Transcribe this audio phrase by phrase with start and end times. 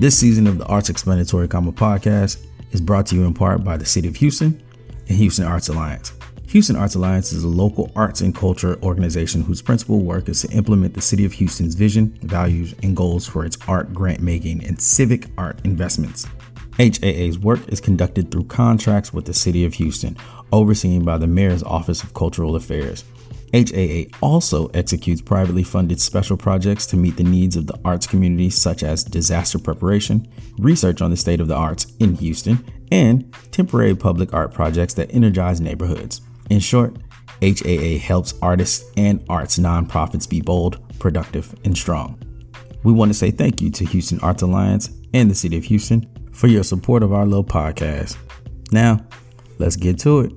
[0.00, 3.76] This season of the Arts Explanatory Comma podcast is brought to you in part by
[3.76, 4.58] the City of Houston
[5.06, 6.14] and Houston Arts Alliance.
[6.46, 10.50] Houston Arts Alliance is a local arts and culture organization whose principal work is to
[10.52, 14.80] implement the City of Houston's vision, values, and goals for its art grant making and
[14.80, 16.26] civic art investments.
[16.78, 20.16] HAA's work is conducted through contracts with the City of Houston,
[20.50, 23.04] overseen by the Mayor's Office of Cultural Affairs.
[23.52, 28.50] HAA also executes privately funded special projects to meet the needs of the arts community,
[28.50, 33.94] such as disaster preparation, research on the state of the arts in Houston, and temporary
[33.94, 36.20] public art projects that energize neighborhoods.
[36.48, 36.96] In short,
[37.42, 42.20] HAA helps artists and arts nonprofits be bold, productive, and strong.
[42.82, 46.06] We want to say thank you to Houston Arts Alliance and the City of Houston
[46.32, 48.16] for your support of our little podcast.
[48.72, 49.04] Now,
[49.58, 50.32] let's get to it.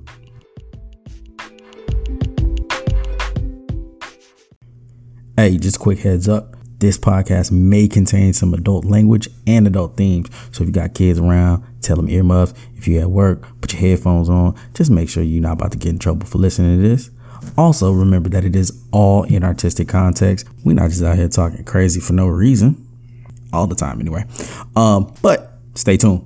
[5.36, 6.54] Hey, just quick heads up.
[6.78, 10.28] This podcast may contain some adult language and adult themes.
[10.52, 12.54] So if you got kids around, tell them earmuffs.
[12.76, 14.54] If you're at work, put your headphones on.
[14.74, 17.10] Just make sure you're not about to get in trouble for listening to this.
[17.58, 20.46] Also, remember that it is all in artistic context.
[20.64, 22.86] We're not just out here talking crazy for no reason.
[23.52, 24.24] All the time, anyway.
[24.76, 26.24] Um, but stay tuned.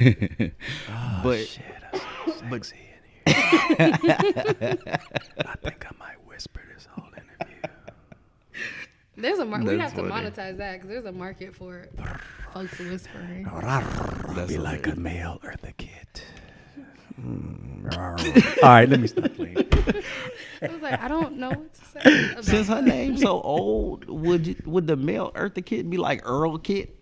[0.00, 0.06] Oh,
[1.22, 1.62] But- ah, shit,
[1.92, 2.76] that's so sexy
[3.26, 4.78] in here.
[5.38, 7.62] I think I might whisper this whole interview.
[9.16, 10.28] There's a mar- we have to funny.
[10.30, 11.86] monetize that because there's a market for
[12.54, 13.44] folks whispering.
[14.48, 16.24] Be like a male Eartha Kitt.
[18.62, 19.58] All right, let me stop playing.
[20.62, 22.30] I was like, I don't know what to say.
[22.32, 22.84] About Since her that.
[22.84, 26.96] name's so old, would you, would the male Eartha Kitt be like Earl Kitt?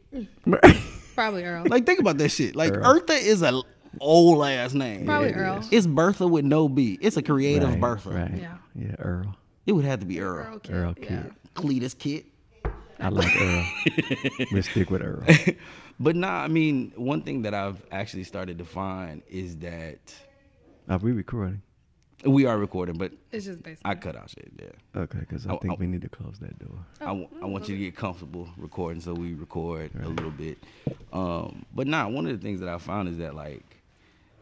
[1.18, 1.64] Probably Earl.
[1.66, 2.54] Like think about that shit.
[2.54, 3.00] Like Earl.
[3.00, 3.60] Eartha is a
[4.00, 5.04] old ass name.
[5.04, 5.58] probably it Earl.
[5.58, 5.68] is.
[5.72, 6.96] It's Bertha with no B.
[7.00, 8.10] It's a creative right, Bertha.
[8.10, 8.36] Right.
[8.36, 8.56] Yeah.
[8.76, 9.36] Yeah, Earl.
[9.66, 10.46] It would have to be Earl.
[10.46, 10.72] Earl Kitt.
[10.72, 11.22] Earl yeah.
[11.56, 12.26] Cletus Kitt.
[13.00, 13.66] I like Earl.
[14.52, 15.24] we'll stick with Earl.
[16.00, 19.98] But nah, I mean, one thing that I've actually started to find is that
[20.88, 21.62] Are we recording?
[22.24, 23.90] We are recording, but It's just basically.
[23.90, 24.50] I cut out shit.
[24.60, 25.00] Yeah.
[25.02, 25.76] Okay, because I Oh, think oh.
[25.78, 26.78] we need to close that door.
[27.00, 30.30] Oh, I, w- I want you to get comfortable recording, so we record a little
[30.32, 30.58] bit.
[31.12, 33.64] Um, but nah, one of the things that I found is that like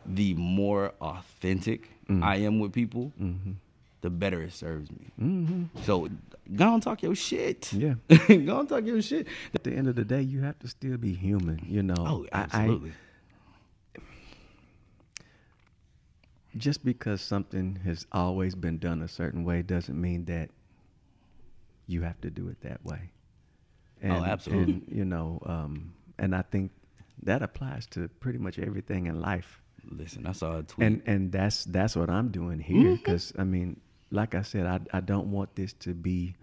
[0.06, 2.22] the more authentic mm-hmm.
[2.22, 3.52] I am with people, mm-hmm.
[4.00, 5.06] the better it serves me.
[5.20, 5.82] Mm-hmm.
[5.82, 6.08] So
[6.54, 7.72] go and talk your shit.
[7.72, 7.94] Yeah.
[8.08, 9.26] go and talk your shit.
[9.54, 11.60] At the end of the day, you have to still be human.
[11.68, 11.94] You know.
[11.98, 12.78] Oh, I- I-
[16.56, 20.50] just because something has always been done a certain way doesn't mean that
[21.86, 23.10] you have to do it that way.
[24.00, 24.74] And, Oh, absolutely.
[24.74, 26.72] And, you know, um, and I think
[27.22, 29.62] that applies to pretty much everything in life.
[29.88, 30.86] Listen, I saw a tweet.
[30.86, 33.80] And and that's that's what I'm doing here because I mean,
[34.10, 36.34] like I said, I I don't want this to be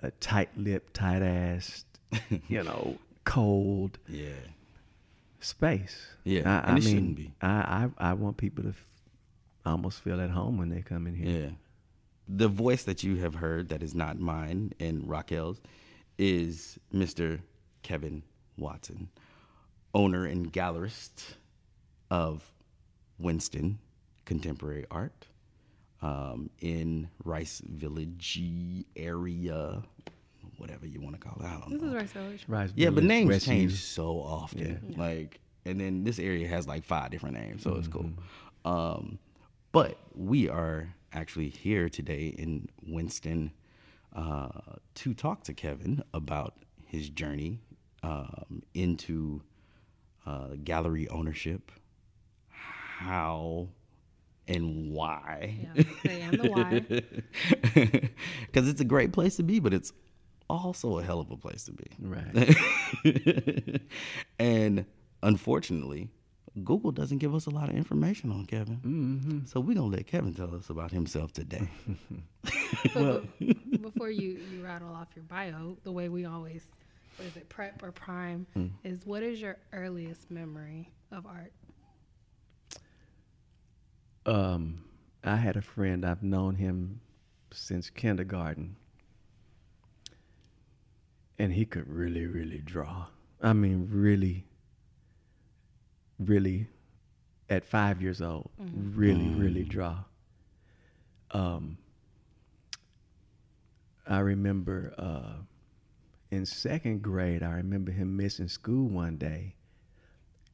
[0.00, 1.84] a tight-lipped, tight-assed,
[2.48, 4.28] you know, cold yeah.
[5.40, 6.06] space.
[6.22, 7.32] Yeah, I, and I it mean, shouldn't be.
[7.42, 8.74] I, I I want people to
[9.68, 11.40] f- almost feel at home when they come in here.
[11.40, 11.50] Yeah.
[12.28, 15.60] The voice that you have heard that is not mine and Raquel's
[16.18, 17.40] is Mr.
[17.82, 18.22] Kevin
[18.58, 19.08] Watson,
[19.94, 21.34] owner and gallerist
[22.10, 22.52] of
[23.18, 23.78] Winston
[24.26, 25.26] Contemporary Art
[26.02, 28.40] um, in Rice Village
[28.96, 29.82] area,
[30.58, 31.46] whatever you want to call it.
[31.46, 31.88] I don't This know.
[31.88, 32.44] is Rice Village.
[32.46, 33.44] Rice Yeah, but names Westview.
[33.46, 34.94] change so often.
[34.98, 38.10] Like, and then this area has like five different names, so it's cool.
[38.64, 39.18] Um,
[39.78, 43.52] but we are actually here today in Winston
[44.12, 44.48] uh,
[44.96, 47.60] to talk to Kevin about his journey
[48.02, 49.40] um, into
[50.26, 51.70] uh, gallery ownership,
[52.48, 53.68] how
[54.48, 55.56] and why.
[55.76, 58.10] Yeah, the and the why.
[58.46, 59.92] Because it's a great place to be, but it's
[60.50, 61.86] also a hell of a place to be.
[62.00, 63.80] Right.
[64.40, 64.86] and
[65.22, 66.08] unfortunately,
[66.64, 68.76] Google doesn't give us a lot of information on Kevin.
[68.84, 69.46] Mm-hmm.
[69.46, 71.68] So we're going to let Kevin tell us about himself today.
[72.94, 76.62] But be- before you, you rattle off your bio, the way we always,
[77.16, 78.70] what is it, prep or prime, Mm.
[78.84, 81.52] is what is your earliest memory of art?
[84.26, 84.84] Um,
[85.24, 86.04] I had a friend.
[86.04, 87.00] I've known him
[87.52, 88.76] since kindergarten,
[91.38, 93.06] and he could really, really draw.
[93.42, 94.44] I mean, really,
[96.18, 96.66] really,
[97.48, 99.98] at five years old, really, really draw.
[101.30, 101.78] Um,
[104.06, 105.42] I remember uh,
[106.30, 109.54] in second grade, I remember him missing school one day,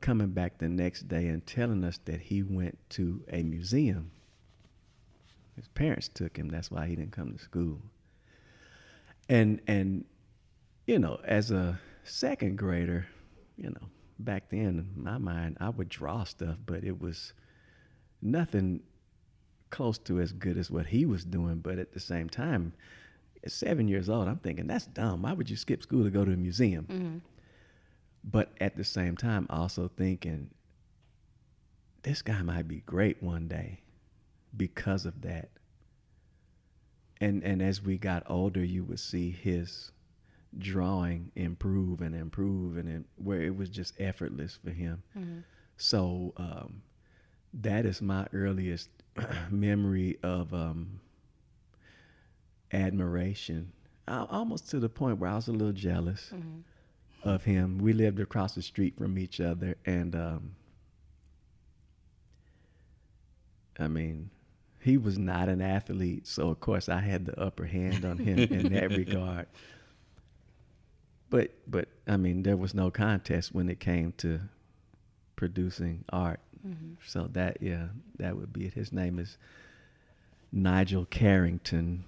[0.01, 4.11] coming back the next day and telling us that he went to a museum.
[5.57, 6.49] His parents took him.
[6.49, 7.81] That's why he didn't come to school.
[9.29, 10.05] And and
[10.87, 13.07] you know, as a second grader,
[13.57, 13.89] you know,
[14.19, 17.33] back then in my mind, I would draw stuff, but it was
[18.23, 18.81] nothing
[19.71, 21.57] close to as good as what he was doing.
[21.57, 22.73] But at the same time,
[23.45, 25.23] at seven years old, I'm thinking that's dumb.
[25.23, 26.87] Why would you skip school to go to a museum?
[26.91, 27.19] Mm-hmm.
[28.25, 30.51] But at the same time, also thinking
[32.03, 33.81] this guy might be great one day
[34.57, 35.51] because of that.
[37.21, 39.93] And and as we got older, you would see his
[40.59, 45.03] drawing improve and improve, and it, where it was just effortless for him.
[45.19, 45.39] Mm-hmm.
[45.77, 46.83] So um,
[47.55, 48.91] that is my earliest
[49.51, 51.01] memory of um,
[52.73, 53.73] admiration,
[54.09, 57.29] uh, almost to the point where I was a little jealous Mm-hmm.
[57.29, 57.79] of him.
[57.79, 60.57] We lived across the street from each other, and um,
[63.79, 64.31] I mean,
[64.81, 68.39] he was not an athlete, so of course I had the upper hand on him
[68.51, 69.47] in that regard.
[71.35, 74.39] But but I mean, there was no contest when it came to
[75.35, 76.39] producing art.
[76.65, 76.93] Mm-hmm.
[77.05, 77.87] So that yeah,
[78.21, 78.75] that would be it.
[78.75, 79.37] His name is
[80.53, 82.05] Nigel Carrington.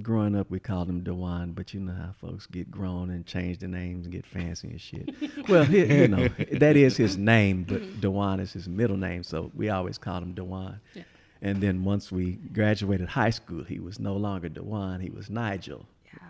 [0.00, 3.58] Growing up, we called him Dewan, but you know how folks get grown and change
[3.58, 5.10] their names and get fancy and shit.
[5.50, 9.50] well, he, you know that is his name, but Dewan is his middle name, so
[9.54, 10.80] we always called him Dewan.
[10.94, 11.02] Yeah.
[11.42, 15.84] And then once we graduated high school, he was no longer Dewan; he was Nigel.
[16.06, 16.20] Yeah.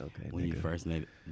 [0.00, 0.86] Okay, When you first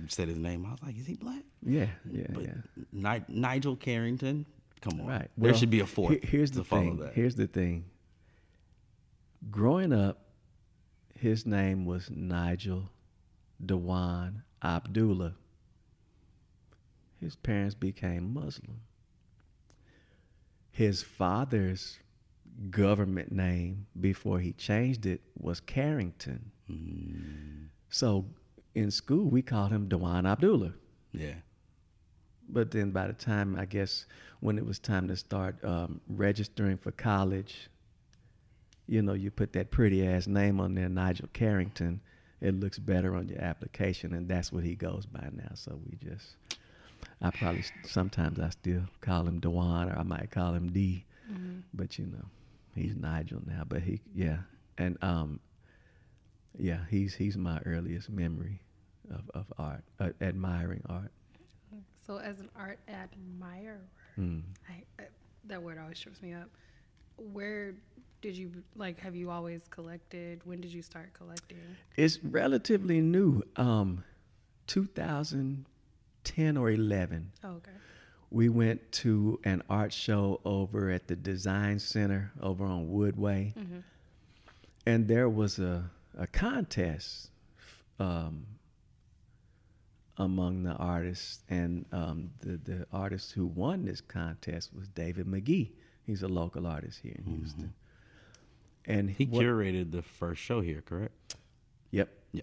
[0.08, 1.42] said his name, I was like, is he black?
[1.62, 2.54] yeah, yeah, But yeah.
[2.92, 4.44] Ni- Nigel Carrington,
[4.82, 5.06] come on.
[5.06, 5.30] Right.
[5.38, 6.96] There should be a fourth he- here's to the follow thing.
[6.98, 7.14] that.
[7.14, 7.86] Here's the thing.
[9.50, 10.26] Growing up,
[11.18, 12.90] his name was Nigel
[13.64, 15.34] Dewan Abdullah.
[17.20, 18.80] His parents became Muslim.
[20.70, 21.98] His father's
[22.70, 26.50] government name before he changed it was Carrington.
[26.70, 28.26] Mm, So
[28.74, 30.72] in school, we called him Dewan Abdullah.
[31.12, 31.34] yeah.
[32.52, 34.06] But then by the time, I guess,
[34.40, 37.68] when it was time to start um, registering for college,
[38.88, 42.00] you know, you put that pretty ass name on there, Nigel Carrington.
[42.40, 45.50] It looks better on your application, and that's what he goes by now.
[45.54, 46.34] So we just,
[47.22, 51.60] I probably sometimes I still call him Dewan, or I might call him D, Mm-hmm.
[51.72, 52.24] but you know,
[52.74, 53.62] he's Nigel now.
[53.68, 54.38] But he, yeah,
[54.78, 55.38] and um,
[56.58, 58.60] yeah, he's he's my earliest memory
[59.10, 61.10] of of art, uh, admiring art.
[62.06, 63.80] So, as an art admirer,
[64.18, 64.42] Mm.
[64.68, 65.06] I, I,
[65.44, 66.48] that word always trips me up.
[67.16, 67.74] Where
[68.20, 68.98] did you like?
[69.00, 70.40] Have you always collected?
[70.44, 71.58] When did you start collecting?
[71.96, 73.42] It's relatively new.
[73.56, 74.02] Um,
[74.66, 77.32] 2010 or 11.
[77.44, 77.70] Oh, okay.
[78.30, 83.78] We went to an art show over at the Design Center over on Woodway, Mm-hmm.
[84.86, 85.90] and there was a
[86.20, 87.30] a contest
[87.98, 88.46] um,
[90.18, 95.70] among the artists, and um, the the artist who won this contest was David McGee.
[96.04, 97.72] He's a local artist here in Houston,
[98.84, 101.36] and He what- curated the first show here, correct?
[101.92, 102.08] Yep.
[102.32, 102.42] Yeah.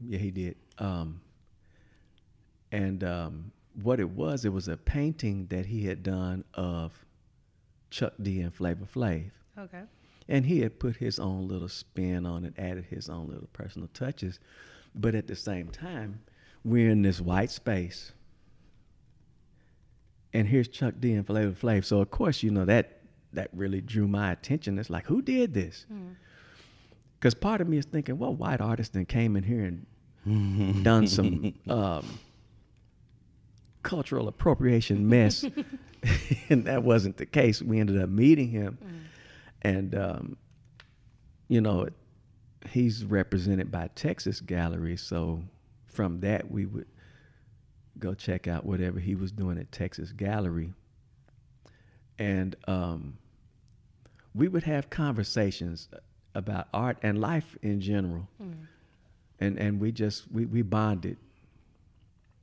[0.00, 0.56] Yeah, he did.
[0.78, 1.20] Um,
[2.72, 7.04] and um, what it was, it was a painting that he had done of
[7.90, 9.30] Chuck D and Flavor Flav.
[9.58, 9.82] Okay.
[10.28, 13.88] And he had put his own little spin on it, added his own little personal
[13.94, 14.38] touches.
[14.94, 16.20] But at the same time,
[16.64, 18.12] we're in this white space.
[20.34, 21.84] And here's Chuck D and Flavor Flav.
[21.84, 23.00] So of course, you know, that
[23.32, 24.78] that really drew my attention.
[24.78, 25.86] It's like, who did this?
[27.18, 29.64] Because part of me is thinking, well, white artist then came in here
[30.26, 32.18] and done some um,
[33.82, 35.44] cultural appropriation mess,
[36.50, 37.62] and that wasn't the case.
[37.62, 38.78] We ended up meeting him,
[39.62, 40.36] and um,
[41.48, 41.88] you know,
[42.70, 44.96] he's represented by Texas Gallery.
[44.96, 45.42] So
[45.86, 46.86] from that, we would
[47.98, 50.72] go check out whatever he was doing at Texas Gallery,
[52.18, 53.18] and um,
[54.34, 55.88] we would have conversations
[56.34, 58.28] about art and life in general.
[59.40, 61.16] And and we just we, we bonded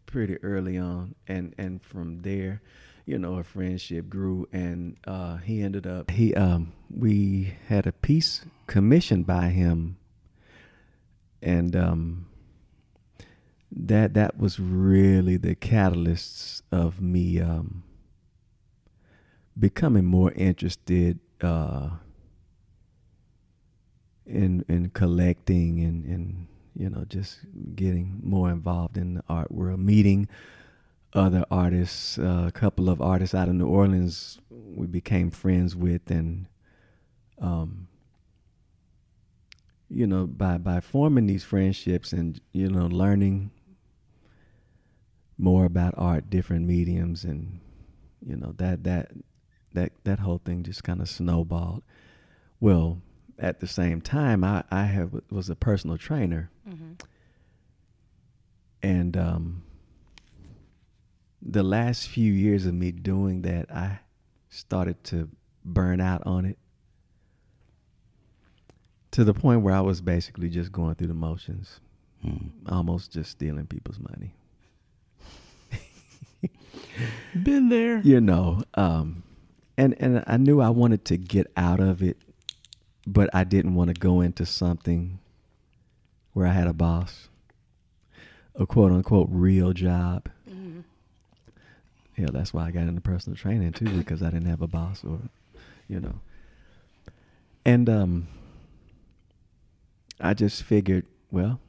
[0.06, 1.16] pretty early on.
[1.28, 2.62] And and from there
[3.06, 7.92] you know a friendship grew and uh he ended up he um we had a
[7.92, 9.98] piece commissioned by him.
[11.42, 12.26] And um
[13.72, 17.84] that that was really the catalyst of me um
[19.58, 21.92] becoming more interested uh
[24.26, 26.48] in in collecting and and
[26.78, 27.40] you know, just
[27.74, 30.28] getting more involved in the art world, meeting
[31.16, 32.18] other artists.
[32.18, 36.48] Uh, a couple of artists out of New Orleans we became friends with, and
[37.40, 37.88] um,
[39.90, 43.52] you know, by by forming these friendships and you know, learning
[45.38, 47.60] more about art, different mediums, and
[48.26, 49.12] you know that that
[49.74, 51.84] that that whole thing just kind of snowballed.
[52.60, 53.02] Well,
[53.40, 56.94] at the same time, I I have was a personal trainer, mm-hmm.
[58.82, 59.64] and um,
[61.46, 64.00] the last few years of me doing that, I
[64.50, 65.30] started to
[65.64, 66.58] burn out on it
[69.12, 71.80] to the point where I was basically just going through the motions,
[72.22, 72.48] hmm.
[72.68, 74.34] almost just stealing people's money.
[77.44, 78.64] Been there, you know.
[78.74, 79.24] Um,
[79.78, 82.18] and and I knew I wanted to get out of it,
[83.06, 85.20] but I didn't want to go into something
[86.34, 87.30] where I had a boss,
[88.56, 90.28] a quote unquote real job.
[90.50, 90.82] Mm-hmm.
[92.18, 95.04] Yeah, that's why I got into personal training too because I didn't have a boss
[95.04, 95.20] or,
[95.88, 96.20] you know.
[97.66, 98.28] And um,
[100.20, 101.60] I just figured, well,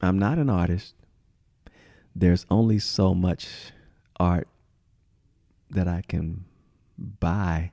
[0.00, 0.94] I'm not an artist.
[2.14, 3.48] There's only so much
[4.20, 4.48] art
[5.70, 6.44] that I can
[6.98, 7.72] buy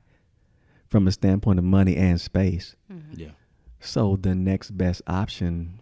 [0.87, 2.75] from a standpoint of money and space.
[2.91, 3.19] Mm-hmm.
[3.19, 3.29] Yeah.
[3.79, 5.79] So the next best option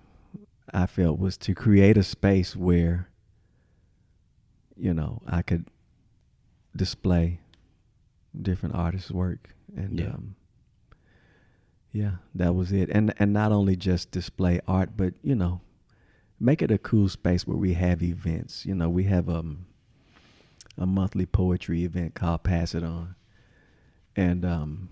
[0.74, 3.10] I felt was to create a space where
[4.84, 5.66] you know I could
[6.76, 7.40] display
[8.40, 10.08] different artists' work and yeah.
[10.08, 10.36] Um,
[11.94, 12.90] yeah, that was it.
[12.90, 15.62] And and not only just display art, but you know,
[16.40, 18.66] make it a cool space where we have events.
[18.66, 19.68] You know, we have um
[20.78, 23.16] a monthly poetry event called Pass It On,
[24.16, 24.90] and um,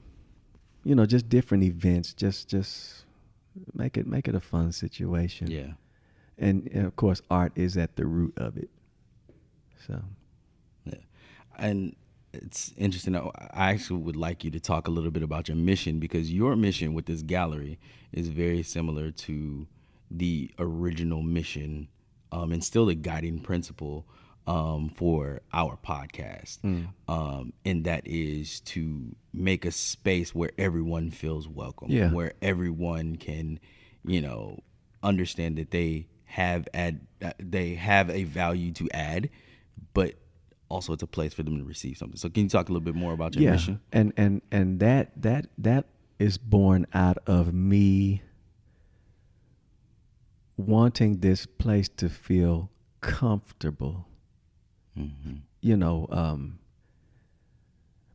[0.84, 2.14] you know, just different events.
[2.14, 3.06] Just just
[3.74, 5.50] make it make it a fun situation.
[5.50, 5.72] Yeah,
[6.38, 8.70] and, and of course, art is at the root of it.
[9.88, 10.02] So,
[10.86, 10.96] yeah,
[11.58, 11.96] and
[12.34, 13.16] it's interesting.
[13.16, 16.56] I actually would like you to talk a little bit about your mission because your
[16.56, 17.80] mission with this gallery
[18.12, 19.68] is very similar to
[20.10, 21.88] the original mission
[22.32, 24.06] um, and still the guiding principle
[24.48, 26.60] um, for our podcast.
[26.62, 26.88] Mm.
[27.08, 32.12] Um, and that is to make a space where everyone feels welcome, yeah.
[32.12, 33.60] where everyone can,
[34.06, 34.60] you know,
[35.04, 37.02] understand that they have add
[37.40, 39.30] they have a value to add,
[39.94, 40.16] but
[40.70, 42.18] also it's a place for them to receive something.
[42.18, 43.52] So can you talk a little bit more about your yeah.
[43.52, 43.82] mission?
[43.92, 45.86] And and and that that that
[46.20, 48.22] is born out of me
[50.58, 52.70] wanting this place to feel
[53.02, 54.08] comfortable.
[54.98, 55.38] Mm-hmm.
[55.62, 56.60] You know, um,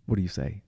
[0.07, 0.63] what do you say?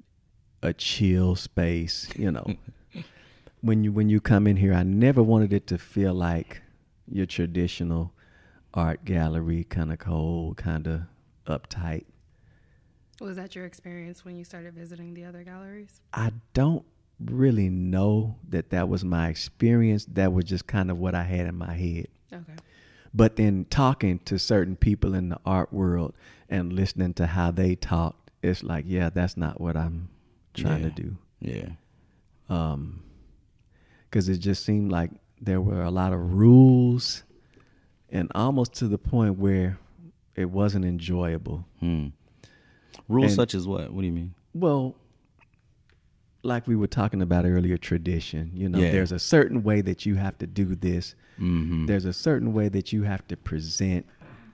[0.62, 2.08] A chill space.
[2.16, 2.56] You know,
[3.60, 6.62] when you when you come in here, I never wanted it to feel like
[7.10, 8.12] your traditional
[8.78, 11.00] art gallery, kind of cold, kind of
[11.46, 12.04] uptight.
[13.20, 16.00] Was that your experience when you started visiting the other galleries?
[16.14, 16.84] I don't
[17.18, 20.04] really know that that was my experience.
[20.04, 22.06] That was just kind of what I had in my head.
[22.32, 22.52] Okay.
[23.12, 26.14] But then talking to certain people in the art world
[26.48, 30.08] and listening to how they talked, it's like, yeah, that's not what I'm
[30.54, 30.88] trying yeah.
[30.90, 31.16] to do.
[31.40, 31.68] Yeah.
[32.48, 33.02] Um,
[34.04, 37.24] because it just seemed like there were a lot of rules,
[38.10, 39.78] and almost to the point where
[40.34, 41.64] it wasn't enjoyable.
[41.80, 42.08] Hmm.
[43.08, 43.92] Rules and, such as what?
[43.92, 44.34] What do you mean?
[44.54, 44.94] Well,
[46.42, 48.50] like we were talking about earlier, tradition.
[48.54, 48.92] You know, yeah.
[48.92, 51.14] there's a certain way that you have to do this.
[51.38, 51.86] Mm-hmm.
[51.86, 54.06] There's a certain way that you have to present.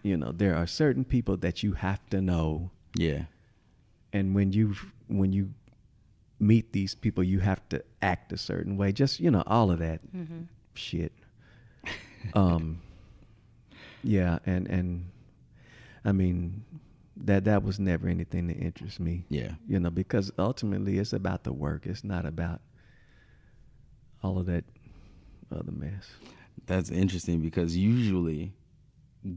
[0.03, 2.71] You know, there are certain people that you have to know.
[2.97, 3.25] Yeah.
[4.13, 4.75] And when you
[5.09, 5.51] when you
[6.39, 8.93] meet these people, you have to act a certain way.
[8.93, 10.43] Just you know, all of that mm-hmm.
[10.75, 11.13] shit.
[12.35, 12.81] um.
[14.05, 15.11] Yeah, and and
[16.05, 16.65] I mean,
[17.17, 19.25] that that was never anything that interests me.
[19.29, 19.53] Yeah.
[19.67, 21.87] You know, because ultimately it's about the work.
[21.87, 22.61] It's not about
[24.23, 24.65] all of that
[25.51, 26.09] other mess.
[26.67, 28.55] That's interesting because usually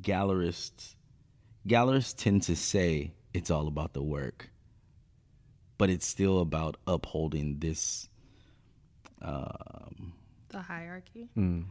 [0.02, 0.96] gallerists
[1.68, 4.50] gallerists tend to say it's all about the work.
[5.78, 8.10] But it's still about upholding this
[9.22, 10.14] um,
[10.50, 11.30] the hierarchy.
[11.38, 11.66] Mm.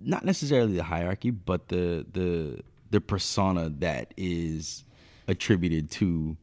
[0.00, 4.84] Not necessarily the hierarchy, but the the the persona that is
[5.26, 6.36] attributed to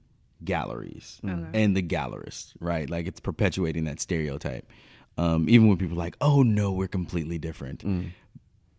[0.43, 1.63] galleries okay.
[1.63, 2.89] and the gallerist, right?
[2.89, 4.69] Like it's perpetuating that stereotype.
[5.17, 7.85] Um, even when people are like, oh no, we're completely different.
[7.85, 8.11] Mm.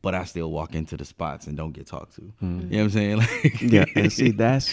[0.02, 2.32] But I still walk into the spots and don't get talked to.
[2.42, 2.70] Mm.
[2.70, 3.16] You know what I'm saying?
[3.42, 4.70] Like, yeah, and see that's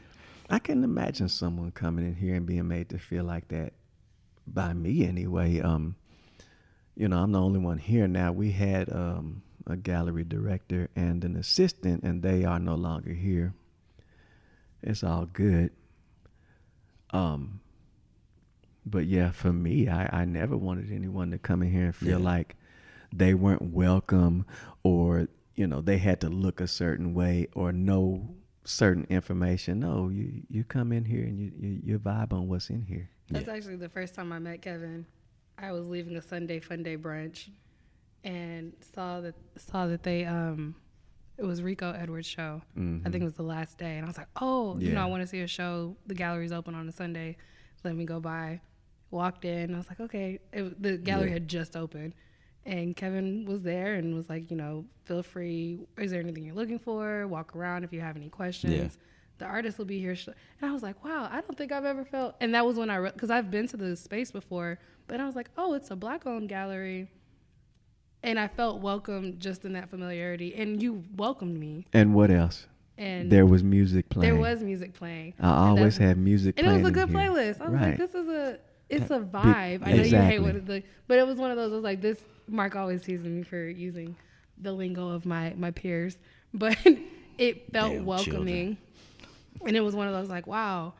[0.50, 3.72] I can imagine someone coming in here and being made to feel like that
[4.46, 5.60] by me anyway.
[5.60, 5.96] Um,
[6.96, 8.32] you know, I'm the only one here now.
[8.32, 13.54] We had um, a gallery director and an assistant, and they are no longer here.
[14.82, 15.70] It's all good.
[17.10, 17.60] Um,
[18.86, 22.18] but yeah, for me, I, I never wanted anyone to come in here and feel
[22.18, 22.24] Yeah.
[22.24, 22.56] like
[23.12, 24.44] they weren't welcome
[24.82, 28.34] or, you know, they had to look a certain way or know
[28.64, 29.80] certain information.
[29.80, 33.08] No, you, you come in here and you, you, you vibe on what's in here.
[33.30, 35.06] That's actually the first time I met Kevin.
[35.58, 37.48] I was leaving a Sunday fun day brunch
[38.22, 40.74] and saw that saw that they um
[41.36, 42.62] it was Rico Edwards show.
[42.76, 45.06] I think it was the last day and I was like, "Oh, you know, I
[45.06, 45.96] want to see a show.
[46.06, 47.36] The gallery's open on a Sunday.
[47.82, 48.60] Let me go by."
[49.10, 49.74] Walked in.
[49.74, 51.34] I was like, "Okay." It, the gallery Yeah.
[51.34, 52.14] had just opened.
[52.66, 55.80] And Kevin was there and was like, you know, feel free.
[55.98, 57.26] Is there anything you're looking for?
[57.26, 58.96] Walk around if you have any questions.
[59.36, 60.16] The artist will be here.
[60.62, 62.36] And I was like, wow, I don't think I've ever felt.
[62.40, 65.34] And that was when I, because I've been to the space before, but I was
[65.36, 67.08] like, oh, it's a black owned gallery.
[68.22, 70.54] And I felt welcome just in that familiarity.
[70.54, 71.86] And you welcomed me.
[71.92, 72.66] And what else?
[72.96, 74.32] And there was music playing.
[74.32, 75.34] there was music playing.
[75.40, 76.82] I always that's- have music and it playing.
[76.82, 77.30] was a good in here.
[77.30, 77.60] playlist.
[77.60, 77.88] I was right.
[77.88, 78.58] like, this is a,
[78.88, 79.82] it's a vibe.
[79.84, 80.38] I know you hate exactly.
[80.38, 81.72] what it, the, but it was one of those.
[81.72, 82.18] I was like, this.
[82.46, 84.16] Mark always teases me for using
[84.58, 86.18] the lingo of my my peers,
[86.54, 86.76] but
[87.38, 88.76] it felt Damn welcoming,
[89.66, 90.92] and it was one of those like, wow,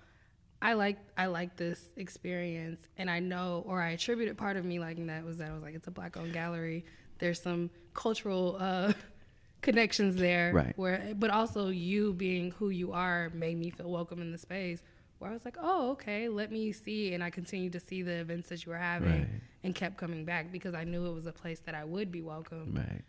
[0.64, 4.78] I like I like this experience, and I know, or I attributed part of me
[4.80, 6.86] liking that was that I was like, it's a black owned gallery.
[7.18, 8.94] There's some cultural uh,
[9.60, 10.72] connections there, Right.
[10.76, 14.82] Where, but also you being who you are made me feel welcome in the space.
[15.18, 18.12] Where I was like, oh, okay, let me see, and I continued to see the
[18.14, 19.28] events that you were having, Right.
[19.62, 22.20] and kept coming back because I knew it was a place that I would be
[22.22, 22.74] welcome.
[22.74, 23.02] Right.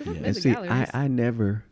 [0.00, 0.88] I've And see, I.
[0.92, 1.64] I never.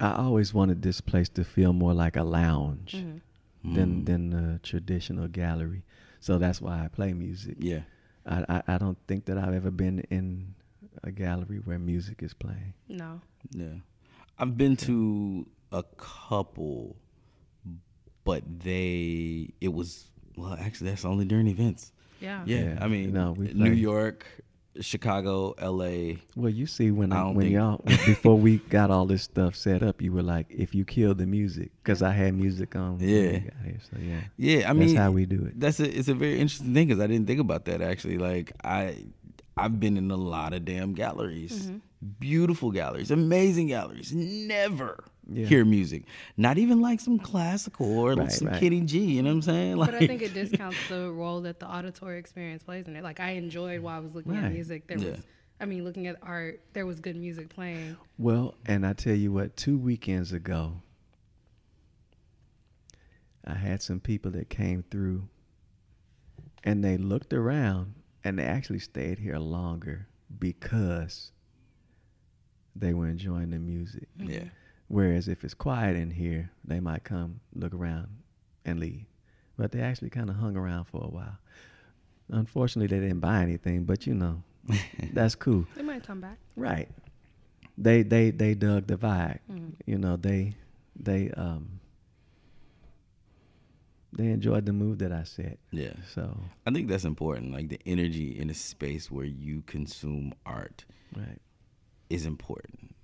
[0.00, 3.18] I always wanted this place to feel more like a lounge Mm-hmm.
[3.64, 4.06] Than mm.
[4.06, 5.82] than a traditional gallery.
[6.20, 7.56] So that's why I play music.
[7.60, 7.80] Yeah.
[8.26, 10.54] I, I I don't think that I've ever been in
[11.04, 12.74] a gallery where music is playing.
[12.88, 13.76] no, Yeah.
[14.38, 16.96] I've been to a couple,
[18.24, 21.92] but they, it was, well, actually, that's only during events.
[22.20, 22.74] yeah, Yeah.
[22.74, 22.78] Yeah.
[22.84, 23.72] I mean, No, we New.
[23.72, 24.26] York,
[24.80, 26.16] Chicago, LA.
[26.36, 29.54] Well, you see, when I I when think- y'all before we got all this stuff
[29.56, 32.98] set up, you were like, if you kill the music, because I had music on.
[32.98, 33.38] when Yeah.
[33.38, 34.20] got here, so yeah.
[34.36, 34.56] Yeah.
[34.70, 35.58] I That's mean, how we do it.
[35.58, 38.18] That's a, it's a very interesting thing because I didn't think about that actually.
[38.18, 38.96] Like I,
[39.56, 41.78] I've been in a lot of damn galleries, Mm-hmm.
[42.20, 44.12] beautiful galleries, amazing galleries.
[44.14, 45.46] Never Yeah.
[45.46, 46.04] hear music,
[46.38, 48.58] not even like some classical or Right, some right.
[48.60, 48.98] Kenny G.
[48.98, 49.76] You know what I'm saying?
[49.76, 53.04] Like, But I think it discounts the role that the auditory experience plays in it.
[53.04, 54.86] Like I enjoyed while I was looking at music.
[54.86, 55.10] There Yeah.
[55.10, 55.26] was,
[55.60, 57.98] I mean, looking at art, there was good music playing.
[58.16, 60.80] Well, and I tell you what, two weekends ago,
[63.44, 65.28] I had some people that came through
[66.64, 70.06] and they looked around and they actually stayed here longer
[70.38, 71.32] because
[72.76, 74.08] they were enjoying the music.
[74.18, 74.44] yeah,
[74.88, 78.08] Whereas if it's quiet in here, they might come, look around,
[78.64, 79.04] and leave.
[79.56, 81.38] But they actually kind of hung around for a while.
[82.30, 84.42] Unfortunately, they didn't buy anything, but you know,
[85.12, 85.66] that's cool.
[85.76, 86.38] They might come back.
[86.56, 86.88] Right.
[87.76, 89.38] They they they dug the vibe.
[89.50, 89.70] Mm-hmm.
[89.86, 90.54] You know, they
[90.96, 91.80] they um
[94.12, 95.58] they enjoyed the move that I set.
[95.70, 95.92] yeah.
[96.14, 97.52] So I think that's important.
[97.52, 101.38] Like the energy in a space where you consume art right.
[102.08, 102.94] is important.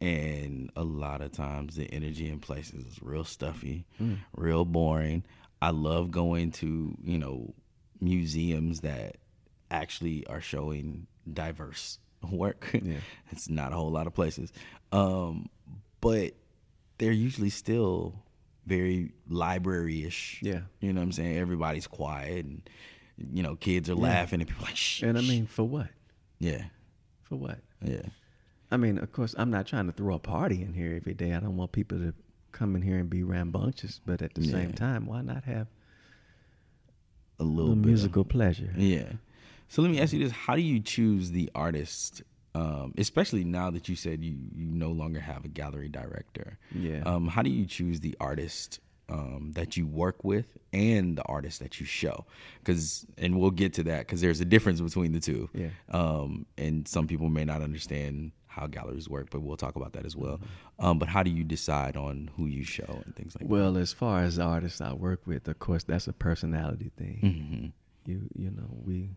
[0.00, 4.18] And a lot of times the energy in places is real stuffy, Mm.
[4.36, 5.24] real boring.
[5.60, 7.52] I love going to, you know,
[8.00, 9.16] museums that
[9.70, 11.98] actually are showing diverse
[12.30, 12.70] work.
[12.80, 12.98] Yeah.
[13.30, 14.52] it's not a whole lot of places.
[14.92, 15.48] Um,
[16.00, 16.34] but
[16.98, 18.22] they're usually still
[18.66, 20.38] very library ish.
[20.42, 20.60] Yeah.
[20.80, 21.36] You know what I'm saying?
[21.38, 22.68] Everybody's quiet and
[23.32, 25.02] you know, kids are laughing and people are like shh.
[25.02, 25.88] And I mean, for what?
[26.38, 26.66] Yeah.
[27.22, 27.58] For what?
[27.82, 28.02] Yeah.
[28.70, 31.32] I mean, of course, I'm not trying to throw a party in here every day.
[31.34, 32.12] I don't want people to
[32.52, 35.68] come in here and be rambunctious, but at the same time, why not have
[37.40, 38.72] A little bit of- musical pleasure?
[38.76, 39.12] Yeah.
[39.68, 42.22] So let me ask you this: How do you choose the artist,
[42.54, 46.58] um, especially now that you said you you no longer have a gallery director?
[46.74, 47.02] Yeah.
[47.04, 51.60] Um, how do you choose the artist um, that you work with and the artist
[51.60, 52.24] that you show?
[52.60, 55.50] Because and we'll get to that because there's a difference between the two.
[55.54, 55.68] Yeah.
[55.90, 60.04] Um, and some people may not understand how galleries work, but we'll talk about that
[60.06, 60.36] as well.
[60.38, 60.84] Mm-hmm.
[60.86, 63.48] Um, but how do you decide on who you show and things like that?
[63.48, 67.18] Well, as far as the artists I work with, of course, that's a personality thing.
[67.22, 67.28] that?
[67.28, 67.66] hmm
[68.06, 69.10] you you know we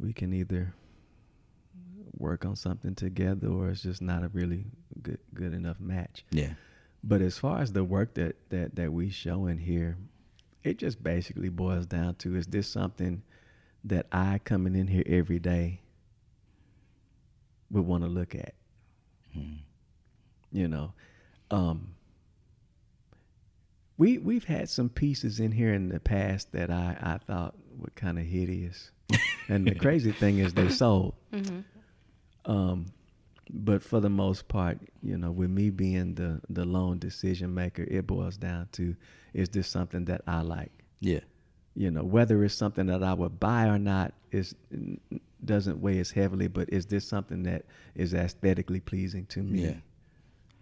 [0.00, 0.74] we can either
[2.18, 4.64] work on something together or it's just not a really
[5.00, 6.54] good good enough match Yeah.
[7.04, 9.96] but as far as the work that that that we show in here
[10.64, 13.22] it just basically boils down to is this something
[13.84, 15.81] that I coming in here every day
[17.72, 18.54] would want to look at.
[19.32, 19.54] Hmm.
[20.52, 20.92] You know,
[21.50, 21.94] um,
[23.96, 27.90] we we've had some pieces in here in the past that I I thought were
[27.94, 28.90] kind of hideous,
[29.48, 31.14] and the crazy thing is they sold.
[32.44, 32.86] Um,
[33.48, 37.82] but for the most part, you know, with me being the the lone decision maker,
[37.82, 38.94] it boils down to
[39.32, 40.72] is this something that I like?
[41.00, 41.20] Yeah.
[41.74, 44.54] You know, whether it's something that I would buy or not is
[45.44, 49.64] doesn't weigh as heavily, but is this something that is aesthetically pleasing to me?
[49.64, 49.74] Yeah.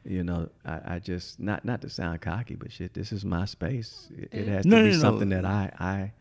[0.05, 3.45] You know, I, I just not not to sound cocky, but shit, this is my
[3.45, 4.09] space.
[4.17, 4.49] It, it mm.
[4.49, 5.01] has No, to no, be no.
[5.03, 6.13] something that I I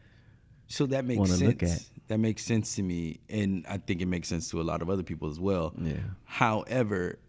[0.67, 1.41] So that makes sense.
[1.41, 1.83] look at.
[2.07, 4.89] That makes sense to me, and I think it makes sense to a lot of
[4.89, 5.73] other people as well.
[5.79, 5.97] Yeah.
[6.25, 7.19] However,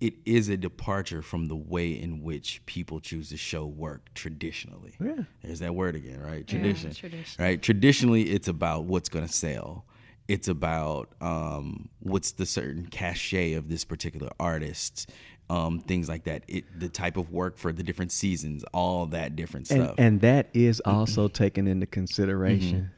[0.00, 4.94] it is a departure from the way in which people choose to show work traditionally.
[4.98, 5.24] Yeah.
[5.42, 6.38] There's that word again, right?
[6.48, 6.94] Yeah, Tradition.
[6.94, 7.44] tradition.
[7.44, 7.60] Right.
[7.60, 9.84] Traditionally, it's about what's going to sell.
[10.26, 15.10] It's about um, what's the certain cachet of this particular artist,
[15.50, 16.44] um, things like that.
[16.46, 19.94] It the type of work for the different seasons, all that different and stuff.
[19.98, 22.92] and that is also taken into consideration.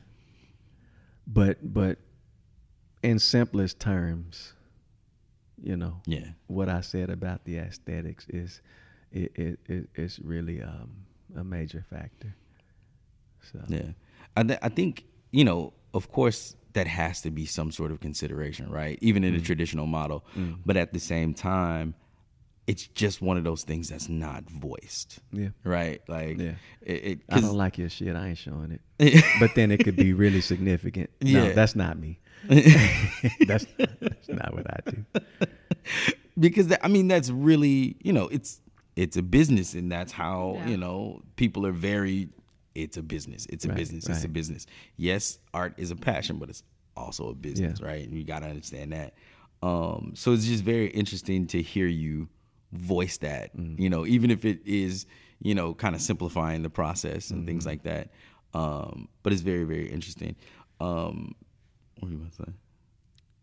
[1.27, 1.99] But but
[3.03, 4.53] in simplest terms,
[5.63, 6.29] you know, yeah.
[6.49, 8.61] what I said about the aesthetics is
[9.13, 10.91] it it, it it's really um,
[11.37, 12.35] a major factor.
[13.53, 13.91] So Yeah,
[14.37, 18.01] I, th- I think you know, of course, that has to be some sort of
[18.01, 18.99] consideration, right?
[19.03, 20.25] Even in a traditional model,
[20.65, 21.95] but at the same time,
[22.67, 25.49] it's just one of those things that's not voiced, yeah.
[25.65, 26.01] right?
[26.09, 26.53] Like, Yeah.
[26.81, 28.15] it, it I don't like your shit.
[28.15, 29.25] I ain't showing it.
[29.41, 31.11] but then it could be really significant.
[31.21, 31.53] No, Yeah.
[31.53, 32.21] that's not me.
[33.47, 35.05] that's, that's not what I do.
[36.39, 38.61] because that, I mean that's really you know it's
[38.97, 40.69] it's a business and that's how Yeah.
[40.71, 42.29] you know people are very
[42.75, 46.39] it's a business it's a Right, business it's a business yes art is a passion
[46.39, 46.63] but it's
[46.97, 49.15] also a business right and you got to understand that
[49.63, 52.29] um so it's just very interesting to hear you
[52.73, 53.79] voice that Mm.
[53.79, 55.07] you know even if it is
[55.41, 57.47] you know kind of simplifying the process and Mm-hmm.
[57.47, 58.11] things like that
[58.55, 60.35] um but it's very very interesting
[60.81, 61.35] um
[61.99, 62.53] what were you about to say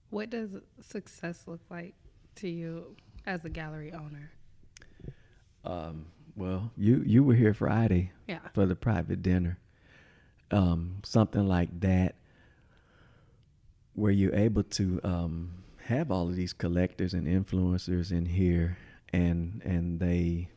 [0.09, 1.93] What does success look like
[2.35, 4.31] to you as a gallery owner?
[5.63, 8.39] Um, well, you you were here Friday Yeah.
[8.53, 9.59] for the private dinner.
[10.51, 12.15] Um, something like that,
[13.93, 18.77] where you're able to um, have all of these collectors and influencers in here,
[19.13, 20.49] and and they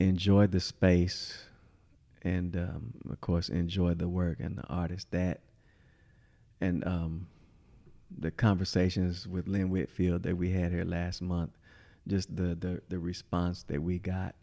[0.00, 1.44] enjoy the space,
[2.22, 5.10] and um, of course enjoy the work and the artist.
[5.12, 5.40] That
[6.64, 7.26] and um,
[8.18, 11.50] the conversations with Lynn Whitfield that we had here last month,
[12.08, 14.34] just the the, the response that we got.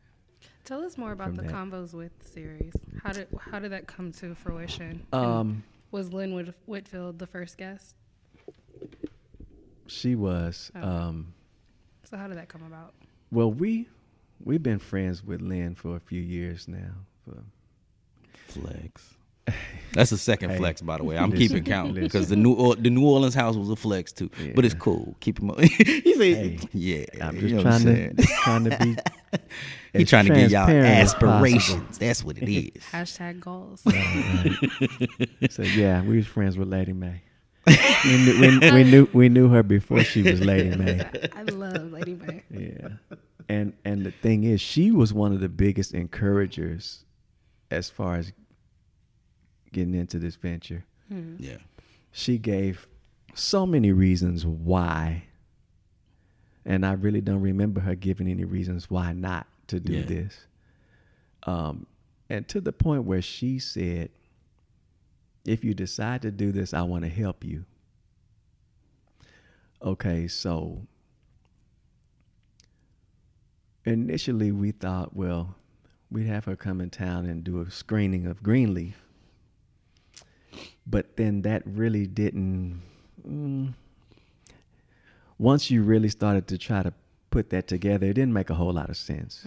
[0.63, 1.51] Tell us more about the that.
[1.51, 2.73] Convos with series.
[3.03, 5.05] How did how did that come to fruition?
[5.11, 7.95] Um, was Lynn Whit- Whitfield the first guest?
[9.87, 10.71] she was.
[10.75, 10.81] Oh.
[10.87, 11.33] Um,
[12.03, 12.93] So how did that come about?
[13.31, 13.87] well, we
[14.43, 16.91] we've been friends with Lynn for a few years now.
[17.25, 17.37] For,
[18.47, 19.15] Flex.
[19.93, 21.17] That's the second Hey, flex, by the way.
[21.17, 24.11] I'm listen, keeping count because the New or- the New Orleans house was a flex
[24.13, 25.15] too, but it's cool.
[25.19, 25.51] Keep him.
[25.59, 28.15] he said, Hey, "Yeah, I'm you just know what I'm trying saying?
[28.15, 28.97] to trying to be.
[29.93, 31.29] He trying to get y'all transparent as possible.
[31.33, 31.97] aspirations.
[31.97, 32.81] That's what it is.
[32.93, 33.81] Hashtag goals.
[35.49, 37.21] So yeah, we was friends with Lady Mae.
[37.67, 41.01] we, knew, we, we knew we knew her before she was Lady Mae.
[41.35, 42.41] I love Lady Mae.
[42.49, 42.87] Yeah,
[43.49, 47.03] and and the thing is, she was one of the biggest encouragers
[47.69, 48.31] as far as
[49.71, 50.83] getting into this venture.
[51.37, 51.57] Yeah,
[52.11, 52.87] She gave
[53.33, 55.23] so many reasons why,
[56.65, 60.05] and I really don't remember her giving any reasons why not to do Yeah.
[60.05, 60.45] this.
[61.43, 61.85] Um,
[62.29, 64.09] and to the point where she said,
[65.43, 67.65] "If you decide to do this, I want to help you."
[69.81, 70.85] Okay, so
[73.85, 75.55] initially we thought, well,
[76.09, 79.01] we'd have her come in town and do a screening of Greenleaf.
[80.91, 82.81] But then that really didn't.
[83.27, 83.73] Mm,
[85.37, 86.93] once you really started to try to
[87.31, 89.43] put that together, it didn't make a whole lot of sense.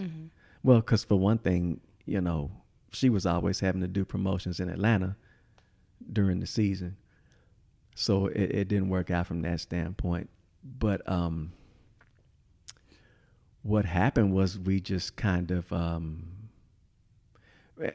[0.63, 2.51] Well, because for one thing, you know,
[2.91, 5.15] she was always having to do promotions in Atlanta
[6.11, 6.97] during the season.
[7.95, 10.29] So it, it didn't work out from that standpoint.
[10.79, 11.53] But um,
[13.61, 16.27] what happened was we just kind of, um,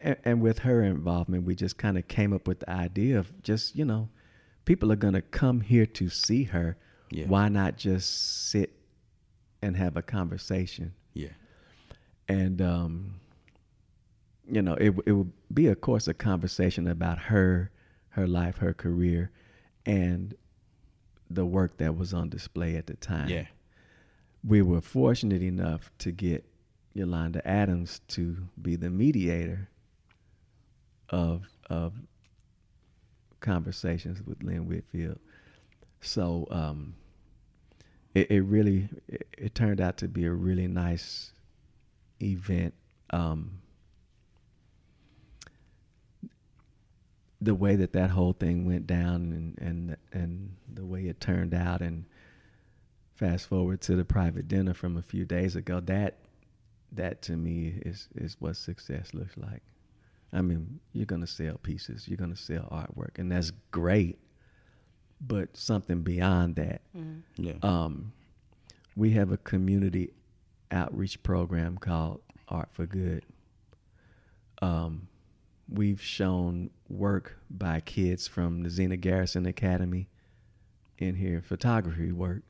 [0.02, 3.42] and, and with her involvement, we just kind of came up with the idea of
[3.42, 4.08] just, you know,
[4.64, 6.76] people are going to come here to see her.
[7.10, 7.26] Yeah.
[7.26, 8.72] Why not just sit
[9.62, 10.94] and have a conversation?
[11.12, 11.30] yeah,
[12.28, 13.14] and um,
[14.48, 17.70] you know, it it would be, of course, a conversation about her,
[18.10, 19.30] her life, her career,
[19.86, 20.34] and
[21.28, 23.28] the work that was on display at the time.
[23.28, 23.46] Yeah.
[24.42, 26.44] We were fortunate enough to get
[26.92, 29.68] Yolanda Adams to be the mediator
[31.08, 31.92] of of
[33.40, 35.18] conversations with Lynn Whitfield.
[36.00, 36.94] So um,
[38.14, 41.32] it, it really it, it turned out to be a really nice
[42.20, 42.74] event.
[43.10, 43.60] Um,
[47.40, 51.54] the way that that whole thing went down and and and the way it turned
[51.54, 52.04] out and
[53.14, 56.16] fast forward to the private dinner from a few days ago that
[56.92, 59.62] that to me is is what success looks like
[60.32, 64.18] i mean you're going to sell pieces you're going to sell artwork and that's great
[65.20, 67.20] but something beyond that Mm-hmm.
[67.44, 67.52] Yeah.
[67.62, 68.12] um,
[68.96, 70.10] we have a community
[70.72, 73.24] outreach program called Art for Good.
[74.62, 75.08] Um,
[75.68, 80.08] we've shown work by kids from the Zina Garrison Academy
[80.98, 82.42] in here, photography work,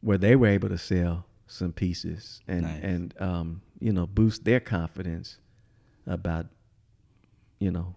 [0.00, 2.80] where they were able to sell some pieces and Nice.
[2.82, 5.38] and um, you know boost their confidence
[6.06, 6.46] about
[7.58, 7.94] you know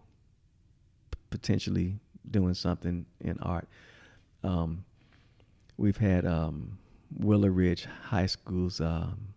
[1.12, 3.68] p- potentially doing something in art.
[4.44, 4.84] Um,
[5.78, 6.78] we've had um,
[7.20, 9.28] Willow Ridge High School's um,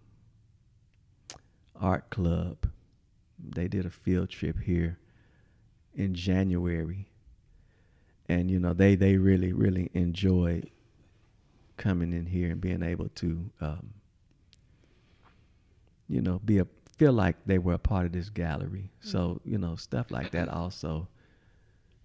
[1.81, 2.57] art club.
[3.39, 4.99] They did a field trip here
[5.95, 7.07] in January,
[8.31, 10.71] and you know they they really really enjoyed
[11.77, 13.91] coming in here and being able to um,
[16.09, 16.67] you know be a
[16.97, 18.91] feel like they were a part of this gallery.
[19.01, 21.09] So you know stuff like that also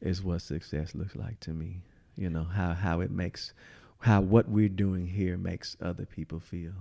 [0.02, 1.82] is what success looks like to me.
[2.16, 3.54] You know how how it makes
[4.00, 6.74] how what we're doing here makes other people feel.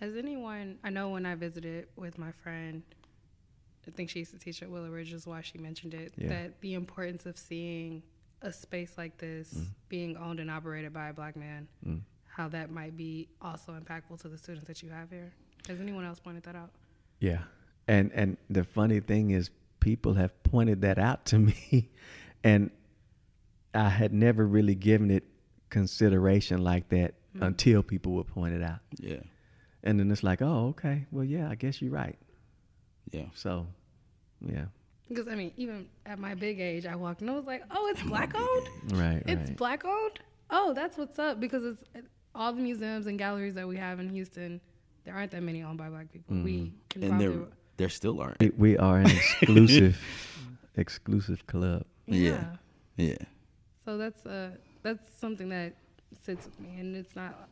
[0.00, 0.78] Has anyone?
[0.84, 2.82] I know when I visited with my friend,
[3.86, 6.12] I think she used to teach at Willow Ridge, is why she mentioned it.
[6.16, 6.28] Yeah.
[6.28, 8.02] That the importance of seeing
[8.42, 9.56] a space like this
[9.88, 12.00] being owned and operated by a black man, Mm.
[12.26, 15.32] how that might be also impactful to the students that you have here.
[15.68, 16.70] Has anyone else pointed that out?
[17.20, 17.40] Yeah.
[17.88, 19.50] And and the funny thing is
[19.80, 21.90] people have pointed that out to me
[22.42, 22.70] and
[23.74, 25.24] I had never really given it
[25.70, 27.44] consideration like that mm.
[27.44, 28.78] until people would point it out.
[28.98, 29.16] yeah.
[29.82, 31.04] And then it's like, "Oh, okay.
[31.10, 32.16] Well, yeah, I guess you're right."
[33.10, 33.26] Yeah.
[33.34, 33.66] So,
[34.40, 34.66] yeah.
[35.08, 37.88] Because I mean, even at my big age, I walked and I was like, "Oh,
[37.88, 38.68] it's black owned.
[38.98, 39.56] Right, It's right.
[39.58, 40.20] black owned.
[40.48, 41.84] Oh, that's what's up." Because it's
[42.34, 44.60] all the museums and galleries that we have in Houston.
[45.04, 46.36] There aren't that many owned by black people.
[46.36, 48.38] We can And probably there there still aren't.
[48.40, 50.00] we, we are an exclusive
[50.76, 51.84] exclusive club.
[52.06, 52.56] Yeah.
[52.96, 53.16] Yeah.
[53.84, 54.50] So that's uh
[54.82, 55.74] that's something that
[56.22, 57.48] sits with me, and it's not.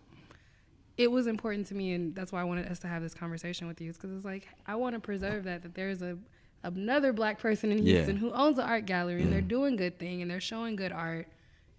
[0.98, 3.66] It was important to me, and that's why I wanted us to have this conversation
[3.66, 6.16] with you, because it's like I want to preserve that that there's a
[6.62, 7.94] another black person in Yeah.
[7.96, 10.92] Houston who owns an art gallery, and they're doing good thing, and they're showing good
[10.92, 11.26] art,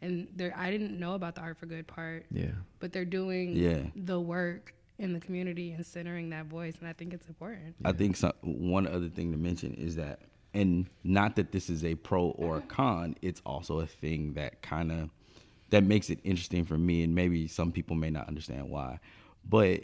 [0.02, 2.52] and they're I didn't know about the art for good part, Yeah.
[2.80, 3.84] but they're doing Yeah.
[3.96, 7.76] the work in the community and centering that voice, and I think it's important.
[7.84, 10.20] I think some, one other thing to mention is that,
[10.54, 14.62] and not that this is a pro or a con, it's also a thing that
[14.62, 15.10] kind of
[15.70, 19.00] that makes it interesting for me, and maybe some people may not understand why,
[19.50, 19.82] but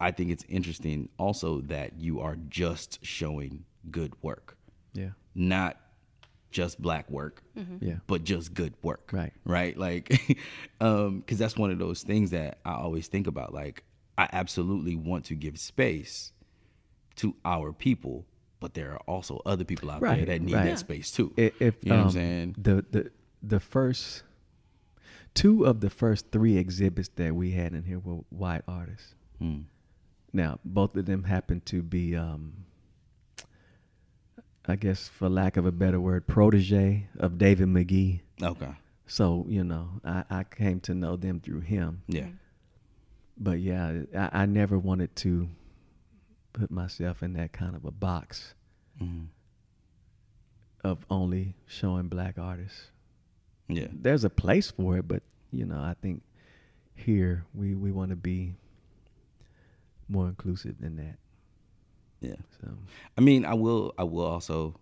[0.00, 4.56] I think it's interesting also that you are just showing good work,
[4.94, 5.10] Yeah.
[5.34, 5.76] not
[6.50, 7.44] just black work,
[7.80, 7.96] Yeah.
[8.08, 9.10] but just good work.
[9.12, 9.32] Right.
[9.44, 9.76] Right.
[9.76, 10.38] Like,
[10.80, 13.54] um, cause that's one of those things that I always think about.
[13.54, 13.84] Like,
[14.18, 16.32] I absolutely want to give space
[17.16, 18.26] to our people,
[18.60, 20.64] but there are also other people out there that need right.
[20.64, 21.32] that space too.
[21.38, 22.54] I- If, you know what I'm um, saying?
[22.58, 23.10] The the
[23.42, 24.22] the first
[25.34, 29.14] two of the first three exhibits that we had in here were white artists.
[29.40, 29.64] Mm.
[30.32, 32.64] Now, both of them happened to be, um,
[34.66, 38.20] I guess, for lack of a better word, protege of David McGee.
[38.42, 38.74] Okay.
[39.06, 42.02] So you know, I, I came to know them through him.
[42.06, 42.28] Yeah.
[43.40, 45.48] But yeah, I, I never wanted to
[46.52, 48.54] put myself in that kind of a box
[49.00, 49.28] Mhm.
[50.84, 52.90] of only showing black artists.
[53.68, 53.86] Yeah.
[53.92, 55.22] There's a place for it, but
[55.52, 56.22] you know, I think
[56.94, 58.54] here we we want to be
[60.08, 61.16] more inclusive than that.
[62.20, 62.36] Yeah.
[62.60, 62.68] So
[63.16, 63.94] I mean, I will.
[63.96, 64.74] I will also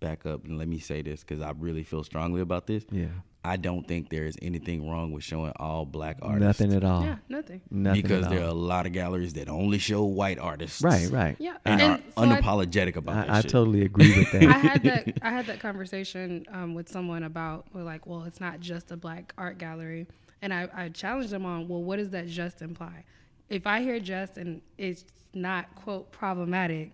[0.00, 2.84] back up and let me say this because I really feel strongly about this.
[2.90, 3.08] yeah,
[3.44, 6.60] I don't think there is anything wrong with showing all black artists.
[6.60, 7.04] nothing at all.
[7.04, 7.60] Yeah, nothing.
[7.70, 10.82] Nothing because at there are a lot of galleries that only show white artists.
[10.82, 11.36] right, right.
[11.38, 13.50] Yeah, And, and are so I- unapologetic about that I, I shit.
[13.50, 14.42] totally agree with that.
[14.44, 18.40] I had that I had that conversation um, with someone about well, like, well, it's
[18.40, 20.06] not just a black art gallery,
[20.40, 23.04] and I, I challenged them on, well, what does that just imply?
[23.50, 25.04] If I hear just and it's
[25.34, 26.92] not quote problematic,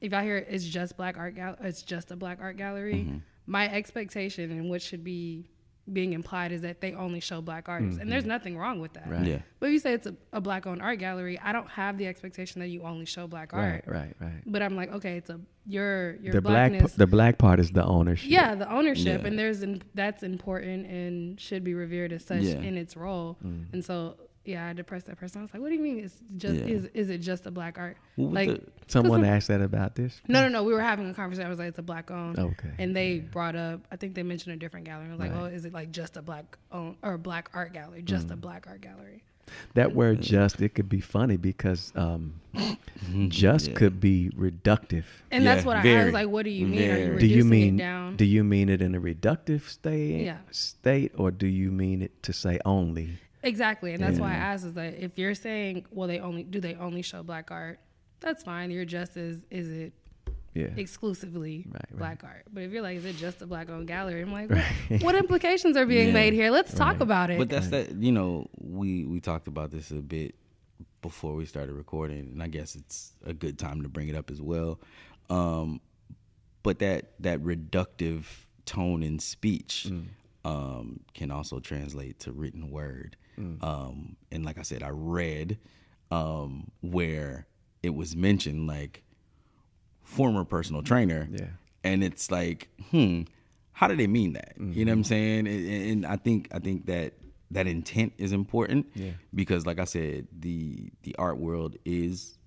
[0.00, 3.22] if I hear it's just black art gal, it's just a black art gallery.
[3.46, 5.46] my expectation and what should be
[5.92, 9.04] being implied is that they only show black artists, and there's nothing wrong with that.
[9.04, 9.12] Mm-hmm.
[9.12, 9.26] Right.
[9.26, 9.38] Yeah.
[9.60, 12.60] But if you say it's a, a black-owned art gallery, I don't have the expectation
[12.60, 13.84] that you only show black art.
[13.86, 14.42] Right, right, right.
[14.46, 16.92] But I'm like, okay, it's a your your The black, blackness.
[16.92, 18.30] p- the black part is the ownership.
[18.30, 19.26] yeah, the ownership, Yeah.
[19.28, 22.56] and there's an, that's important and should be revered as such Yeah.
[22.56, 23.38] in its role.
[23.44, 23.66] Mm.
[23.72, 25.40] And so, yeah, I depressed that person.
[25.40, 26.00] I was like, what do you mean?
[26.04, 26.66] It's just Yeah.
[26.74, 27.96] is is it just a black art?
[28.16, 30.20] What like, the- Someone 'cause asked that about this.
[30.28, 30.62] no, no, no.
[30.64, 31.46] We were having a conversation.
[31.46, 32.38] I was like, it's a black owned.
[32.38, 32.70] Okay.
[32.78, 35.06] And they brought up, I think they mentioned a different gallery.
[35.06, 35.40] I was like, Right.
[35.42, 38.02] oh, is it like just a black owned or black art gallery?
[38.02, 38.32] Just Mm.
[38.32, 39.22] a black art gallery.
[39.74, 42.40] That word "just" it could be funny because um,
[43.28, 43.74] "just" Yeah.
[43.74, 45.04] could be reductive.
[45.30, 46.90] And Yeah, that's what I, I was like, what do you mean?
[46.90, 47.18] Are you.
[47.18, 48.16] Do you mean it down?
[48.16, 50.38] do you mean it in a reductive state Yeah.
[50.50, 53.18] state or do you mean it to say only?
[53.44, 54.52] Exactly, and that's why I Yeah.
[54.52, 57.78] asked is that if you're saying, well, they only do they only show black art,
[58.20, 58.70] that's fine.
[58.70, 59.92] You're just as is it
[60.54, 60.68] Yeah.
[60.76, 61.98] exclusively Right, right.
[61.98, 62.44] black art.
[62.52, 64.22] But if you're like, is it just a black owned gallery?
[64.22, 66.14] I'm like, what, what implications are being Yeah.
[66.14, 66.50] made here?
[66.50, 67.02] Let's talk Right.
[67.02, 67.38] about it.
[67.38, 67.92] But that's that.
[67.96, 70.34] You know, we we talked about this a bit
[71.02, 74.30] before we started recording, and I guess it's a good time to bring it up
[74.30, 74.80] as well.
[75.28, 75.80] Um,
[76.62, 78.24] but that that reductive
[78.64, 79.90] tone in speech
[80.46, 83.16] um, can also translate to written word.
[83.38, 85.58] Um, and like I said, I read
[86.10, 87.46] um, where
[87.82, 89.02] it was mentioned like
[90.02, 91.28] former personal trainer.
[91.30, 91.46] Yeah.
[91.82, 93.22] And it's like, hmm,
[93.72, 94.54] how do they mean that?
[94.58, 95.46] You know what I'm saying?
[95.46, 97.14] And, and I think I think that
[97.50, 98.86] that intent is important.
[98.94, 99.10] Yeah.
[99.34, 102.38] Because like I said, the the art world is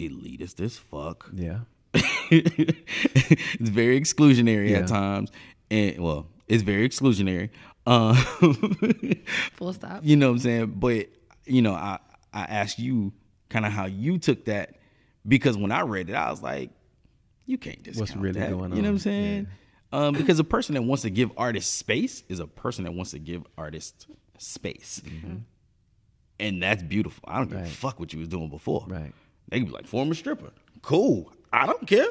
[0.00, 1.30] elitist as fuck.
[1.32, 1.60] Yeah.
[2.30, 4.78] it's very exclusionary Yeah.
[4.78, 5.30] at times.
[5.70, 7.50] And well, it's very exclusionary.
[7.86, 8.14] Um,
[9.54, 10.00] Full stop.
[10.04, 10.66] you know what I'm saying?
[10.76, 11.08] But
[11.46, 11.98] you know, I
[12.32, 13.12] I asked you
[13.48, 14.76] kind of how you took that
[15.26, 16.70] because when I read it, I was like,
[17.46, 18.50] you can't discount What's really that.
[18.50, 18.76] going on?
[18.76, 18.98] You know what I'm on?
[19.00, 19.48] saying?
[19.92, 23.10] Um, because a person that wants to give artists space is a person that wants
[23.10, 24.06] to give artists
[24.38, 25.02] space,
[26.40, 27.24] and that's beautiful.
[27.26, 27.70] I don't give a Mm-hmm.
[27.70, 28.86] Fuck what you was doing before.
[28.88, 29.12] Right.
[29.48, 30.50] They could be like former stripper.
[30.80, 31.30] Cool.
[31.52, 32.06] I don't care.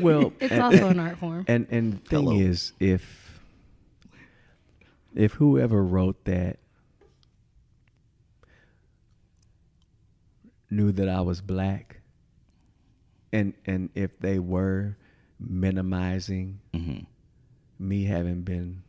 [0.00, 1.44] Well, It's also an art form.
[1.48, 2.38] And and thing Hello.
[2.38, 3.25] is, if
[5.16, 6.58] if whoever wrote that
[10.70, 12.00] knew that I was black,
[13.32, 14.96] and and if they were
[15.38, 17.00] minimizing mm-hmm.
[17.78, 18.82] me having been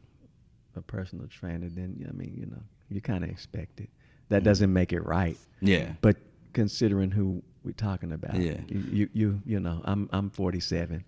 [0.76, 3.90] a personal trainer, then I mean, you know, you kind of expect it.
[4.30, 4.46] That mm-hmm.
[4.46, 5.38] doesn't make it right.
[5.62, 5.94] Yeah.
[6.02, 6.18] But
[6.54, 8.60] considering who we're talking about, Yeah.
[8.68, 11.04] you, you, you, you know, I'm, I'm 47.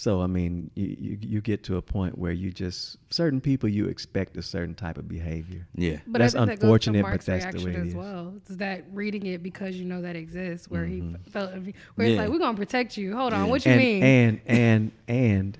[0.00, 3.68] So, I mean, you, you, you get to a point where you just, certain people,
[3.68, 5.66] you expect a certain type of behavior.
[5.74, 5.96] Yeah.
[6.06, 7.82] But That's I think unfortunate, that but goes to Mark's that's the way reaction it
[7.82, 7.94] as is.
[7.96, 8.34] well.
[8.36, 11.16] It's that reading it because you know that exists, where Mm-hmm.
[11.24, 11.50] he felt,
[11.96, 13.16] where it's like we're gonna protect you.
[13.16, 14.02] Hold on, what you and, mean?
[14.04, 15.58] And, and, and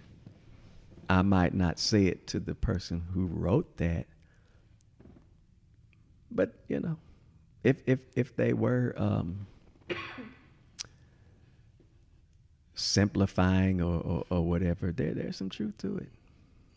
[1.11, 4.07] I might not say it to the person who wrote that,
[6.31, 6.97] but, you know,
[7.65, 9.49] if, if, if they were, um,
[12.89, 16.09] simplifying or, or, or whatever, there there's some truth to it.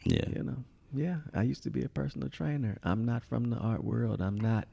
[0.03, 0.27] Yeah.
[0.35, 1.17] You know, yeah.
[1.33, 2.77] I used to be a personal trainer.
[2.83, 4.21] I'm not from the art world.
[4.21, 4.67] I'm not.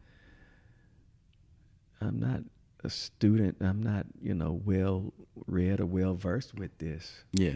[2.00, 2.40] I'm not
[2.84, 3.56] a student.
[3.60, 5.12] I'm not, you know, well
[5.46, 7.24] read or well versed with this.
[7.32, 7.54] Yeah.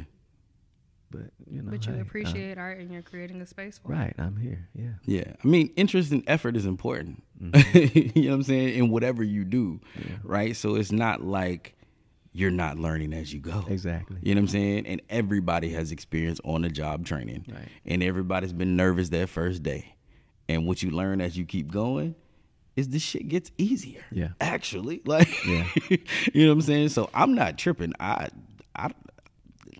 [1.10, 3.92] But you know, but you hey, I'm- appreciate art and you're creating a space for
[3.92, 3.96] it.
[3.96, 4.14] right.
[4.18, 4.68] I'm here.
[4.74, 4.94] Yeah.
[5.04, 5.32] Yeah.
[5.44, 7.22] I mean, interest and effort is important.
[7.40, 7.98] Mm-hmm.
[8.18, 8.74] you know what I'm saying?
[8.78, 9.80] In whatever you do.
[10.24, 10.56] Right?
[10.56, 11.76] So it's not like
[12.32, 13.64] you're not learning as you go.
[13.68, 14.16] Exactly.
[14.22, 14.86] You know what I'm saying?
[14.86, 17.44] And everybody has experience on the job training.
[17.48, 17.68] Right.
[17.84, 19.94] And everybody's been nervous that first day.
[20.48, 22.14] And what you learn as you keep going
[22.74, 24.02] is this shit gets easier.
[24.10, 24.28] Yeah.
[24.40, 25.02] Actually.
[25.06, 25.68] Like Yeah.
[25.90, 26.88] you know what I'm saying?
[26.88, 27.92] So I'm not tripping.
[28.00, 28.28] I
[28.74, 28.90] I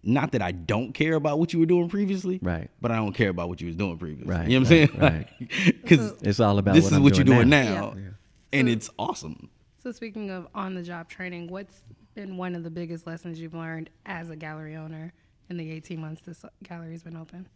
[0.05, 2.38] not that I don't care about what you were doing previously.
[2.43, 2.69] Right.
[2.81, 4.31] But I don't care about what you was doing previously.
[4.35, 5.49] Right, You know what I'm right, saying?
[5.69, 5.81] right.
[5.81, 7.65] Because It's all about this what is I'm what you're doing doing now.
[7.75, 7.95] now.
[7.97, 8.09] Yeah.
[8.53, 9.49] And So- it's awesome.
[9.83, 11.83] So speaking of on the job training, what's
[12.14, 15.13] been one of the biggest lessons you've learned as a gallery owner
[15.50, 17.48] in the 18 months this gallery's been open?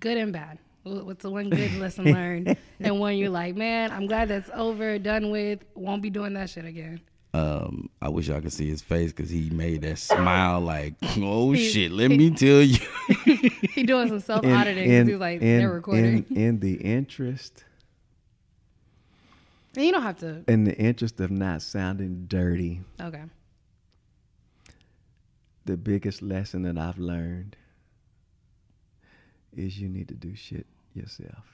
[0.00, 0.58] Good and bad.
[0.84, 4.98] What's the one good lesson learned and one you're like, man, I'm glad that's over,
[4.98, 7.02] done with, won't be doing that shit again.
[7.34, 11.52] Um, I wish y'all could see his face because he made that smile like, oh
[11.52, 12.78] He- shit, let me tell you.
[13.74, 16.24] He doing some self In- auditing because he's like, in, they're recording.
[16.30, 17.63] In, in the interest,
[19.76, 20.44] and you don't have to.
[20.48, 23.22] in the interest of not sounding dirty, Okay.
[25.64, 27.56] the biggest lesson that I've learned
[29.56, 31.44] is you need to do shit yourself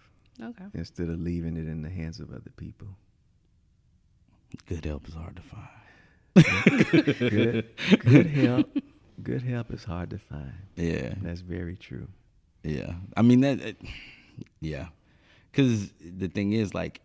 [0.43, 0.65] Okay.
[0.75, 2.89] instead of leaving it in the hands of other people.
[4.67, 5.69] Good help is hard to find.
[7.31, 7.69] Good,
[8.01, 8.79] good help,
[9.23, 10.53] good help is hard to find.
[10.77, 11.15] Yeah.
[11.23, 12.09] That's very true.
[12.63, 13.61] Yeah, I mean that.
[13.61, 13.81] It,
[14.61, 14.89] yeah,
[15.51, 17.01] because the thing is, like,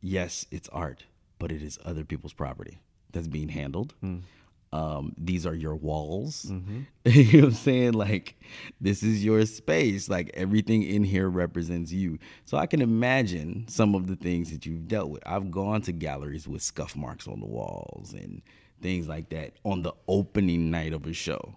[0.00, 1.04] yes, it's art,
[1.38, 2.78] but it is other people's property
[3.12, 3.94] that's being handled.
[4.04, 4.22] Mm.
[4.72, 6.46] Um, these are your walls.
[6.50, 6.80] Mm-hmm.
[7.06, 7.92] you know what I'm saying?
[7.92, 8.34] Like,
[8.80, 10.08] this is your space.
[10.08, 12.18] Like, everything in here represents you.
[12.44, 15.22] So I can imagine some of the things that you've dealt with.
[15.24, 18.42] I've gone to galleries with scuff marks on the walls and
[18.82, 21.56] things like that on the opening night of a show.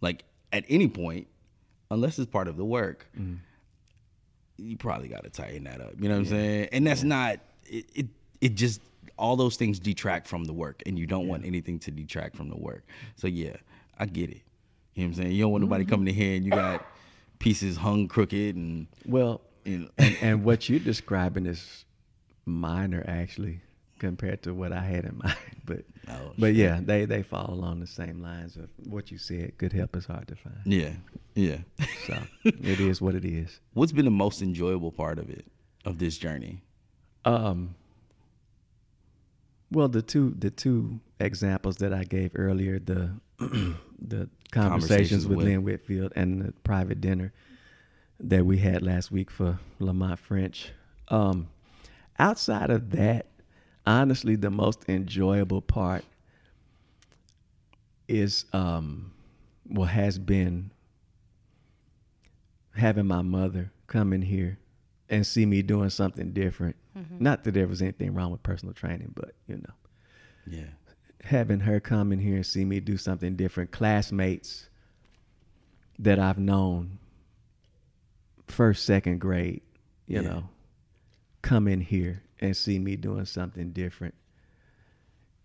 [0.00, 1.28] Like, at any point,
[1.90, 3.36] unless it's part of the work, Mm-hmm.
[4.58, 5.92] you probably got to tighten that up.
[5.98, 6.68] You know what I'm saying?
[6.72, 7.38] And that's not
[7.70, 8.06] it, it.
[8.40, 8.80] It just
[9.18, 12.48] all those things detract from the work, and you don't want anything to detract from
[12.48, 12.84] the work.
[13.16, 13.56] So yeah,
[13.98, 14.40] I get it.
[14.94, 15.32] You know what I'm saying?
[15.32, 15.90] You don't want nobody Mm-hmm.
[15.90, 16.82] coming in here and you got
[17.38, 19.88] pieces hung crooked and Well, know.
[19.98, 21.84] and, and what you're describing is
[22.46, 23.60] minor actually
[23.98, 25.36] compared to what I had in mind.
[25.66, 29.52] But Oh, but yeah, they they fall along the same lines of what you said.
[29.58, 30.56] Good help is hard to find.
[30.64, 30.92] yeah,
[31.34, 31.58] yeah.
[32.06, 33.60] So it is what it is.
[33.74, 35.44] What's been the most enjoyable part of it
[35.84, 36.62] of this journey?
[37.24, 37.74] Um.
[39.72, 45.38] Well, the two the two examples that I gave earlier, the the conversations, Conversations with
[45.38, 47.32] with- Lynn Whitfield and the private dinner
[48.18, 50.72] that we had last week for Lamont French.
[51.08, 51.48] Um,
[52.18, 53.26] outside of that,
[53.86, 56.04] honestly, the most enjoyable part
[58.08, 59.12] is um,
[59.68, 60.70] well has been
[62.74, 64.58] having my mother come in here
[65.10, 66.76] and see me doing something different.
[66.96, 67.22] Mm-hmm.
[67.22, 69.74] Not that there was anything wrong with personal training, but you know,
[70.46, 70.70] Yeah,
[71.24, 73.70] having her come in here and see me do something different.
[73.72, 74.68] Classmates
[75.98, 76.98] that I've known
[78.46, 79.62] first, second grade,
[80.06, 80.28] you Yeah.
[80.28, 80.48] know,
[81.42, 84.14] come in here and see me doing something different.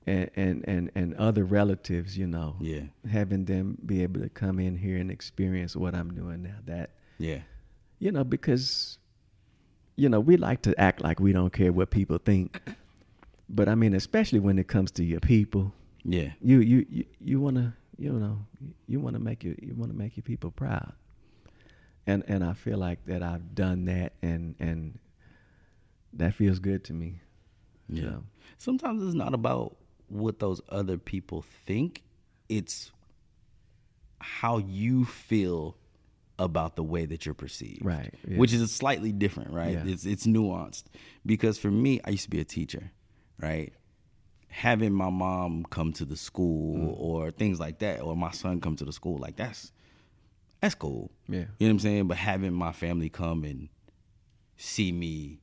[0.07, 2.83] And, and and and other relatives, you know, Yeah.
[3.09, 6.57] having them be able to come in here and experience what I'm doing now.
[6.65, 7.41] That yeah,
[7.97, 8.99] you know, because
[9.95, 12.61] you know, we like to act like we don't care what people think.
[13.47, 15.71] But I mean, especially when it comes to your people,
[16.03, 18.39] yeah, you you you, you want to you know
[18.87, 20.93] you want to make your you want to make your people proud.
[22.07, 24.99] And and I feel like that I've done that and and
[26.13, 27.19] that feels good to me.
[27.89, 28.03] yeah.
[28.03, 28.23] So,
[28.57, 29.75] Sometimes it's not about
[30.07, 32.03] what those other people think;
[32.49, 32.91] it's
[34.19, 35.75] how you feel
[36.37, 38.37] about the way that you're perceived, Right, yeah.
[38.37, 39.73] Which is slightly different, right?
[39.73, 39.83] Yeah.
[39.85, 40.83] It's it's nuanced
[41.25, 42.91] because for me, I used to be a teacher,
[43.39, 43.71] right?
[44.49, 46.95] Having my mom come to the school Mm.
[46.99, 49.71] or things like that, or my son come to the school, like that's
[50.61, 51.11] that's cool.
[51.27, 51.39] Yeah.
[51.39, 52.07] You know what I'm saying?
[52.07, 53.69] But having my family come and
[54.57, 55.39] see me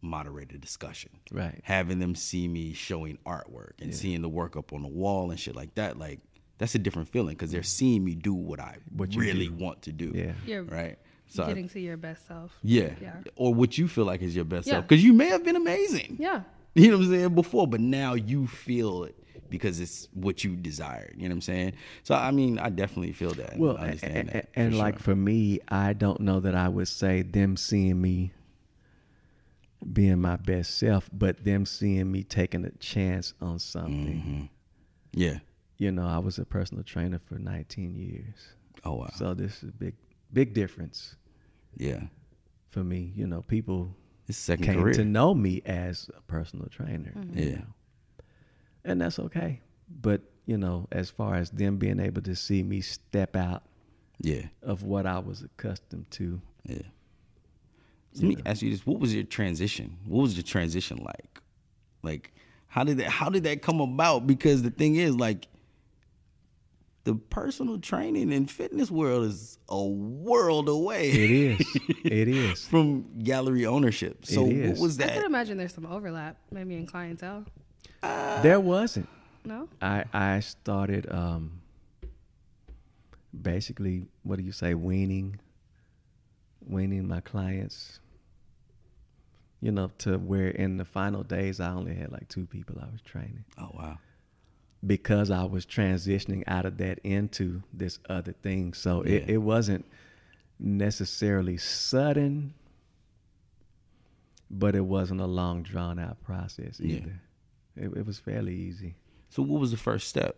[0.00, 1.10] moderate a discussion.
[1.32, 1.60] Right.
[1.64, 5.40] Having them see me showing artwork and seeing the work up on the wall and
[5.40, 6.20] shit like that, like
[6.58, 9.54] that's a different feeling because they're seeing me do what I What you really do.
[9.54, 10.12] want to do.
[10.14, 10.32] Yeah.
[10.46, 10.98] You're Right.
[11.26, 12.52] So I- getting to your best self.
[12.62, 12.94] yeah.
[13.00, 13.20] Yeah.
[13.36, 14.74] Or what you feel like is your best Yeah.
[14.74, 14.88] self.
[14.88, 16.16] Because you may have been amazing.
[16.18, 16.42] Yeah.
[16.74, 17.34] You know what I'm saying?
[17.34, 19.16] Before, but now you feel it
[19.48, 21.14] because it's what you desired.
[21.16, 21.72] You know what I'm saying?
[22.02, 23.52] So I mean, I definitely feel that.
[23.52, 24.48] and Well, understand a- a- that.
[24.54, 25.02] and for like sure.
[25.04, 28.32] for me, I don't know that I would say them seeing me
[29.92, 33.96] being my best self, but them seeing me taking a chance on something.
[34.20, 34.42] Mm-hmm.
[35.12, 35.38] yeah.
[35.76, 38.34] You know, I was a personal trainer for 19 years,
[38.84, 39.10] Oh wow.
[39.16, 39.94] so this is a big,
[40.32, 41.16] big difference
[41.76, 42.02] yeah.
[42.70, 43.12] for me.
[43.16, 43.94] You know, people
[44.28, 44.94] It's second came career.
[44.94, 47.12] to know me as a personal trainer.
[47.16, 47.38] Mm-hmm.
[47.38, 47.54] you Yeah.
[47.56, 47.66] know.
[48.84, 49.60] and that's okay.
[50.00, 53.62] But you know, as far as them being able to see me step out
[54.20, 54.42] yeah.
[54.62, 56.82] of what I was accustomed to, Yeah.
[58.14, 59.96] Let me ask you this: What was your transition?
[60.06, 61.40] What was your transition like?
[62.04, 62.32] Like,
[62.68, 63.08] how did that?
[63.08, 64.26] How did that come about?
[64.28, 65.48] Because the thing is, like,
[67.04, 71.10] the personal training and fitness world is a world away.
[71.10, 72.66] it is, it is.
[72.66, 74.24] from gallery ownership.
[74.26, 74.80] So It what is.
[74.80, 77.44] was I could imagine there's some overlap, maybe in clientele.
[78.02, 79.08] There wasn't.
[79.44, 79.68] No.
[79.82, 81.60] I I started um
[83.42, 85.38] basically what do you say weaning
[86.66, 87.98] weaning my clients
[89.60, 92.90] you know to where in the final days I only had like two people I
[92.90, 93.98] was training Oh wow.
[94.86, 99.34] Because I was transitioning out of that into this other thing so it, Yeah.
[99.34, 99.84] it wasn't
[100.58, 102.54] necessarily sudden
[104.50, 106.96] but it wasn't a long drawn out process Yeah.
[106.96, 107.20] either
[107.76, 108.94] it, it was fairly easy
[109.30, 110.36] So what was the first step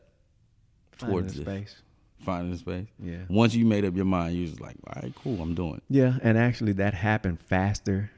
[0.93, 1.55] finding towards the this?
[1.71, 1.83] space
[2.21, 2.87] Finding the space.
[2.99, 3.25] Yeah.
[3.29, 5.75] Once you made up your mind, you was like, all right, cool, I'm doing.
[5.75, 5.83] it.
[5.91, 8.11] Yeah, and actually that happened faster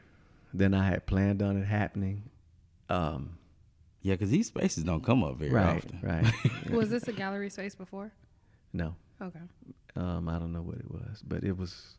[0.54, 2.22] than I had planned on it happening.
[2.88, 3.37] Um,
[4.02, 5.98] Yeah, because these spaces don't come up very right, often.
[6.02, 6.26] right.
[6.68, 6.76] Yeah.
[6.76, 8.12] Was this a gallery space before?
[8.72, 9.40] No, Okay.
[9.96, 11.96] Um, I don't know what it was, but it was,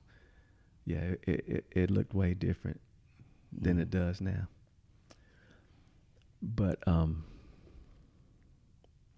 [0.86, 2.80] yeah, it it, it looked way different
[3.52, 3.82] than Mm-hmm.
[3.82, 4.48] it does now.
[6.42, 7.26] But um,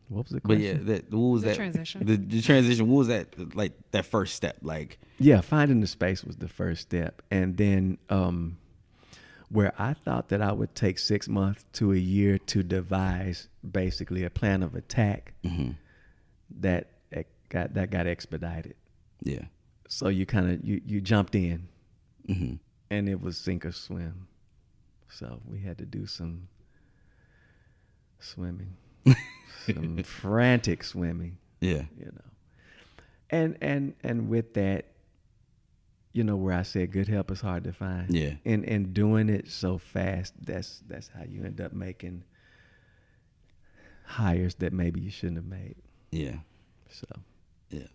[0.07, 2.05] what was the But yeah, that what was The that transition.
[2.05, 2.88] The, the transition.
[2.89, 3.73] What was that like?
[3.91, 8.57] That first step, like yeah, finding the space was the first step, and then um,
[9.51, 14.23] where I thought that I would take six months to a year to devise basically
[14.23, 15.71] a plan of attack, Mm-hmm.
[16.61, 16.87] that
[17.49, 18.75] got that got expedited.
[19.21, 19.45] yeah,
[19.89, 21.67] So you kind of you you jumped in,
[22.25, 22.53] hmm
[22.89, 24.27] and it was sink or swim.
[25.09, 26.47] So we had to do some
[28.19, 28.75] swimming,
[29.65, 32.31] some frantic swimming, yeah, you know.
[33.29, 34.85] And and and with that,
[36.14, 38.14] you know, where I said good help is hard to find.
[38.14, 38.34] Yeah.
[38.45, 42.24] And and doing it so fast, that's that's how you end up making
[44.05, 45.76] hires that maybe you shouldn't have made.
[46.12, 46.38] yeah,
[46.89, 47.05] So
[47.70, 47.88] yeah.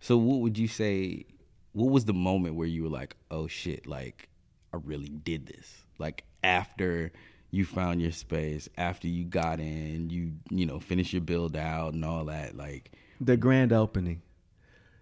[0.00, 1.26] So what would you say?
[1.72, 4.28] What was the moment where you were like, "Oh shit!" Like
[4.72, 5.84] I really did this.
[5.98, 7.12] Like after
[7.50, 11.94] you found your space, after you got in, you you know finished your build out
[11.94, 12.56] and all that.
[12.56, 12.90] Like
[13.20, 14.22] the grand opening.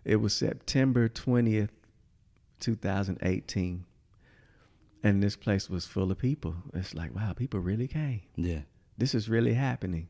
[0.05, 1.69] It was September 20th,
[2.61, 3.85] 2018.
[5.03, 6.55] And this place was full of people.
[6.75, 8.21] It's like, wow, people really came.
[8.37, 8.61] yeah,
[8.99, 10.09] This is really happening.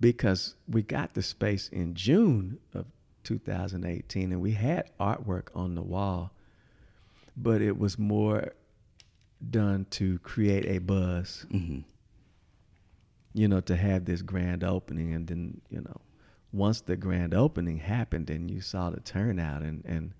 [0.00, 2.86] Because we got the space in June of
[3.24, 6.32] 2018 and we had artwork on the wall,
[7.36, 8.52] but it was more
[9.50, 11.80] done to create a buzz hmm
[13.32, 15.12] you know, to have this grand opening.
[15.14, 16.00] And then, you know,
[16.52, 20.12] once the grand opening happened and you saw the turnout and, and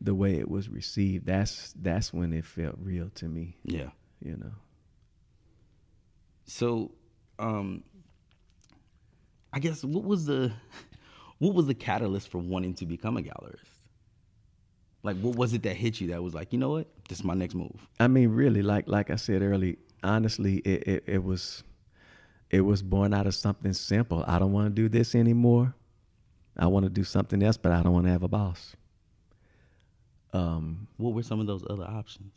[0.00, 3.90] the way it was received, that's that's when it felt real to me, yeah.
[4.22, 4.52] you know.
[6.44, 6.92] So,
[7.38, 7.84] um,
[9.52, 10.52] I guess what was the
[11.38, 13.64] what was the catalyst for wanting to become a gallerist?
[15.02, 17.24] Like, what was it that hit you that was like, you know what, this is
[17.24, 17.88] my next move?
[17.98, 21.62] I mean, really, like like I said early, honestly, it, it, it was
[22.50, 24.24] it was born out of something simple.
[24.26, 25.74] I don't want to do this anymore.
[26.56, 28.74] I want to do something else, but I don't want to have a boss.
[30.32, 32.32] Um, What were some of those other options?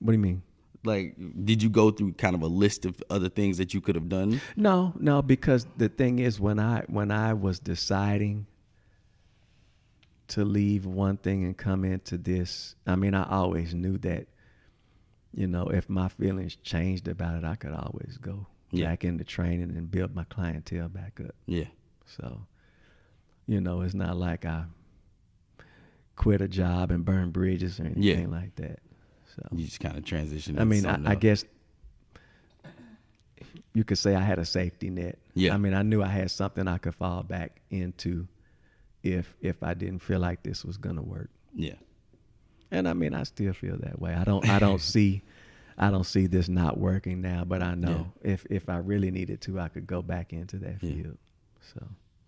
[0.00, 0.42] what do you mean?
[0.84, 3.94] Like, did you go through kind of a list of other things that you could
[3.94, 4.40] have done?
[4.56, 8.46] No, no, because the thing is when I when I was deciding
[10.28, 14.26] to leave one thing and come into this, I mean I always knew that,
[15.34, 18.86] you know, if my feelings changed about it, I could always go Yeah.
[18.88, 21.34] back into training and build my clientele back up.
[21.46, 21.66] Yeah,
[22.06, 22.40] So,
[23.46, 24.64] you know, it's not like I
[26.16, 28.26] quit a job and burn bridges or anything Yeah.
[28.26, 28.80] like that.
[29.36, 30.58] So you just kind of transitioned.
[30.60, 31.44] I mean, I, I guess
[33.74, 35.18] you could say I had a safety net.
[35.34, 35.54] Yeah.
[35.54, 38.26] I mean, I knew I had something I could fall back into
[39.02, 41.30] if if I didn't feel like this was gonna work.
[41.54, 41.74] Yeah,
[42.70, 44.14] And I mean, I still feel that way.
[44.14, 45.22] I don't I don't see
[45.78, 49.42] I don't see this not working now, but I know if if I really needed
[49.42, 50.94] to, I could go back into that Yeah.
[51.02, 51.18] field.
[51.74, 51.86] So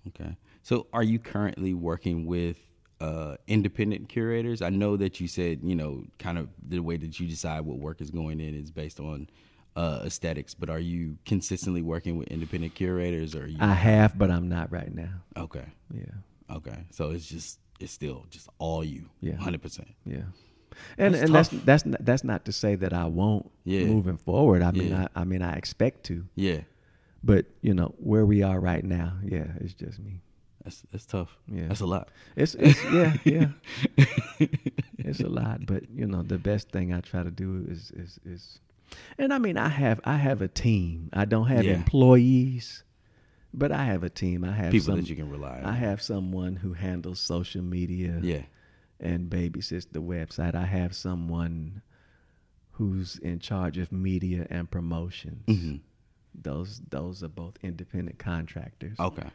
[0.08, 0.36] Okay.
[0.62, 2.67] So are you currently working with
[3.00, 4.62] uh, independent curators?
[4.62, 7.78] I know that you said, you know, kind of the way that you decide what
[7.78, 9.28] work is going in is based on
[9.76, 14.48] uh, aesthetics, but are you consistently working with independent curators or I have, but I'm
[14.48, 15.10] not right now.
[15.36, 15.64] Okay.
[15.94, 16.56] Yeah.
[16.56, 16.86] Okay.
[16.90, 19.08] So it's just it's still just all you.
[19.20, 19.34] Yeah.
[19.34, 19.84] 100%.
[20.04, 20.16] Yeah.
[20.96, 23.84] And That's and that's that's not, that's not to say that I won't Yeah.
[23.84, 24.62] moving forward.
[24.62, 25.06] I mean Yeah.
[25.14, 26.24] I, I mean I expect to.
[26.34, 26.60] Yeah.
[27.22, 30.20] But you know where we are right now, yeah, it's just me.
[30.68, 31.34] That's that's tough.
[31.50, 31.68] Yeah.
[31.68, 32.10] That's a lot.
[32.36, 33.48] It's, it's yeah, yeah.
[34.98, 38.20] it's a lot, but you know the best thing I try to do is is
[38.26, 38.58] is,
[39.18, 41.08] and I mean I have I have a team.
[41.14, 41.72] I don't have Yeah.
[41.74, 42.84] employees,
[43.54, 44.44] but I have a team.
[44.44, 45.64] I have People some, that you can rely on.
[45.64, 48.42] I have someone who handles social media Yeah.
[49.00, 50.54] and babysits the website.
[50.54, 51.80] I have someone
[52.72, 55.46] who's in charge of media and promotions.
[55.46, 55.80] Mhm.
[56.34, 59.00] Those those are both independent contractors.
[59.00, 59.28] Okay.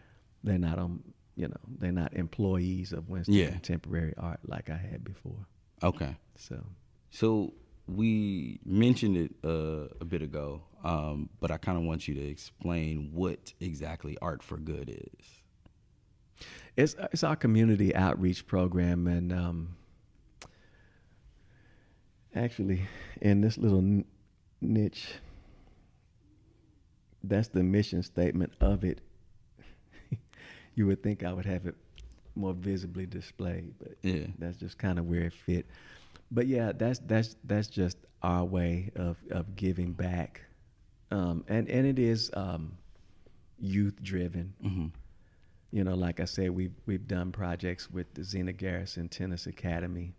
[0.44, 1.02] They're not on
[1.36, 3.50] you know, they're not employees of Winston Yeah.
[3.52, 5.48] Contemporary Art like I had before.
[5.82, 6.16] Okay.
[6.36, 6.64] So
[7.12, 7.54] So
[7.88, 12.22] we mentioned it uh, a bit ago, um, but I kind of want you to
[12.26, 15.28] explain what exactly Art for Good is.
[16.78, 19.76] it's it's our community outreach program, and um,
[22.36, 22.88] actually,
[23.22, 24.04] in this little
[24.62, 25.16] niche,
[27.24, 29.02] that's the mission statement of it.
[30.76, 31.76] You would think I would have it
[32.36, 34.28] more visibly displayed, but Yeah.
[34.40, 35.66] that's just kind of where it fit.
[36.32, 40.42] But yeah, that's that's that's just our way of of giving back,
[41.12, 42.78] um, and and it is um,
[43.60, 44.54] youth driven.
[44.62, 44.88] hmm
[45.72, 50.14] you know, like I said, we've we've done projects with the Zina Garrison Tennis Academy,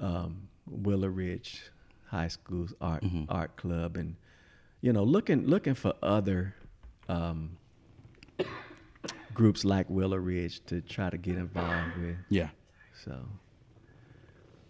[0.00, 1.62] um, Willow Ridge
[2.06, 3.26] High School's art Mhm.
[3.28, 4.16] art club, and
[4.80, 6.54] you know, looking looking for other
[7.08, 7.56] um,
[9.34, 12.16] groups like Willow Ridge to try to get involved with.
[12.30, 12.48] Yeah.
[13.04, 13.16] So,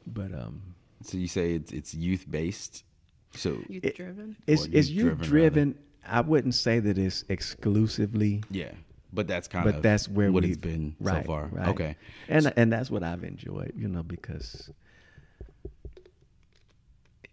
[0.07, 0.63] but um,
[1.03, 2.85] So you say it's it's youth based.
[3.33, 4.37] So Youth It- driven.
[4.47, 5.29] it's Or it's youth youth driven,
[5.75, 5.79] driven.
[6.07, 8.73] I wouldn't say that it's exclusively, yeah,
[9.13, 11.47] but that's kind but of that's where what we've it's been right, so far.
[11.51, 11.69] Right.
[11.69, 11.97] Okay.
[12.29, 14.71] and and that's what I've enjoyed, you know, because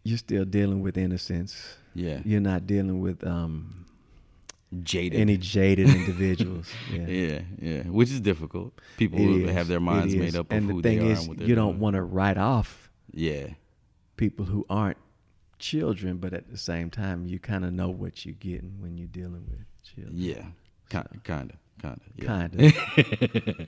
[0.03, 1.75] you're still dealing with innocence.
[1.93, 2.21] Yeah.
[2.25, 3.80] You're not dealing with um,
[4.83, 5.19] Jaded.
[5.19, 6.69] any jaded individuals.
[6.93, 7.07] Yeah.
[7.07, 8.73] yeah, yeah, which is difficult.
[8.97, 11.05] People It who is, have their minds made up of and who the thing they
[11.09, 13.47] are is, and what you don't want to write off Yeah,
[14.15, 14.97] people who aren't
[15.59, 19.07] children, but at the same time, you kind of know what you're getting when you're
[19.07, 20.15] dealing with children.
[20.17, 20.45] yeah,
[20.89, 22.71] kind of, kind of, kind of,
[23.43, 23.67] Kinda.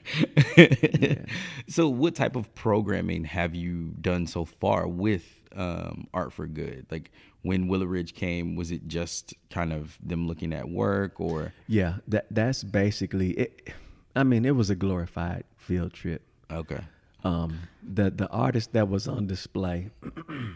[1.67, 6.85] So, what type of programming have you done so far with um, Art for Good?
[6.91, 7.11] Like
[7.43, 11.97] when Willow Ridge came, was it just kind of them looking at work, or Yeah,
[12.07, 13.69] that that's basically it.
[14.15, 16.21] I mean, it was a glorified field trip.
[16.51, 16.81] okay,
[17.23, 19.89] Um, the the artist that was on display,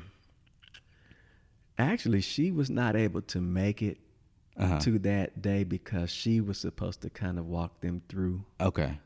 [1.78, 3.98] actually, she was not able to make it
[4.60, 4.80] Uh-huh.
[4.80, 8.98] to that day because she was supposed to kind of walk them through okay,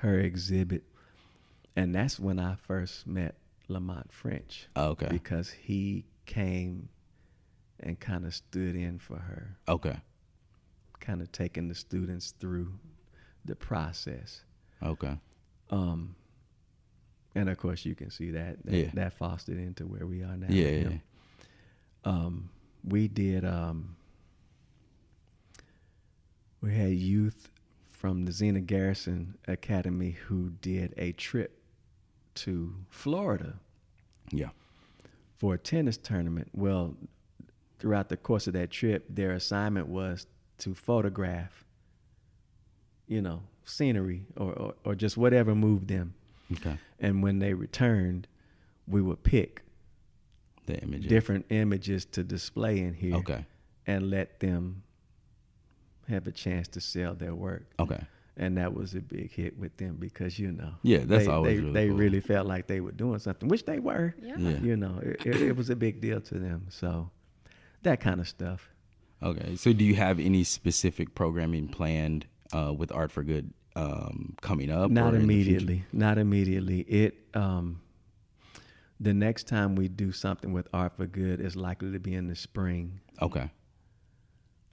[0.00, 0.84] her exhibit,
[1.76, 3.34] and that's when I first met
[3.68, 4.68] Lamont French.
[4.74, 6.88] okay, because he came
[7.80, 9.96] and kind of stood in for her, okay,
[11.00, 12.72] kind of taking the students through
[13.44, 14.42] the process.
[14.82, 15.18] okay,
[15.70, 16.14] Um,
[17.34, 18.90] and of course, you can see that that, Yeah.
[18.94, 20.46] that fostered into where we are now.
[20.48, 20.98] yeah, yeah.
[22.04, 22.50] Um,
[22.84, 23.44] we did.
[23.44, 23.96] Um,
[26.60, 27.48] we had youth
[27.90, 31.60] from the Zina Garrison Academy who did a trip
[32.34, 33.54] to Florida
[34.30, 34.50] yeah,
[35.36, 36.48] for a tennis tournament.
[36.52, 36.96] Well,
[37.78, 40.26] throughout the course of that trip, their assignment was
[40.58, 41.64] to photograph,
[43.06, 46.14] you know, scenery or, or, or just whatever moved them.
[46.52, 46.78] okay.
[47.00, 48.26] And when they returned,
[48.88, 49.62] we would pick
[50.66, 53.44] The image, different images to display in here Okay,
[53.86, 54.82] and let them
[56.08, 57.66] have a chance to sell their work.
[57.80, 58.00] okay,
[58.36, 61.56] And that was a big hit with them because, you know, Yeah, that's they, always
[61.58, 61.96] they, really they cool.
[61.98, 64.14] really felt like they were doing something, which they were.
[64.22, 64.36] Yeah.
[64.38, 64.58] Yeah.
[64.60, 66.66] You know, it, it, it was a big deal to them.
[66.70, 67.10] So
[67.86, 68.68] that kind of stuff.
[69.22, 69.56] okay.
[69.56, 74.70] So, do you have any specific programming planned uh, with Art for Good um, coming
[74.70, 74.90] up?
[74.90, 75.50] Not or in the future?
[75.50, 75.84] immediately.
[75.92, 76.80] Not immediately.
[76.80, 77.80] It um
[78.98, 82.28] the next time we do something with Art for Good is likely to be in
[82.28, 83.00] the spring.
[83.20, 83.50] Okay,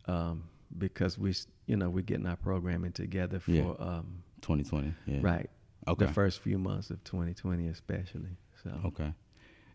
[0.07, 0.43] Um,
[0.77, 1.33] because we,
[1.65, 3.73] you know, we're getting our programming together for Yeah.
[3.79, 4.93] um 2020.
[5.05, 5.19] Yeah.
[5.21, 5.49] right.
[5.87, 6.05] Okay.
[6.05, 8.37] The first few months of 2020 especially.
[8.63, 9.13] So Okay.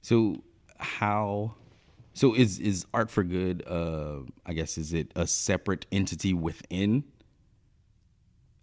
[0.02, 0.42] So
[0.78, 1.54] how
[2.18, 7.04] so is is Art for Good uh I guess is it a separate entity within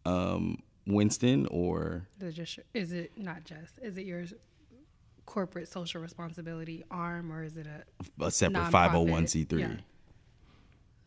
[0.05, 4.25] um Winston or Is it just is it not just is it your
[5.25, 9.79] corporate social responsibility arm or is it a a separate 501c3?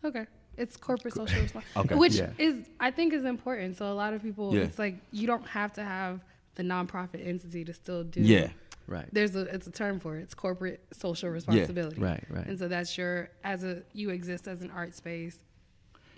[0.05, 0.27] okay
[0.57, 1.95] it's corporate social responsibility Okay.
[2.01, 2.33] which Yeah.
[2.39, 4.63] is i think is important so a lot of people Yeah.
[4.63, 6.21] it's like you don't have to have
[6.57, 8.49] the nonprofit entity to still do Yeah.
[8.89, 9.09] Right.
[9.13, 12.47] there's a it's a term for it it's corporate social responsibility Right, right.
[12.47, 15.39] and so that's your as a you exist as an art space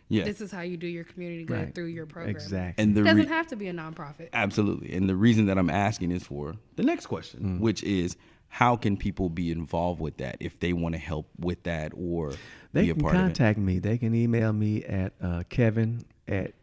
[0.08, 0.24] Yeah.
[0.24, 1.74] this is how you do your community good Right.
[1.74, 2.82] through your program Exactly.
[2.82, 4.92] and the it doesn't re- have to be a nonprofit Absolutely.
[4.94, 7.60] And the reason that I'm asking is for the next question, Mm.
[7.60, 8.16] which is
[8.48, 12.32] how can people be involved with that if they want to help with that or
[12.72, 13.24] They be a can part of it?
[13.26, 13.78] contact me.
[13.78, 16.54] They can email me at uh, Kevin at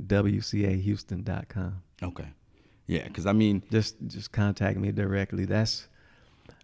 [0.00, 1.82] WCAHouston.com.
[2.02, 2.28] Okay.
[2.88, 5.44] Yeah, because I mean, Just just contact me directly.
[5.44, 5.86] That's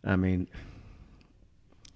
[0.02, 0.48] I mean,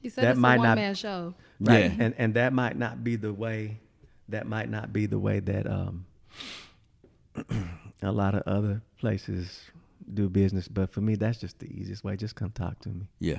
[0.02, 1.84] you said That it's might a not- one man show Right.
[1.90, 1.96] Yeah.
[1.98, 3.80] And and that might not be the way
[4.28, 6.06] that might not be the way that um
[8.02, 9.60] a lot of other places
[10.14, 10.68] do business.
[10.68, 12.16] But for me that's just the easiest way.
[12.16, 13.08] Just come talk to me.
[13.18, 13.38] yeah,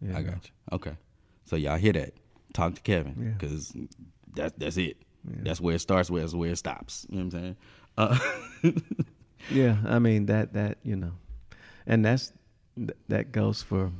[0.00, 0.30] you I know.
[0.30, 0.50] got you.
[0.72, 0.96] Okay.
[1.44, 2.14] So y'all hear that?
[2.52, 3.30] Talk to Kevin Yeah.
[3.38, 3.72] because
[4.34, 4.96] that's that's it.
[5.28, 5.36] Yeah.
[5.42, 6.10] That's where it starts.
[6.10, 7.06] Where where it stops.
[7.08, 7.56] You know what I'm saying?
[7.96, 8.18] Uh,
[9.50, 11.12] Yeah, I mean that that, you know.
[11.86, 12.32] And that's
[13.08, 13.92] that goes for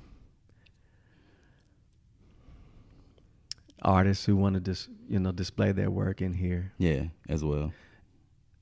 [3.82, 6.72] artists who want to just you know, display their work in here.
[6.78, 7.72] yeah, as well.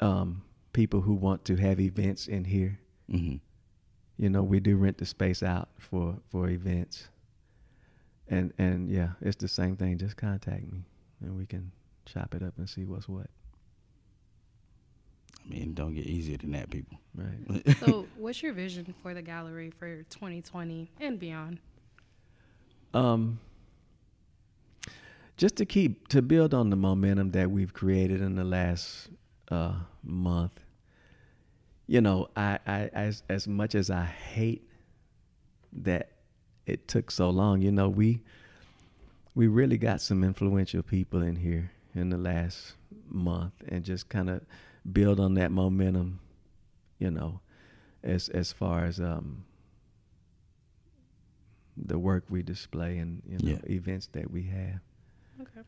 [0.01, 2.79] Um people who want to have events in here.
[3.11, 3.37] hmm
[4.19, 7.09] you know we do rent the space out for for events
[8.29, 10.85] and and yeah it's the same thing just contact me
[11.23, 11.73] and we can
[12.05, 13.27] chop it up and see what's what
[15.45, 16.99] I mean, don't get easier than that, people.
[17.15, 17.77] Right.
[17.79, 21.59] So, what's your vision for the gallery for 2020 and beyond?
[22.95, 23.39] Um,
[25.37, 29.09] just to keep to build on the momentum that we've created in the last
[29.51, 30.61] uh, month.
[31.87, 34.69] You know, I, I as as much as I hate
[35.73, 36.13] that
[36.67, 38.21] it took so long, you know, we
[39.35, 42.75] we really got some influential people in here in the last
[43.09, 44.43] month and just kind of
[44.91, 46.21] build on that momentum,
[46.99, 47.41] you know,
[48.03, 49.45] as as far as um
[51.77, 53.73] the work we display and you know Yeah.
[53.75, 54.81] events that we have
[55.41, 55.63] Okay.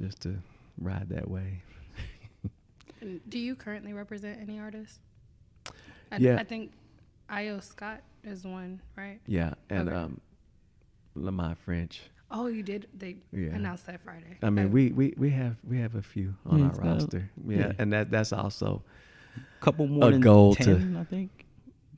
[0.00, 0.36] just to
[0.78, 1.62] ride that way.
[3.28, 4.98] Do you currently represent any artists?
[6.10, 6.36] I, Yeah.
[6.38, 6.72] I think
[7.28, 9.20] Io Scott is one, right?
[9.26, 9.96] Yeah, and Okay.
[9.96, 10.20] um
[11.14, 12.00] Lamont French.
[12.36, 12.88] Oh, you did.
[12.92, 13.54] They Yeah.
[13.54, 14.36] announced that Friday.
[14.42, 16.78] I mean, Oh, we, we, we have we have a few on Yeah, our it's
[16.80, 17.30] roster.
[17.46, 17.72] Yeah, yeah.
[17.78, 18.82] and that that's also
[19.36, 21.30] a couple more A than goal to- 10, I think.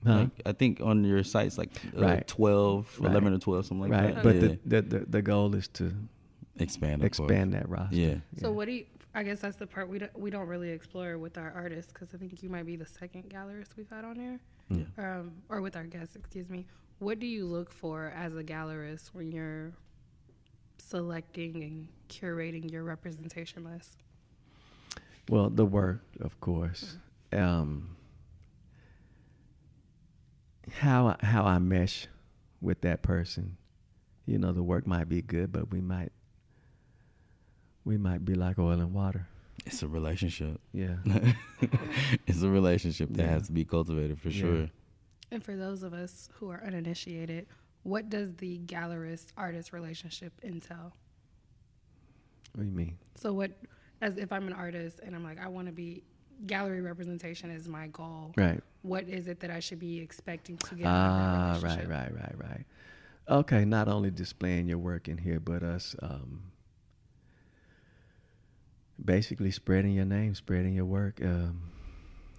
[0.04, 0.18] Huh?
[0.20, 2.28] Like, I think on your sites like uh, Right.
[2.28, 3.10] 12, Right.
[3.10, 4.22] 11 or 12, something like right, that.
[4.22, 4.40] but yeah.
[4.42, 5.92] the, the the the goal is to
[6.58, 7.18] expand, of course.
[7.30, 7.96] expand that roster.
[7.96, 8.16] Yeah.
[8.36, 8.84] So what do you?
[9.14, 12.10] I guess that's the part we don't we don't really explore with our artists because
[12.14, 14.84] I think you might be the second gallerist we've had on here, Yeah.
[14.98, 16.14] um, or with our guests.
[16.14, 16.66] Excuse me.
[16.98, 19.72] What do you look for as a gallerist when you're
[20.88, 24.02] selecting and curating your representation list?
[25.28, 26.96] Well, the work, of course.
[27.32, 27.96] Um,
[30.72, 32.06] how I- how I mesh
[32.60, 33.56] with that person.
[34.26, 36.12] You know, the work might be good, but we might
[37.84, 39.28] we might be like oil and water.
[39.64, 40.60] It's a relationship.
[40.72, 40.96] Yeah.
[42.26, 43.28] it's a relationship that Yeah.
[43.30, 44.40] has to be cultivated for Yeah.
[44.40, 44.70] sure.
[45.30, 47.46] And for those of us who are uninitiated,
[47.86, 50.92] what does the gallerist artist relationship entail?
[52.56, 52.96] what do you mean?
[53.16, 53.52] So what
[54.00, 56.02] as if I'm an artist and I'm like I want to be
[56.46, 58.32] gallery representation is my goal.
[58.36, 58.60] Right.
[58.82, 60.86] What is it that I should be expecting to get?
[60.86, 62.64] Ah, right, right, right, right.
[63.28, 66.42] Okay, not only displaying your work in here, but us um,
[69.04, 71.20] basically spreading your name, spreading your work.
[71.22, 71.60] Um,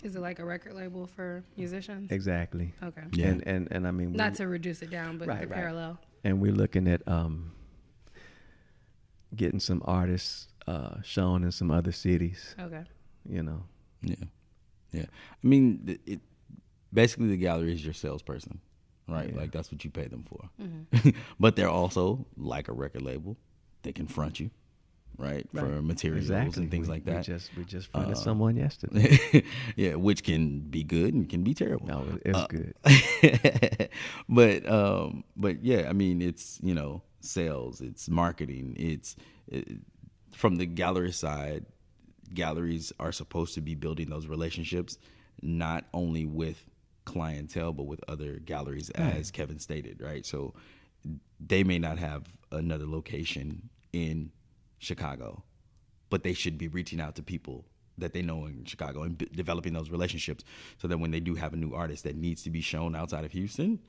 [0.04, 2.12] Is it like a record label for musicians?
[2.12, 2.74] exactly.
[2.84, 3.02] Okay.
[3.14, 3.28] Yeah.
[3.28, 5.56] And and and I mean, Not to reduce it down, but Right, the right.
[5.56, 6.00] parallel.
[6.24, 7.52] and we're looking at um,
[9.36, 12.56] getting some artists uh, shown in some other cities.
[12.60, 12.84] Okay.
[13.30, 13.64] You know.
[14.02, 14.16] Yeah.
[14.92, 15.06] Yeah.
[15.44, 16.20] I mean, th- it
[16.94, 18.60] basically the gallery is your salesperson,
[19.08, 19.30] right?
[19.32, 19.40] Yeah.
[19.40, 20.50] Like that's what you pay them for.
[20.62, 21.10] Mm-hmm.
[21.40, 23.36] but they're also like a record label.
[23.84, 24.50] They confront you,
[25.18, 25.48] right?
[25.54, 25.84] For Right.
[25.84, 27.18] materials and things We- like that.
[27.28, 29.44] We just we just funded Uh, someone yesterday.
[29.76, 31.88] yeah, which can be good and can be terrible.
[31.88, 32.74] No, it's Uh, good.
[34.30, 39.16] but um, but yeah, I mean, it's you know sales, it's marketing, it's
[39.48, 39.80] it,
[40.34, 41.66] from the gallery side.
[42.34, 44.98] Galleries are supposed to be building those relationships,
[45.42, 46.62] not only with
[47.06, 50.26] clientele but with other galleries, as Kevin stated, right?
[50.26, 50.54] So
[51.40, 54.32] they may not have another location in
[54.80, 55.44] Chicago,
[56.10, 57.66] but they should be reaching out to people
[57.98, 60.44] that they know in Chicago and b- developing those relationships
[60.78, 63.26] so that when they do have a new artist that needs to be shown outside
[63.26, 63.80] of Houston,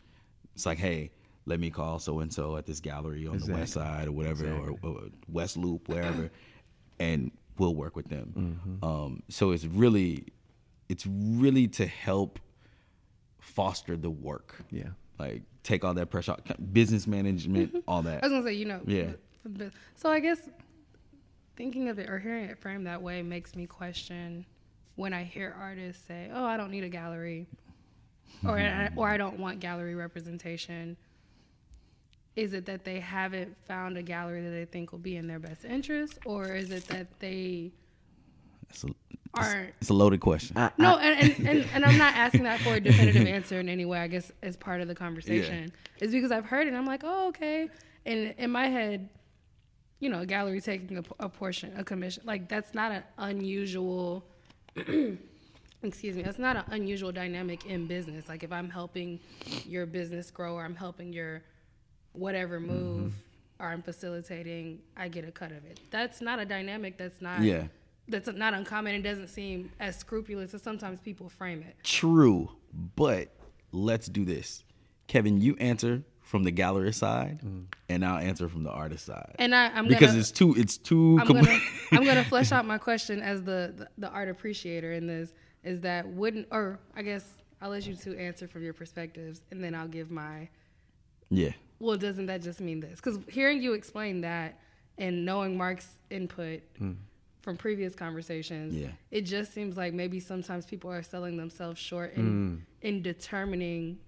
[0.55, 1.11] it's like, hey,
[1.45, 4.47] let me call so and so at this gallery on the west side or whatever,
[4.47, 4.78] Exactly.
[4.82, 6.30] or, or West Loop, wherever,
[6.99, 8.61] and we'll work with them.
[8.80, 8.84] Mm-hmm.
[8.84, 10.24] Um, so it's really,
[10.89, 12.39] it's really to help
[13.41, 14.57] foster the work.
[14.70, 14.89] Yeah.
[15.18, 18.22] Like take all that pressure, out, business management, all that.
[18.22, 18.80] I was gonna say, you know.
[18.86, 19.11] Yeah.
[19.97, 20.39] So I guess
[21.59, 24.46] thinking of it or hearing it framed that way makes me question
[24.94, 27.46] when I hear artists say, "Oh, I don't need a gallery,"
[28.44, 28.98] or mm-hmm.
[28.98, 30.96] I, or I don't want gallery representation.
[32.36, 35.40] Is it that they haven't found a gallery that they think will be in their
[35.40, 37.72] best interest, or is it that they
[38.70, 40.56] It's a, it's, aren't it's a loaded question.
[40.78, 43.84] no, and, and, and, and I'm not asking that for a definitive answer in any
[43.84, 43.98] way.
[43.98, 46.68] I guess as part of the conversation, it's because I've heard it.
[46.68, 47.68] and I'm like, oh, okay.
[48.06, 49.09] And in my head,
[50.01, 54.24] you know, a gallery taking a, a portion, a commission, like that's not an unusual.
[55.82, 58.28] excuse me, that's not an unusual dynamic in business.
[58.28, 59.20] Like if I'm helping
[59.66, 61.42] your business grow, or I'm helping your
[62.12, 62.72] whatever mm-hmm.
[62.72, 63.14] move,
[63.61, 65.80] or I'm facilitating, I get a cut of it.
[65.90, 66.96] That's not a dynamic.
[66.96, 67.64] That's not Yeah.
[68.09, 71.76] that's not uncommon and doesn't seem as scrupulous as sometimes people frame it.
[71.82, 72.51] True,
[72.96, 73.34] but
[73.72, 74.64] let's do this.
[75.07, 77.64] Kevin, you answer from the gallery side, mm.
[77.88, 79.34] and I'll answer from the artist side.
[79.38, 81.16] And I, I'm because gonna, it's too, it's too.
[81.18, 81.58] I'm com- gonna,
[81.92, 85.32] I'm gonna flesh out my question as the, the the art appreciator in this.
[85.64, 87.24] Is that wouldn't, or I guess
[87.62, 90.50] I'll let you two answer from your perspectives, and then I'll give my.
[91.30, 92.96] yeah, Well, doesn't that just mean this?
[92.96, 94.60] Because hearing you explain that
[94.98, 96.94] and knowing Mark's input, mm.
[97.40, 98.90] from previous conversations, Yeah.
[99.10, 102.86] it just seems like maybe sometimes people are selling themselves short in mm.
[102.86, 103.98] in determining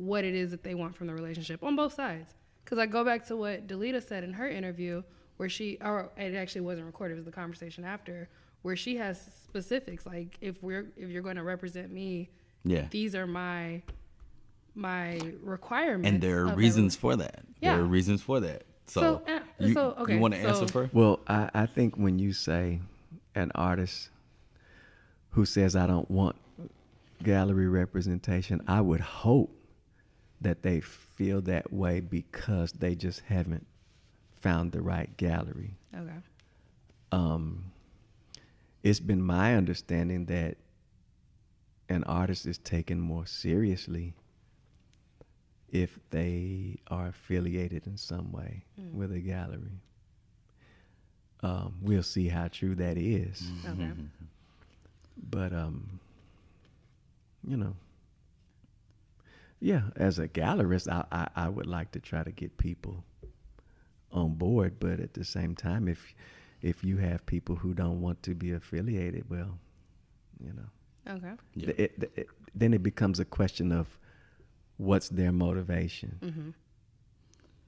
[0.00, 2.34] what it is that they want from the relationship on both sides.
[2.64, 5.02] Because I go back to what Delita said in her interview,
[5.36, 8.28] where she, or it actually wasn't recorded, it was the conversation after,
[8.62, 12.30] where she has specifics like if we're if you're going to represent me,
[12.64, 12.86] Yeah.
[12.90, 13.82] these are my
[14.74, 17.40] my requirements, and there are reasons for that.
[17.60, 17.74] Yeah.
[17.74, 18.64] There are reasons for that.
[18.86, 20.94] So, So, uh, you, so, okay, you want to so- answer first?
[20.94, 22.80] Well, I, I think when you say
[23.34, 24.10] an artist
[25.30, 26.36] who says I don't want
[27.22, 29.50] gallery representation, I would hope
[30.40, 33.66] that they feel that way because they just haven't
[34.40, 35.76] found the right gallery.
[35.94, 36.12] Okay.
[37.12, 37.64] Um,
[38.82, 40.56] it's been my understanding that
[41.88, 44.14] an artist is taken more seriously
[45.70, 49.80] if they are affiliated in some way with a gallery.
[51.42, 53.50] Um, we'll see how true that is.
[53.68, 53.90] Okay.
[55.30, 56.00] But um,
[57.46, 57.74] you know,
[59.60, 63.04] yeah, as a gallerist, I, I I would like to try to get people
[64.12, 66.14] on board, but at the same time, if
[66.62, 69.58] if you have people who don't want to be affiliated, well,
[70.42, 71.32] you know, Okay.
[71.54, 71.66] Yeah.
[71.66, 73.98] th- it, th- it, then it becomes a question of
[74.76, 76.18] what's their motivation.
[76.22, 76.50] Mm-hmm.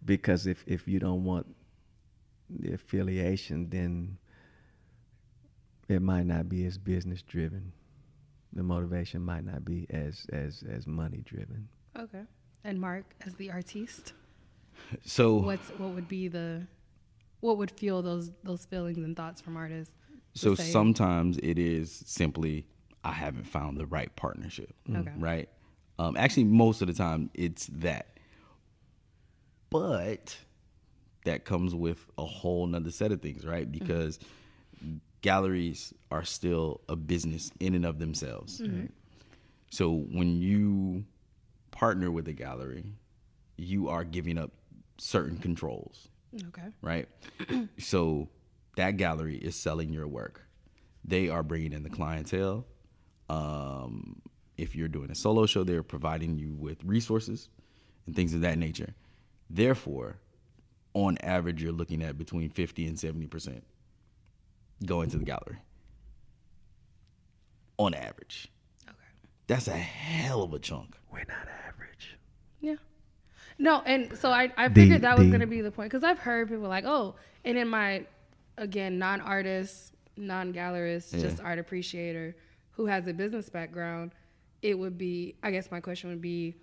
[0.04, 1.46] Because if if you don't want
[2.50, 4.18] the affiliation, then
[5.88, 7.72] it might not be as business driven.
[8.52, 11.68] The motivation might not be as as as money driven.
[11.98, 12.22] Okay.
[12.64, 14.12] And Mark, as the artiste,
[15.04, 16.66] So, what's what would be the
[17.40, 19.94] what would fuel those those feelings and thoughts from artists?
[20.34, 22.66] so say- sometimes it is simply
[23.04, 24.74] I haven't found the right partnership.
[24.88, 25.00] Mm.
[25.00, 25.12] Okay.
[25.18, 25.48] Right.
[25.98, 28.06] Um, actually, most of the time it's that.
[29.70, 30.36] But
[31.24, 33.70] that comes with a whole nother set of things, right?
[33.70, 33.84] Mm-hmm.
[33.84, 34.18] Because
[35.22, 38.60] galleries are still a business in and of themselves.
[38.60, 38.86] Mm-hmm.
[39.70, 41.04] So when you
[41.72, 42.84] partner with a gallery,
[43.56, 44.52] you are giving up
[44.98, 46.08] certain controls
[46.48, 46.68] Okay.
[46.80, 47.08] right?
[47.78, 48.28] so
[48.76, 50.42] that gallery is selling your work.
[51.04, 52.64] They are bringing in the clientele.
[53.28, 54.22] Um,
[54.56, 57.48] if you're doing a solo show, they're providing you with resources
[58.06, 58.94] and things of that nature.
[59.50, 60.18] Therefore,
[60.94, 63.62] on average, you're looking at between 50 and 70%
[64.86, 65.58] going to the gallery.
[67.78, 68.48] On average.
[68.88, 68.96] Okay.
[69.46, 70.96] That's a hell of a chunk.
[71.12, 72.18] We're not average.
[72.60, 72.76] Yeah.
[73.58, 75.90] No, and so I, I The- figured that was the- going to be the point
[75.90, 78.06] because I've heard people like, oh, and in my,
[78.56, 81.20] again, non artist, non gallerist, Yeah.
[81.20, 82.34] just art appreciator
[82.72, 84.12] who has a business background,
[84.62, 86.54] it would be, I guess my question would be,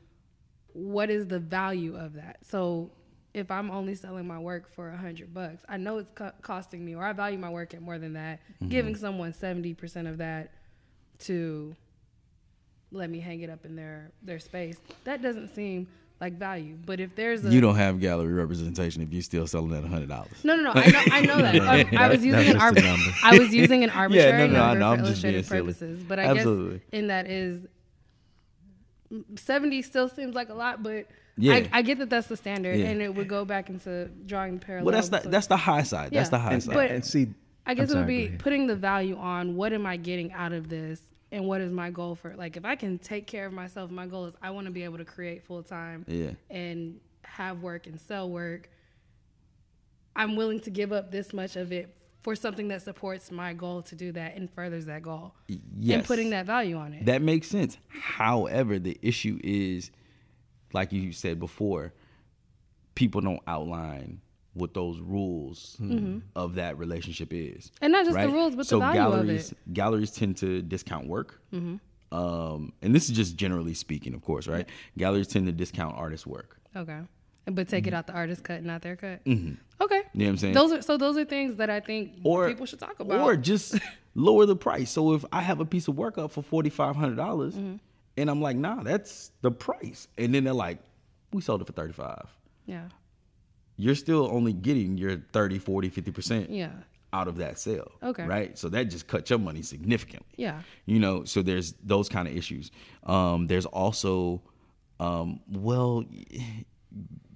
[0.74, 2.38] what is the value of that?
[2.46, 2.92] So
[3.34, 6.84] if I'm only selling my work for a hundred bucks, I know it's co- costing
[6.84, 8.40] me, or I value my work at more than that.
[8.56, 8.70] Mm-hmm.
[8.70, 10.54] Giving someone 70% of that
[11.20, 11.76] to
[12.92, 14.78] let me hang it up in their their space.
[15.04, 15.88] That doesn't seem
[16.22, 16.76] like value.
[16.86, 20.44] But if there's a You don't have gallery representation if you're still selling at $100.
[20.44, 20.72] no, no, no.
[20.76, 21.56] I know, I know that.
[21.94, 23.12] I, I was using an just a arbit- number.
[23.24, 24.96] I was using an arbitrary no, I number know.
[24.96, 25.62] for I'm just being illustrative silly.
[25.62, 26.04] purposes.
[26.08, 26.78] But I Absolutely.
[26.80, 27.68] guess in that is
[29.36, 31.06] seventy still seems like a lot, but
[31.38, 31.54] Yeah.
[31.54, 32.88] I, I get that that's the standard, Yeah.
[32.88, 34.86] and it would go back into drawing the parallel.
[34.86, 36.12] Well, that's the, to- that's the high side.
[36.12, 36.30] That's Yeah.
[36.32, 36.74] the high And, side.
[36.74, 37.28] But- and see,
[37.66, 40.54] I guess I'm it would be putting the value on what am I getting out
[40.54, 41.02] of this
[41.32, 44.06] and what is my goal for like if I can take care of myself, my
[44.08, 46.32] goal is I want to be able to create full time Yeah.
[46.50, 48.70] and have work and sell work.
[50.16, 53.82] I'm willing to give up this much of it for something that supports my goal
[53.84, 55.34] to do that and furthers that goal.
[55.48, 55.98] yes.
[56.00, 57.06] And putting that value on it.
[57.06, 57.78] That makes sense.
[57.88, 59.92] However, the issue is,
[60.74, 61.94] like you said before,
[62.96, 64.20] people don't outline
[64.54, 65.78] what those rules
[66.36, 67.66] of that relationship is.
[67.68, 67.84] Mm-hmm.
[67.86, 69.56] And not just the rules, but the so value of galleries, it.
[69.58, 69.74] Mm-hmm.
[69.74, 71.42] Galleries tend to discount work.
[72.12, 74.68] Um, and this is just generally speaking, of course, right?
[74.98, 76.58] Galleries tend to discount artist work.
[76.76, 77.00] Okay.
[77.46, 79.22] But take it out the artist cut, not their cut.
[79.26, 79.28] Okay.
[79.28, 79.40] You
[79.80, 80.54] know what I'm saying?
[80.54, 83.22] Those are so those are things that I think or people should talk about.
[83.22, 83.80] or just
[84.16, 84.92] lower the price.
[84.92, 87.76] So if I have a piece of work up for forty five hundred dollars, Mm-hmm.
[88.18, 90.78] and I'm like, nah, that's the price, and then they're like,
[91.32, 92.28] we sold it for thirty five.
[92.66, 92.86] yeah.
[93.80, 96.72] You're still only getting your 30, 40, 50 percent Yeah.
[97.14, 97.90] out of that sale.
[98.04, 98.26] Okay.
[98.26, 98.58] right?
[98.60, 100.28] So that just cut your money significantly.
[100.36, 100.62] Yeah.
[100.86, 101.24] you know.
[101.24, 102.72] So there's those kind of issues.
[103.04, 104.42] Um, there's also,
[105.00, 106.04] um, well.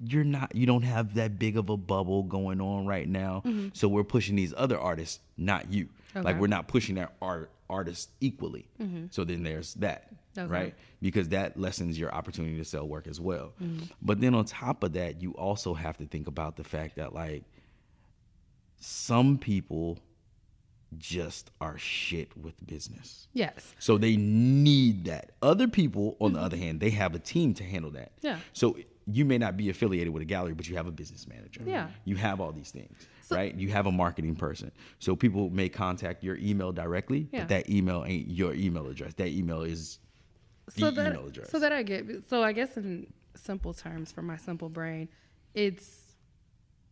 [0.06, 0.54] You're not.
[0.54, 3.42] You don't have that big of a bubble going on right now.
[3.74, 5.88] So we're pushing these other artists, not you.
[6.16, 8.68] Like we're not pushing our art artists equally.
[8.82, 9.06] Mm-hmm.
[9.10, 10.48] So then there's that, Okay.
[10.48, 10.76] right?
[11.02, 13.54] Because that lessens your opportunity to sell work as well.
[13.62, 13.86] Mm-hmm.
[14.02, 17.14] But then on top of that, you also have to think about the fact that
[17.14, 17.44] like
[18.80, 20.00] some people
[20.98, 23.28] just are shit with business.
[23.34, 23.74] Yes.
[23.80, 25.32] So they need that.
[25.42, 26.46] Other people, on the mm-hmm.
[26.46, 28.12] other hand, they have a team to handle that.
[28.22, 28.38] Yeah.
[28.54, 31.62] So you may not be affiliated with a gallery, but you have a business manager.
[31.66, 31.88] Yeah.
[32.06, 33.54] You have all these things, right?
[33.56, 34.72] You have a marketing person.
[35.00, 37.40] So people may contact your email directly, Yeah.
[37.42, 39.14] but that email ain't your email address.
[39.16, 40.00] That email is
[40.76, 41.50] the so that, email address.
[41.50, 42.06] So that I get.
[42.30, 45.10] So I guess in simple terms, for my simple brain,
[45.54, 46.00] it's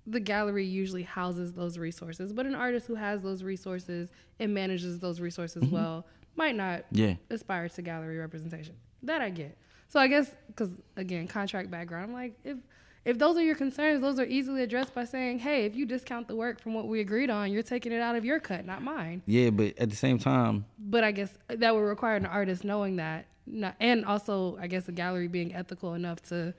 [0.07, 4.09] the gallery usually houses those resources, but an artist who has those resources
[4.39, 6.05] and manages those resources well
[6.36, 6.95] might not Mm-hmm.
[6.97, 7.13] Yeah.
[7.29, 8.75] aspire to gallery representation.
[9.03, 9.57] That I get.
[9.89, 12.57] So I guess because again, contract background, I'm like if.
[13.04, 16.28] If those are your concerns, those are easily addressed by saying, "Hey, if you discount
[16.28, 18.84] the work from what we agreed on, you're taking it out of your cut, not
[18.84, 22.64] mine." yeah, but at the same time, but I guess that would require an artist
[22.64, 26.54] knowing that, not, and also I guess a gallery being ethical enough to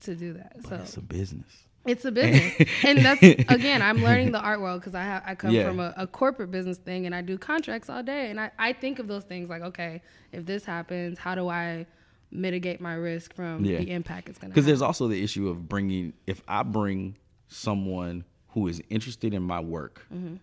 [0.00, 0.56] to do that.
[0.68, 1.64] So it's a business.
[1.86, 2.54] it's a business,
[2.84, 5.64] and that's again I'm learning the art world because I have I come Yeah.
[5.68, 8.72] from a, a corporate business thing and I do contracts all day, and I I
[8.72, 10.02] think of those things like okay,
[10.32, 11.86] if this happens, how do I
[12.30, 13.78] mitigate my risk from Yeah.
[13.78, 14.54] the impact it's going to have.
[14.54, 17.16] Because there's also the issue of bringing, if I bring
[17.48, 20.36] someone who is interested in my work Mm-hmm.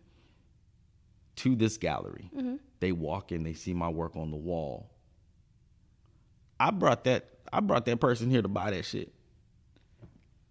[1.37, 2.29] to this gallery,
[2.79, 4.89] they walk in, they see my work on the wall.
[6.59, 9.11] I brought that, I brought that person here to buy that shit.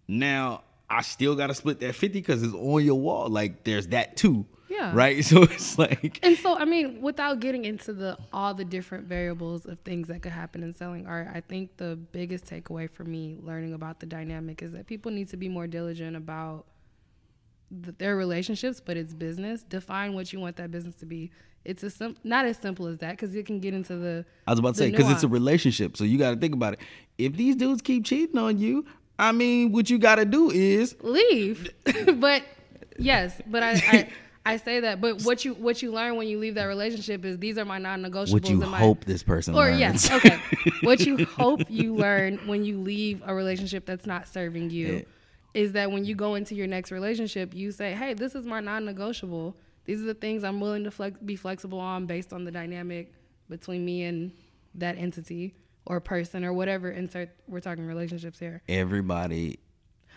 [0.07, 3.27] Now I still got to split that fifty because it's on your wall.
[3.29, 4.45] Like there's that too.
[4.85, 4.91] Yeah.
[4.95, 5.25] Right.
[5.25, 9.65] So it's like And so, I mean, without getting into the all the different variables
[9.65, 13.37] of things that could happen in selling art, I think the biggest takeaway for me
[13.41, 16.65] learning about the dynamic is that people need to be more diligent about
[17.83, 19.63] th- their relationships, but it's business.
[19.63, 21.31] Define what you want that business to be.
[21.63, 24.25] It's a sim- not as simple as that because it can get into the.
[24.45, 26.73] I was about to say because it's a relationship, so you got to think about
[26.73, 26.79] it.
[27.17, 28.85] If these dudes keep cheating on you,
[29.17, 31.71] I mean, what you got to do is leave.
[32.17, 32.43] but
[32.99, 34.09] yes, but I, I
[34.47, 35.01] I say that.
[35.01, 37.79] But what you what you learn when you leave that relationship is these are my
[37.79, 38.33] non-negotiables.
[38.33, 39.79] what you and my, hope this person Or learns.
[39.79, 40.39] yes, okay.
[40.83, 45.01] what you hope you learn when you leave a relationship that's not serving you Yeah.
[45.55, 48.59] is that when you go into your next relationship, you say, "Hey, this is my
[48.59, 49.57] non-negotiable.
[49.85, 53.13] These are the things I'm willing to flex- be flexible on based on the dynamic
[53.49, 54.31] between me and
[54.75, 55.55] that entity
[55.87, 58.61] or person or whatever." Insert we're talking relationships here.
[58.69, 59.59] Everybody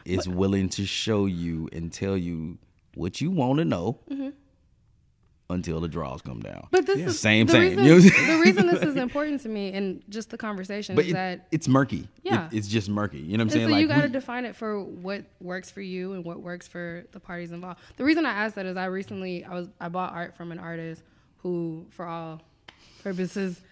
[0.05, 2.59] is willing to show you and tell you
[2.99, 4.01] what you want to know
[5.51, 6.55] until the draws come down.
[6.57, 6.67] Mm-hmm.
[6.73, 7.63] But this is Same the thing.
[7.79, 8.27] Reason, You know what I'm saying?
[8.39, 11.49] the reason this is important to me and just the conversation But is it- that
[11.51, 12.01] it's murky.
[12.01, 12.51] It- Yeah.
[12.53, 13.19] it's just murky.
[13.19, 13.69] You know what I'm And saying?
[13.69, 16.69] so like you got to define it for what works for you and what works
[16.69, 17.81] for the parties involved.
[17.97, 20.59] The reason I asked that is I recently I was I bought art from an
[20.59, 21.03] artist
[21.39, 22.43] who, for all
[23.03, 23.63] purposes,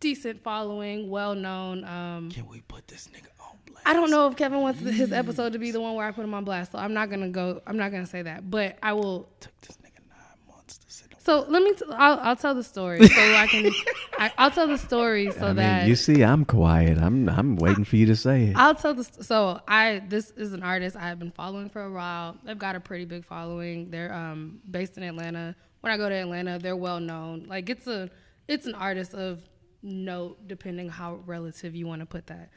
[0.00, 1.84] decent following, well known.
[1.84, 3.37] Um, can we put this nigga on blast?
[3.86, 6.24] I don't know if Kevin wants his episode to be the one where I put
[6.24, 7.62] him on blast, so I'm not gonna go.
[7.66, 11.12] I'm not gonna say that, but I will Took this nigga nine months to sit
[11.14, 11.20] on.
[11.20, 11.72] So let me.
[11.74, 13.72] T- I'll, I'll tell the story so I can.
[14.18, 16.98] I, I'll tell the story so I mean, that you see, I'm quiet.
[16.98, 18.56] I'm I'm waiting for you to say it.
[18.56, 19.04] I'll tell the.
[19.04, 20.02] So I.
[20.08, 22.36] This is an artist I have been following for a while.
[22.44, 23.90] They've got a pretty big following.
[23.90, 25.56] They're um based in Atlanta.
[25.80, 27.46] When I go to Atlanta, they're well known.
[27.48, 28.10] Like it's a.
[28.48, 29.42] It's an artist of
[29.82, 32.50] note, depending how relative you want to put that.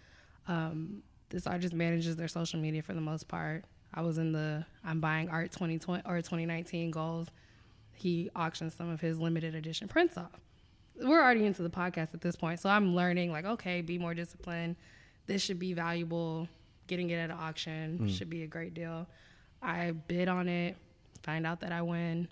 [0.47, 3.65] Um, this artist manages their social media for the most part.
[3.93, 7.27] I was in the I'm buying art 2020 or 2019 goals.
[7.93, 10.39] He auctioned some of his limited edition prints off.
[10.95, 14.13] We're already into the podcast at this point, so I'm learning like, okay, be more
[14.13, 14.75] disciplined.
[15.25, 16.47] This should be valuable.
[16.87, 18.17] Getting it at an auction mm.
[18.17, 19.07] should be a great deal.
[19.61, 20.75] I bid on it,
[21.23, 22.27] find out that I win.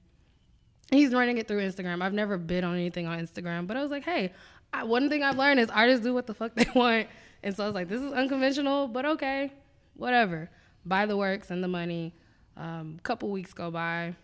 [0.92, 2.02] He's running it through Instagram.
[2.02, 4.34] I've never bid on anything on Instagram, but I was like, hey,
[4.74, 7.08] I, one thing I've learned is artists do what the fuck they want.
[7.44, 9.52] And so I was like, this is unconventional, but okay,
[9.96, 10.50] whatever.
[10.86, 12.14] Buy the works and the money.
[12.58, 14.16] Um, couple weeks go by,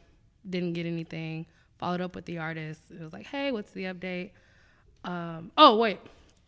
[0.49, 1.45] didn't get anything.
[1.77, 2.81] Followed up with the artist.
[2.89, 4.31] It was like, hey, what's the update?
[5.03, 5.99] Um, oh, wait,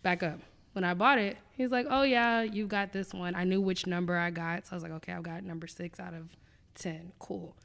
[0.03, 0.39] back up.
[0.73, 3.35] When I bought it, he's like, oh, yeah, you got this one.
[3.35, 4.67] I knew which number I got.
[4.67, 6.29] So I was like, okay, I've got number six out of
[6.75, 7.13] 10.
[7.19, 7.55] Cool.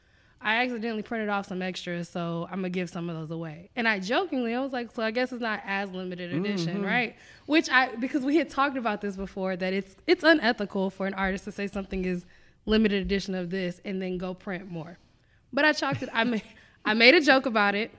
[0.43, 3.71] I accidentally printed off some extras, so I'm gonna give some of those away.
[3.77, 6.85] And I jokingly, I was like, so I guess it's not as limited edition, mm-hmm.
[6.85, 7.17] right?
[7.47, 11.15] Which I because we had talked about this before that it's it's unethical for an
[11.15, 12.27] artist to say something is
[12.67, 14.99] limited edition of this and then go print more.
[15.53, 16.09] But I chalked it.
[16.13, 16.43] I made
[16.85, 17.93] I made a joke about it,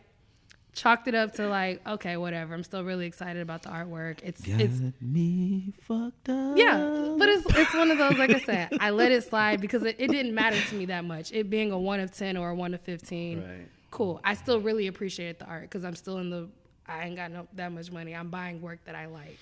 [0.74, 2.54] chalked it up to like, okay, whatever.
[2.54, 4.20] I'm still really excited about the artwork.
[4.24, 6.58] It's it's Got me fucked up.
[6.58, 9.84] yeah, but it's it's one of those like I said, I let it slide because
[9.84, 11.32] it, it didn't matter to me that much.
[11.32, 13.68] It being a one of ten or a one of fifteen, Right.
[13.92, 14.20] cool.
[14.24, 16.50] I still really appreciate the art because I'm still in the.
[16.88, 18.14] I ain't got no that much money.
[18.16, 19.40] I'm buying work that I like.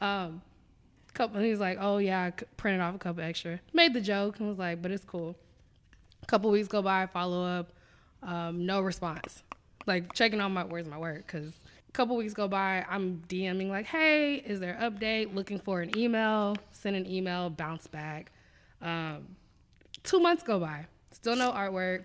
[0.00, 0.40] Um,
[1.14, 1.40] couple.
[1.40, 3.60] He's like, oh yeah, I printed off a couple extra.
[3.72, 5.36] Made the joke and was like, but it's cool.
[6.22, 7.72] A couple weeks go by, follow up.
[8.22, 9.42] Um, no response.
[9.86, 11.52] Like checking on my where's my work because
[11.88, 15.34] a couple weeks go by, I'm DMing like, hey, is there an update?
[15.34, 16.56] Looking for an email.
[16.72, 17.50] Send an email.
[17.50, 18.30] Bounce back.
[18.82, 19.36] Um,
[20.02, 22.04] two months go by, still no artwork.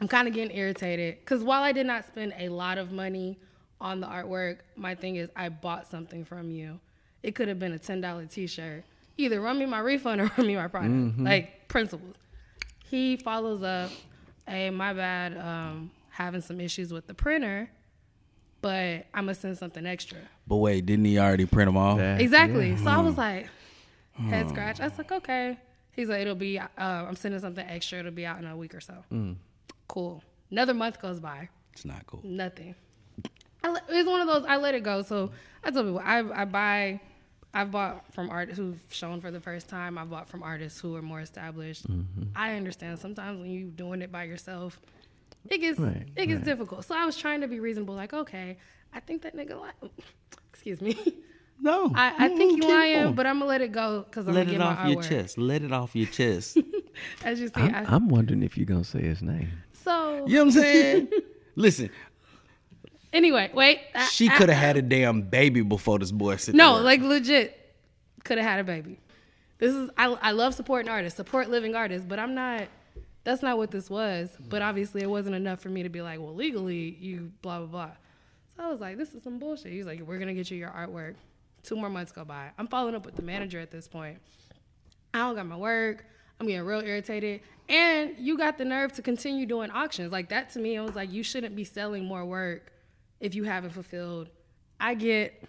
[0.00, 3.38] I'm kind of getting irritated because while I did not spend a lot of money
[3.80, 6.78] on the artwork, my thing is I bought something from you.
[7.22, 8.84] It could have been a ten dollar T-shirt.
[9.16, 10.92] Either run me my refund or run me my product.
[10.92, 11.26] Mm-hmm.
[11.26, 12.14] Like principles.
[12.84, 13.90] He follows up,
[14.46, 17.70] hey, my bad, um, having some issues with the printer,
[18.60, 20.18] but I'm gonna send something extra.
[20.48, 21.96] But wait, didn't he already print them all?
[21.96, 22.70] That- Exactly.
[22.70, 22.76] yeah.
[22.76, 23.20] So I was hmm.
[23.20, 23.48] like,
[24.14, 24.50] head hmm.
[24.50, 24.80] scratch.
[24.80, 25.58] I was like, okay.
[25.92, 26.58] He's like, it'll be.
[26.58, 28.00] Uh, I'm sending something extra.
[28.00, 28.94] It'll be out in a week or so.
[29.10, 29.34] Hmm.
[29.86, 30.22] Cool.
[30.50, 31.48] Another month goes by.
[31.72, 32.20] It's not cool.
[32.24, 32.74] Nothing.
[33.62, 34.44] I let, it's one of those.
[34.44, 35.02] I let it go.
[35.02, 35.30] So
[35.62, 37.00] I tell people, I I buy.
[37.54, 39.96] I've bought from artists who've shown for the first time.
[39.98, 41.88] I've bought from artists who are more established.
[41.88, 42.24] Mm-hmm.
[42.36, 44.78] I understand sometimes when you're doing it by yourself,
[45.50, 46.44] it gets Right, it gets right.
[46.44, 46.84] difficult.
[46.84, 47.94] So I was trying to be reasonable.
[47.94, 48.58] Like, okay,
[48.92, 49.74] I think that nigga like.
[50.50, 50.96] Excuse me.
[51.60, 53.14] No, I, I think you keep lying, going.
[53.14, 55.02] but I'm gonna let it go because I'm let gonna it get off my your
[55.02, 55.38] chest.
[55.38, 56.56] Let it off your chest.
[57.24, 59.48] As you see, I'm, I, I'm wondering if you're gonna say his name.
[59.84, 61.08] so you know what I'm saying?
[61.56, 61.90] Listen,
[63.12, 63.80] anyway, wait.
[63.94, 67.58] I- she could have had a damn baby before this boy said No, like legit,
[68.24, 68.98] could have had a baby.
[69.58, 72.68] This is I, I love supporting artists, support living artists, but I'm not.
[73.28, 74.30] That's not what this was.
[74.30, 74.48] Mm.
[74.48, 77.66] But obviously, it wasn't enough for me to be like, well, legally, you blah blah
[77.66, 77.90] blah.
[78.56, 79.70] So I was like, this is some bullshit.
[79.70, 81.16] He's like, we're gonna get you your artwork.
[81.62, 82.48] Two more months go by.
[82.56, 84.16] I'm following up with the manager at this point.
[85.12, 86.06] I don't got my work.
[86.40, 87.42] I'm getting real irritated.
[87.68, 90.10] And you got the nerve to continue doing auctions.
[90.10, 92.72] Like that to me, it was like you shouldn't be selling more work
[93.20, 94.30] if you haven't fulfilled.
[94.80, 95.44] I get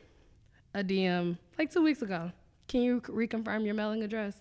[0.73, 2.33] a DM like two weeks ago.
[2.67, 4.33] Can you reconfirm your mailing address?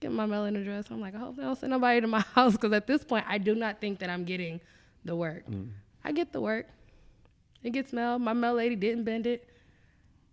[0.00, 0.86] Get my mailing address.
[0.90, 3.24] I'm like, I hope they don't send nobody to my house because at this point,
[3.28, 4.60] I do not think that I'm getting
[5.04, 5.48] the work.
[5.50, 5.70] Mm.
[6.04, 6.66] I get the work.
[7.62, 8.22] It gets mailed.
[8.22, 9.48] My mail lady didn't bend it.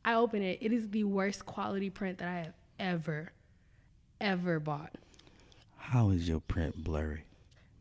[0.04, 0.60] I open it.
[0.62, 3.32] It is the worst quality print that I have ever,
[4.22, 4.94] ever bought.
[5.78, 7.24] How is your print blurry?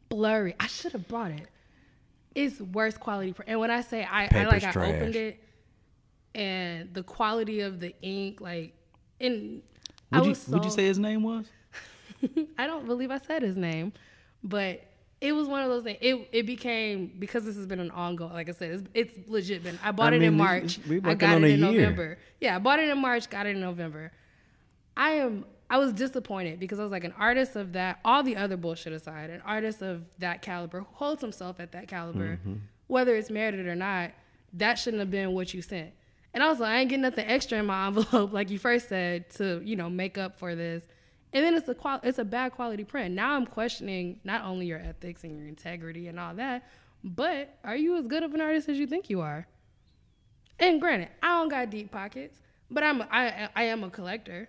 [0.09, 0.55] Blurry.
[0.59, 1.49] I should have brought it.
[2.35, 3.51] It's worst quality print.
[3.51, 5.39] And when I say I, I like I opened it
[6.35, 8.75] and the quality of the ink, like
[9.21, 9.63] and
[10.11, 11.47] I Would you, was so, would you say his name was?
[12.59, 13.93] I don't believe I said his name,
[14.43, 14.83] but
[15.21, 15.99] it was one of those things.
[16.01, 18.33] It it became because this has been an ongoing.
[18.33, 19.79] Like I said, it's, it's legit been.
[19.83, 20.77] I bought I it in March.
[20.79, 21.71] this- we I got it in year.
[21.83, 22.19] November.
[22.41, 23.31] Yeah, I bought it in March.
[23.31, 24.13] Got it in November.
[24.97, 25.45] I am.
[25.71, 27.99] I was disappointed because I was like an artist of that.
[28.05, 31.89] All the other bullshit aside, an artist of that caliber who holds himself at that
[31.89, 32.55] caliber, Mm-hmm.
[32.87, 34.11] whether it's merited or not,
[34.53, 35.93] that shouldn't have been what you sent.
[36.35, 39.63] And also, I ain't getting nothing extra in my envelope, like you first said, to
[39.65, 40.83] you know make up for this.
[41.35, 43.15] And then it's a qual- it's a bad quality print.
[43.15, 46.67] Now I'm questioning not only your ethics and your integrity and all that,
[47.03, 49.47] but are you as good of an artist as you think you are?
[50.61, 54.49] And granted, I don't got deep pockets, but I'm I I am a collector.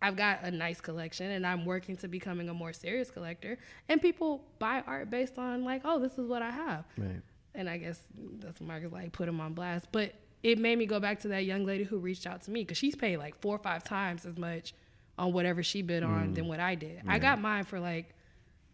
[0.00, 3.58] I've got a nice collection, and I'm working to becoming a more serious collector.
[3.88, 6.84] And people buy art based on like, oh, this is what I have.
[6.96, 7.20] Right.
[7.54, 8.00] And I guess
[8.38, 9.86] that's Marcus like put him on blast.
[9.92, 12.62] But it made me go back to that young lady who reached out to me
[12.62, 14.74] because she's paid like four or five times as much
[15.18, 16.48] on whatever she bid on than mm.
[16.48, 17.02] what I did.
[17.06, 18.14] I got mine for like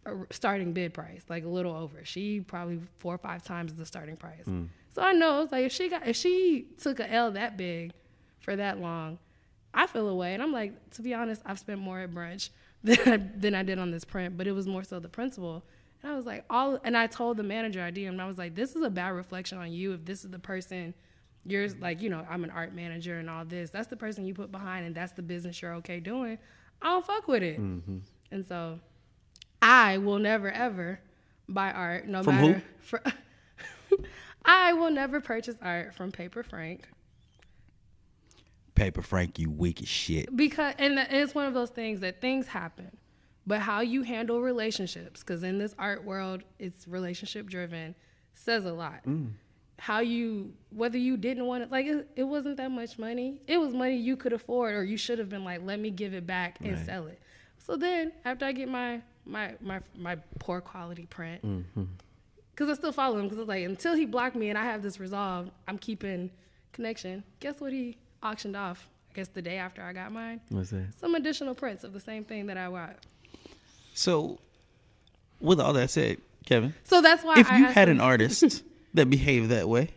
[0.05, 2.03] a starting bid price, like a little over.
[2.03, 4.45] She probably four or five times the starting price.
[4.47, 4.67] Mm.
[4.93, 7.91] So I know it's like if she got if she took a L that big
[8.39, 9.19] for that long,
[9.73, 10.33] I feel away.
[10.33, 12.49] And I'm like, to be honest, I've spent more at brunch
[12.83, 15.63] than I, than I did on this print, but it was more so the principal.
[16.01, 18.55] And I was like, all, and I told the manager I DM'd, I was like,
[18.55, 19.93] this is a bad reflection on you.
[19.93, 20.93] If this is the person
[21.51, 24.33] you're like, you know, I'm an art manager and all this, that's the person you
[24.33, 26.37] put behind and that's the business you're okay doing.
[26.81, 27.59] I don't fuck with it.
[27.59, 27.97] Mm-hmm.
[28.31, 28.79] And so
[29.61, 30.99] I will never ever
[31.47, 32.53] buy art, no From matter.
[32.53, 32.61] who?
[32.81, 33.03] For,
[34.45, 36.87] I will never purchase art from Paper Frank.
[38.75, 40.33] Paper Frank, you weak as shit.
[40.35, 42.97] because and it's one of those things that things happen
[43.45, 47.95] but how you handle relationships because in this art world it's relationship driven
[48.33, 49.31] says a lot mm.
[49.79, 53.57] How you whether you didn't want it like it, it wasn't that much money it
[53.57, 56.27] was money you could afford or you should have been like let me give it
[56.27, 56.85] back and Right.
[56.85, 57.19] sell it
[57.57, 61.83] so then after i get my my my, my poor quality print mm-hmm.
[62.51, 64.81] because I still follow him because it's like until he blocked me and I have
[64.81, 66.31] this resolved, I'm keeping
[66.73, 67.23] connection.
[67.39, 68.89] Guess what he auctioned off?
[69.11, 70.41] I guess the day after I got mine.
[70.49, 70.87] What's that?
[70.99, 72.97] Some additional prints of the same thing that I got.
[73.93, 74.39] So,
[75.39, 78.63] with all that said, Kevin, So that's why if I you had an artist
[78.93, 79.89] that behave that way,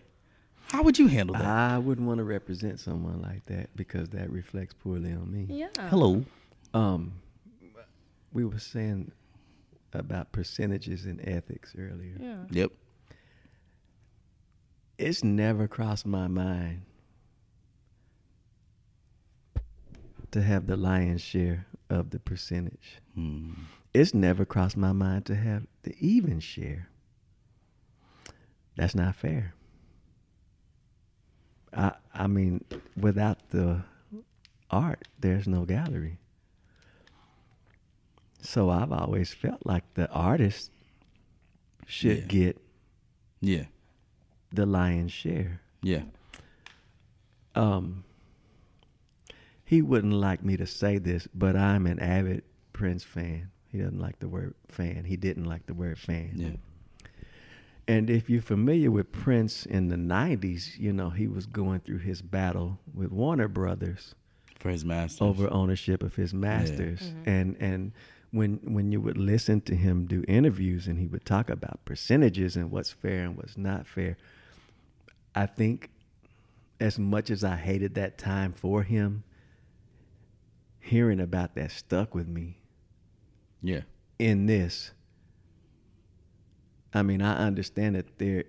[0.68, 1.44] how would you handle that?
[1.44, 5.46] I wouldn't want to represent someone like that because that reflects poorly on me.
[5.48, 6.24] yeah, Hello.
[6.72, 7.12] Um,
[8.32, 9.12] we were saying
[9.92, 12.16] about percentages and ethics earlier.
[12.18, 12.36] Yeah.
[12.50, 12.72] Yep.
[14.98, 16.82] It's never crossed my mind
[20.30, 23.00] to have the lion's share of the percentage.
[23.18, 23.54] Mm.
[23.92, 26.88] It's never crossed my mind to have the even share.
[28.76, 29.54] That's not fair.
[31.74, 32.64] I I mean,
[32.96, 33.82] without the
[34.70, 36.18] art, there's no gallery.
[38.40, 40.70] So I've always felt like the artist
[41.86, 42.24] should Yeah.
[42.26, 42.60] get
[43.40, 43.64] Yeah.
[44.52, 45.60] the lion's share.
[45.82, 46.04] Yeah.
[47.54, 48.04] Um,
[49.64, 53.50] he wouldn't like me to say this, but I'm an avid Prince fan.
[53.70, 55.04] He doesn't like the word fan.
[55.04, 56.32] He didn't like the word fan.
[56.34, 56.56] Yeah.
[57.88, 61.98] And if you're familiar with Prince in the 90s, you know, he was going through
[61.98, 64.14] his battle with Warner Brothers
[64.60, 67.00] For his masters over ownership of his masters.
[67.00, 67.28] Mm-hmm.
[67.28, 67.92] And and
[68.30, 72.56] when when you would listen to him do interviews and he would talk about percentages
[72.56, 74.16] and what's fair and what's not fair,
[75.34, 75.90] I think
[76.80, 79.24] as much as I hated that time for him,
[80.80, 82.58] hearing about that stuck with me
[83.60, 83.82] Yeah.
[84.18, 84.92] in this.
[86.94, 88.44] I mean, I understand that there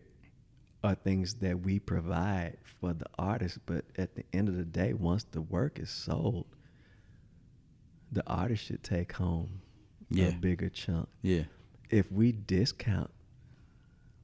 [0.84, 4.94] are things that we provide for the artist, but at the end of the day,
[4.94, 6.46] once the work is sold,
[8.12, 9.62] the artist should take home
[10.10, 10.28] Yeah.
[10.28, 11.08] a bigger chunk.
[11.22, 11.44] Yeah.
[11.90, 13.12] If we discount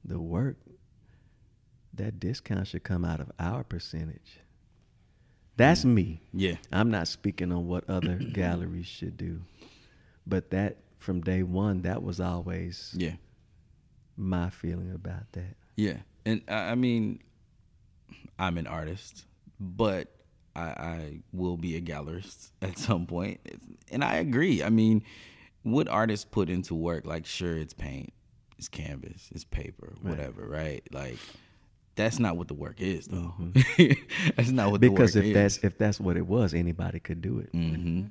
[0.04, 0.58] the work,
[1.94, 4.40] that discount should come out of our percentage.
[5.56, 6.20] That's me.
[6.32, 6.56] Yeah.
[6.72, 9.40] I'm not speaking on what other galleries should do,
[10.26, 13.16] but that from day one, that was always Yeah.
[14.16, 15.56] My feeling about that.
[15.76, 17.20] Yeah, and I I mean,
[18.38, 19.24] I'm an artist,
[19.58, 20.08] but
[20.56, 23.40] I, I will be a gallerist at some point,
[23.90, 24.62] and I agree.
[24.62, 25.02] I mean,
[25.62, 28.12] what artists put into work, like sure, it's paint,
[28.58, 30.82] it's canvas, it's paper, whatever, right?
[30.92, 31.18] Like
[31.96, 33.34] that's not what the work is, though.
[34.36, 35.64] that's not what Because the if work that's is.
[35.64, 37.50] if that's what it was, anybody could do it.
[37.52, 38.02] hmm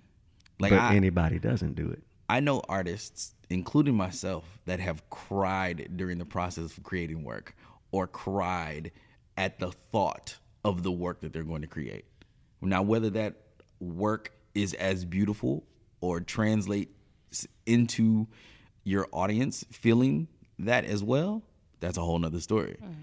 [0.61, 2.03] like but I, anybody doesn't do it.
[2.30, 7.56] I know artists, including myself, that have cried during the process of creating work
[7.91, 8.91] or cried
[9.35, 12.06] at the thought of the work that they're going to create.
[12.61, 13.35] Now, whether that
[13.80, 15.64] work is as beautiful
[16.01, 16.91] or translates
[17.65, 18.27] into
[18.84, 20.27] your audience feeling
[20.60, 21.43] that as well,
[21.80, 22.77] that's a whole nother story.
[22.84, 22.95] Mm.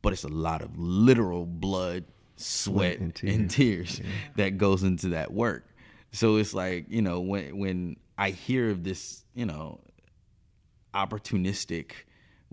[0.00, 2.04] But it's a lot of literal blood,
[2.36, 4.00] sweat, and and tears,
[4.36, 5.66] that goes into that work.
[6.12, 9.80] So it's like, you know, when when I hear of this, you know,
[10.94, 11.90] opportunistic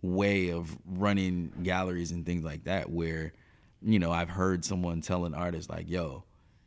[0.02, 3.34] way of running galleries and things like that where
[3.82, 6.24] you know i've heard someone tell an artist like yo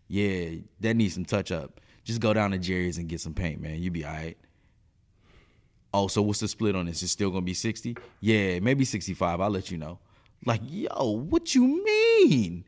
[0.06, 0.50] yeah
[0.80, 1.80] that needs some touch up.
[2.04, 3.82] Just go down to jerry's and get some paint man.
[3.82, 4.38] You be all right.
[5.92, 7.02] Oh so what's the split on this?
[7.02, 9.98] It's still gonna be 60 yeah maybe 65 i'll let you know.
[10.44, 12.64] Like yo what you mean?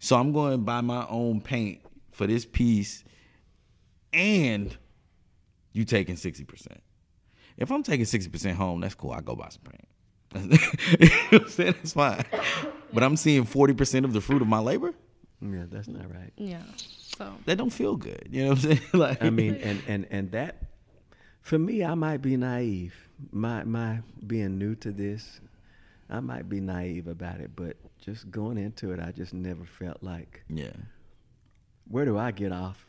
[0.00, 3.04] So i'm going to buy my own paint for this piece
[4.12, 4.76] and
[5.78, 6.78] you taking 60%
[7.58, 9.10] if I'm taking sixty percent home, that's cool.
[9.10, 10.60] I go buy some paint.
[11.00, 11.74] you know what I'm saying?
[11.82, 12.24] It's fine.
[12.92, 14.94] But I'm seeing forty percent of the fruit of my labor.
[15.42, 16.32] Yeah, that's not right.
[16.36, 16.62] Yeah.
[17.16, 18.28] So That don't feel good.
[18.30, 18.80] You know what I'm saying?
[18.92, 20.62] Like I mean, and and and that
[21.42, 22.94] for me, I might be naive.
[23.32, 25.40] My my being new to this,
[26.08, 27.50] I might be naive about it.
[27.56, 30.76] But just going into it, I just never felt like yeah,
[31.88, 32.86] where do I get off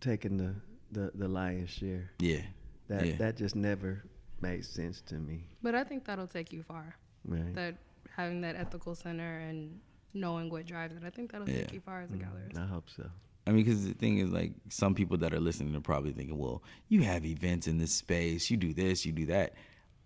[0.00, 0.54] taking the
[0.92, 2.10] the the lion's share?
[2.18, 2.42] yeah,
[2.88, 3.16] That yeah.
[3.16, 4.02] that just never
[4.40, 5.44] made sense to me.
[5.62, 6.96] but I think that'll take you far.
[7.24, 7.54] Right.
[7.54, 7.74] That
[8.16, 9.78] having that ethical center and
[10.14, 12.58] knowing what drives it, I think that'll take you far as a gallerist.
[12.58, 13.08] I hope so.
[13.46, 16.36] I mean, because the thing is, like, some people that are listening are probably thinking,
[16.36, 19.54] well, you have events in this space, you do this, you do that.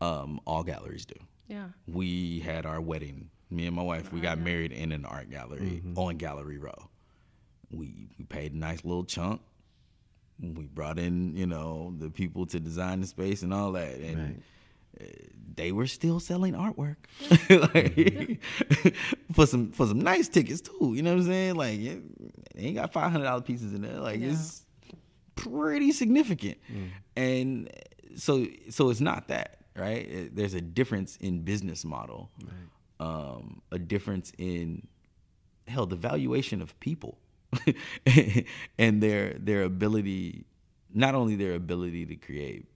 [0.01, 1.15] Um, all galleries do.
[1.48, 1.69] Yeah.
[1.86, 3.31] We had our wedding.
[3.51, 6.89] Me and my wife, we got married in an art gallery on Gallery Row.
[7.70, 9.40] We we paid a nice little chunk.
[10.40, 14.19] We brought in, you know, the people to design the space and all that, and
[14.19, 14.43] Right.
[15.01, 15.05] uh,
[15.56, 16.97] they were still selling artwork,
[17.48, 18.40] like
[19.32, 20.93] for some for some nice tickets too.
[20.94, 21.55] You know what I'm saying?
[21.55, 21.94] Like, yeah,
[22.55, 24.01] they ain't got five hundred dollar pieces in there.
[24.01, 24.32] Like, Yeah.
[24.32, 24.65] it's
[25.36, 26.59] pretty significant,
[27.16, 27.70] and
[28.16, 30.09] so so it's not that right.
[30.09, 32.31] It- There's a difference in business model,
[33.01, 34.86] um, a difference in
[35.69, 37.19] hell the valuation of people
[38.78, 40.44] and their their ability
[40.93, 42.66] not only their ability to create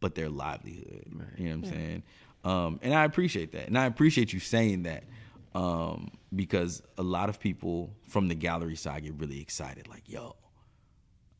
[0.00, 1.04] but their livelihood
[1.36, 2.02] you know what i'm saying
[2.44, 5.04] um, and i appreciate that and i appreciate you saying that
[5.54, 10.34] um, because a lot of people from the gallery side get really excited like yo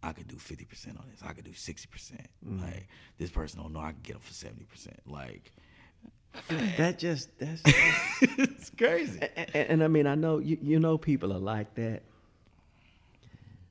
[0.04, 1.22] I could do fifty percent on this.
[1.26, 2.28] I could do sixty percent.
[2.46, 5.00] Like this person don't know I can get them for seventy percent.
[5.06, 5.50] Like
[6.76, 7.62] that just that's,
[8.20, 9.18] it's crazy.
[9.22, 12.02] and, and, and I mean I know you you know people are like that,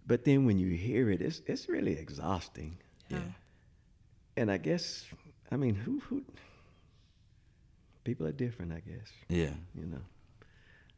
[0.05, 2.77] but then when you hear it, it's it's really exhausting.
[3.09, 3.19] Yeah.
[4.38, 5.05] And I guess
[5.51, 6.23] I mean who who
[8.03, 8.71] people are different.
[8.73, 9.53] I guess Yeah.
[9.75, 10.01] you know.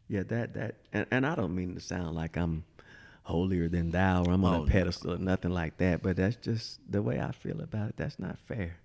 [0.07, 2.63] Yeah, that that and, and I don't mean to sound like I'm
[3.23, 6.35] holier than thou or I'm on Oh, a pedestal or nothing like that, but that's
[6.35, 7.97] just the way I feel about it.
[7.97, 8.75] That's not fair.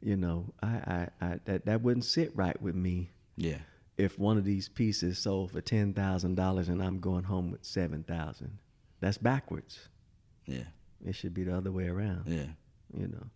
[0.00, 3.58] You know, I, I, I that that wouldn't sit right with me Yeah.
[3.98, 7.64] if one of these pieces sold for ten thousand dollars and I'm going home with
[7.64, 8.58] seven thousand.
[9.02, 9.88] That's backwards.
[10.46, 10.64] Yeah.
[11.04, 12.22] It should be the other way around.
[12.26, 12.46] Yeah.
[12.96, 13.26] You know,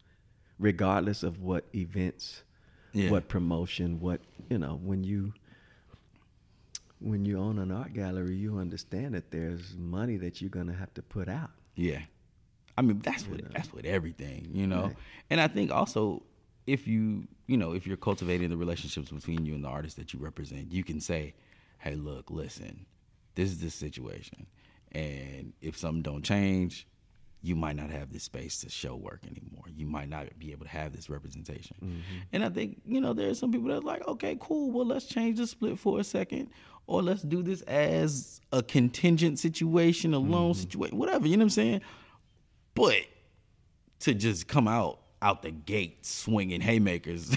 [0.61, 2.45] regardless of what events,
[2.93, 3.11] Yeah.
[3.11, 5.35] what promotion, what you know, when you
[7.01, 10.95] when you own an art gallery, you understand that there's money that you're gonna have
[10.95, 11.51] to put out.
[11.75, 12.03] Yeah.
[12.79, 14.85] I mean, that's with that's what everything, you know.
[14.85, 14.97] Right.
[15.31, 16.23] And I think also
[16.67, 20.13] if you, you know, if you're cultivating the relationships between you and the artist that
[20.13, 21.35] you represent, you can say,
[21.79, 22.87] "Hey, look, listen.
[23.35, 24.47] This is the situation.
[24.97, 26.87] And if something don't change,
[27.43, 29.65] you might not have this space to show work anymore.
[29.75, 32.03] You might not be able to have this representation."
[32.33, 34.71] And I think, you know, there are some people that are like, "Okay, cool.
[34.71, 36.49] Well, let's change the split for a second
[36.87, 41.47] or let's do this as a contingent situation, a loan situation, whatever, you know what
[41.47, 41.81] I'm saying?
[42.75, 43.03] But
[44.01, 47.35] to just come out out the gate swinging haymakers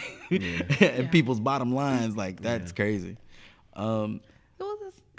[0.82, 3.18] at people's bottom lines like that's crazy.
[3.74, 4.29] Um, Well, this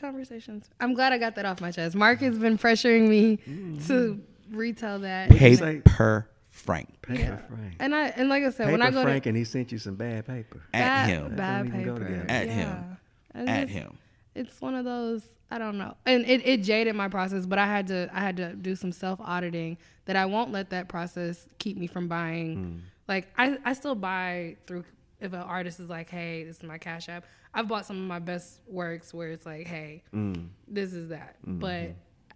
[0.00, 0.68] conversations.
[0.80, 1.94] I'm glad I got that off my chest.
[1.94, 3.86] Mark has been pressuring me mm-hmm.
[3.86, 4.20] to
[4.50, 5.32] retell that.
[5.32, 7.36] Hey, pay per frank Paper Yeah.
[7.36, 7.74] Frank.
[7.78, 9.72] And I and like I said, Paper when I go Frank to and he sent
[9.72, 10.62] you some bad paper.
[10.74, 12.26] at bad, him, bad That don't even go paper.
[12.28, 12.52] At yeah.
[12.52, 12.96] him.
[13.34, 13.98] And at it's- him.
[14.34, 17.44] It's one of those I don't know, and it, it jaded my process.
[17.44, 20.70] But I had to I had to do some self auditing that I won't let
[20.70, 22.54] that process keep me from buying.
[22.56, 22.78] Hmm.
[23.08, 24.84] Like I I still buy through
[25.20, 27.24] if an artist is like, hey, this is my cash app.
[27.52, 30.48] I've bought some of my best works where it's like, hey, mm.
[30.68, 31.36] this is that.
[31.42, 31.58] Mm-hmm.
[31.58, 31.94] But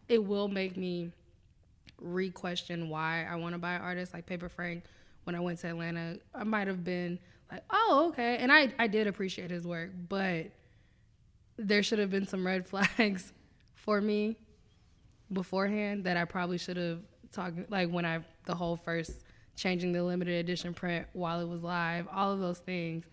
[0.08, 1.10] it will make me
[2.00, 4.84] re-question why I want to buy artists like Paper Frank.
[5.24, 7.18] When I went to Atlanta, I might have been
[7.50, 10.46] like, oh, okay, and I I did appreciate his work, but
[11.56, 13.32] there should have been some red flags
[13.74, 14.36] for me
[15.32, 17.00] beforehand that I probably should have
[17.32, 19.24] talked like when I the whole first
[19.56, 23.04] changing the limited edition print while it was live, all of those things.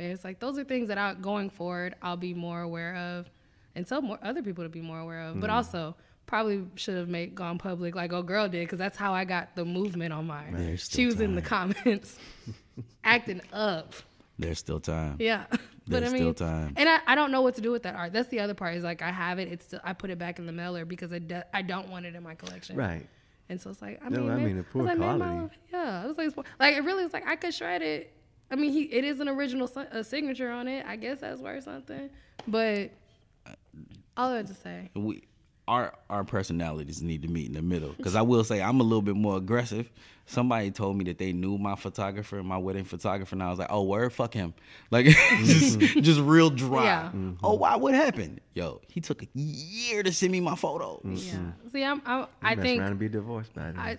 [0.00, 3.30] Man, it's like those are things that I going forward I'll be more aware of
[3.74, 5.38] and tell more other people to be more aware of.
[5.40, 5.52] But mm.
[5.52, 5.94] also
[6.26, 9.54] probably should have made gone public like oh girl did because that's how I got
[9.56, 10.54] the movement on mine.
[10.56, 12.18] There's she was in the comments
[13.04, 13.92] acting up.
[14.38, 15.16] There's still time.
[15.18, 15.44] Yeah.
[15.88, 16.74] But There's I mean, still time.
[16.76, 18.12] and I, I don't know what to do with that art.
[18.12, 18.76] That's the other part.
[18.76, 19.48] Is like I have it.
[19.48, 22.06] It's still, I put it back in the mailer because I, do, I don't want
[22.06, 22.76] it in my collection.
[22.76, 23.08] Right.
[23.48, 25.18] And so it's like I No, mean, I man- mean, the poor was like, man,
[25.18, 25.56] quality.
[25.72, 28.12] my- yeah, it was like like it really was like I could shred it.
[28.50, 30.84] I mean, he it is an original si- a signature on it.
[30.86, 32.10] I guess that's worth something.
[32.46, 32.90] But
[34.16, 35.22] all I had to say, we
[35.68, 38.82] our our personalities need to meet in the middle because I will say I'm a
[38.82, 39.88] little bit more aggressive.
[40.26, 43.68] Somebody told me that they knew my photographer, my wedding photographer, and I was like,
[43.70, 44.54] "Oh, word, fuck him!"
[44.90, 46.00] Like just mm-hmm.
[46.00, 46.84] just real dry.
[46.84, 47.02] Yeah.
[47.04, 47.32] Mm-hmm.
[47.44, 47.76] Oh, why?
[47.76, 48.40] What happened?
[48.54, 51.02] Yo, he took a year to send me my photos.
[51.04, 51.44] Mm-hmm.
[51.44, 51.70] yeah.
[51.72, 53.78] See, I'm, I'm I Mess think around and be divorced by then.
[53.78, 53.98] I,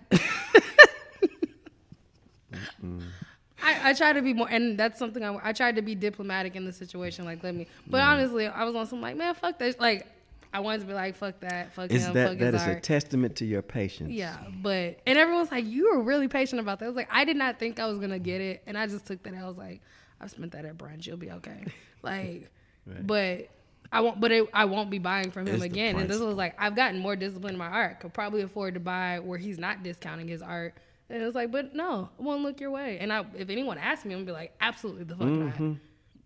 [3.62, 6.56] I, I try to be more, and that's something I, I tried to be diplomatic
[6.56, 7.26] in the situation.
[7.26, 9.80] Like, let me, but honestly, I was on some like, man, fuck that.
[9.80, 10.08] Like,
[10.54, 12.68] I wanted to be like, fuck that, fuck Is him, that fuck that his is
[12.68, 14.12] a testament to your patience?
[14.12, 16.86] yeah, but and everyone's like, you were really patient about that.
[16.86, 19.06] I was like, I did not think I was gonna get it, and I just
[19.06, 19.34] took that.
[19.34, 19.82] I was like,
[20.20, 21.06] I've spent that at brunch.
[21.08, 21.66] You'll be okay.
[22.04, 22.50] Like,
[22.88, 23.50] but.
[23.94, 26.00] I won't, but it, I won't be buying from him It's again.
[26.00, 28.00] And this was like, I've gotten more discipline in my art.
[28.00, 30.76] Could probably afford to buy where he's not discounting his art.
[31.12, 32.98] And was like, but no, it won't look your way.
[33.00, 35.76] And I, if anyone asks me, I'm gonna be like, absolutely the fuck not.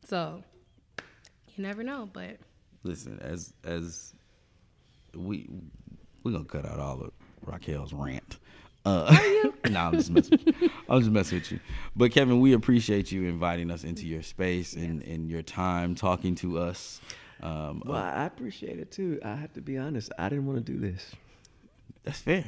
[0.07, 0.43] So
[1.55, 2.37] you never know, but
[2.83, 4.13] Listen, as as
[5.15, 5.49] we
[6.23, 7.11] we gonna cut out all of
[7.45, 8.37] Raquel's rant.
[8.85, 9.17] Uh,
[9.71, 10.39] no, I'm just messing.
[10.45, 10.69] With you.
[10.87, 11.59] I'm just messing with you.
[11.95, 16.35] But Kevin, we appreciate you inviting us into your space and, and your time talking
[16.35, 17.01] to us.
[17.41, 19.19] Um, Well, I appreciate it too.
[19.25, 20.11] I have to be honest.
[20.19, 21.11] I didn't want to do this,
[22.03, 22.45] that's fair.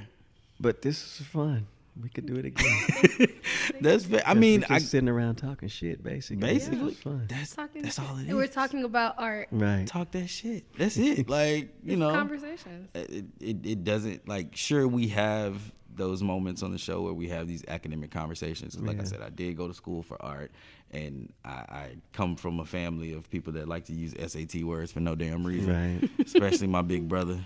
[0.59, 1.65] but this is fun.
[2.01, 3.27] We could do it again.
[3.81, 6.37] That's I I 'Cause we mean, just I sitting around talking shit, basically.
[6.37, 7.25] basically It's fun.
[7.29, 7.81] that's talking.
[7.81, 8.35] that's all it and is.
[8.35, 9.47] We're talking about art.
[9.51, 9.85] Right.
[9.87, 10.65] talk that shit.
[10.77, 11.27] That's it.
[11.29, 12.89] Like you It's know, conversations.
[12.93, 15.59] it, it it doesn't like sure we have
[15.93, 18.75] those moments on the show where we have these academic conversations.
[18.75, 20.51] And Like I said, I did go to school for art,
[20.91, 24.91] and I, I come from a family of people that like to use SAT words
[24.91, 25.73] for no damn reason.
[25.99, 26.09] Right.
[26.23, 27.39] Especially my big brother.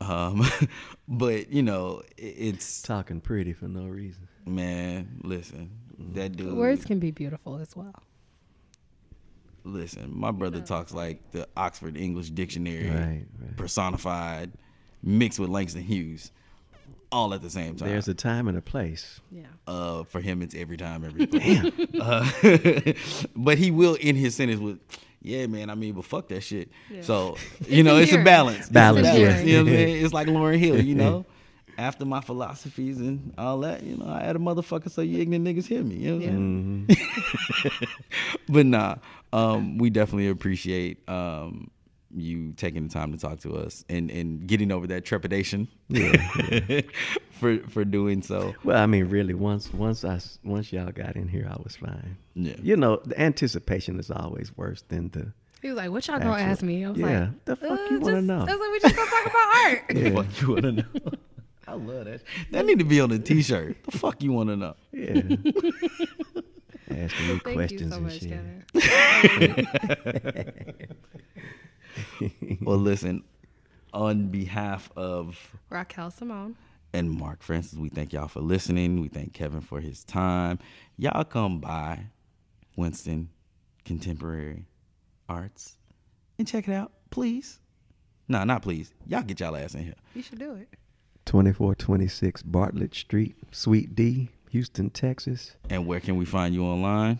[0.00, 0.44] Um,
[1.08, 4.28] but you know, it's Talking pretty for no reason.
[4.46, 5.20] man.
[5.22, 5.70] Listen,
[6.14, 6.54] that dude.
[6.54, 7.94] Words can be beautiful as well.
[9.64, 13.56] Listen, my brother talks like the Oxford English Dictionary Right, right.
[13.56, 14.52] personified,
[15.02, 16.30] mixed with Langston Hughes,
[17.12, 17.88] all at the same time.
[17.88, 19.20] There's a time and a place.
[19.30, 19.42] Yeah.
[19.66, 21.70] uh, for him, it's every time, every place.
[22.00, 22.92] Uh,
[23.36, 24.78] but he will end his sentence with,
[25.22, 25.70] "Yeah, man.
[25.70, 27.02] I mean, but fuck that shit." Yeah.
[27.02, 27.36] So
[27.68, 28.24] you know, it's a endearing.
[28.24, 28.58] balance.
[28.60, 29.12] It's a Balance, yeah.
[29.12, 29.30] You know
[29.64, 30.04] what I'm saying?
[30.04, 30.80] It's like Lauryn Hill.
[30.82, 31.26] You know,
[31.78, 35.44] after my philosophies and all that, you know, I had a motherfucker so you ignorant
[35.46, 35.96] niggas hear me.
[35.96, 36.94] You know what I'm Yeah.
[36.96, 37.88] saying?
[38.48, 38.96] but nah,
[39.32, 41.70] um, we definitely appreciate um,
[42.16, 45.68] you taking the time to talk to us and, and getting over that trepidation
[47.32, 48.54] for for doing so.
[48.64, 51.76] Well, I mean, really, once once I s- once y'all got in here, I was
[51.76, 52.16] fine.
[52.34, 52.54] Yeah.
[52.62, 55.32] You know, the anticipation is always worse than the.
[55.60, 57.88] He was like, "What y'all gonna ask me?" I was yeah, like, the fuck uh,
[57.90, 58.38] you wanna just- know?
[58.38, 60.84] I was like, "We just gonna talk about art." The fuck you wanna know?
[61.68, 62.22] I love that.
[62.52, 63.84] That need to be on a T-shirt.
[63.84, 64.74] The fuck you wanna know?
[64.92, 65.20] Yeah.
[66.90, 68.48] Asking me Thank questions you so and much, shit.
[72.18, 72.58] Kevin.
[72.62, 73.24] Well, listen.
[73.94, 76.56] On behalf of Raquel Simone.
[76.92, 79.00] and Mark Francis, we thank y'all for listening.
[79.00, 80.58] We thank Kevin for his time.
[80.98, 82.00] Y'all come by
[82.76, 83.30] Winston
[83.86, 84.66] Contemporary
[85.28, 85.78] Arts
[86.38, 87.60] and check it out, please.
[88.28, 88.92] No, not please.
[89.06, 89.94] Y'all get y'all ass in here.
[90.14, 90.68] You should do it.
[91.24, 95.56] 2426 Bartlett Street, Suite D, Houston, Texas.
[95.70, 97.18] And where can we find you online?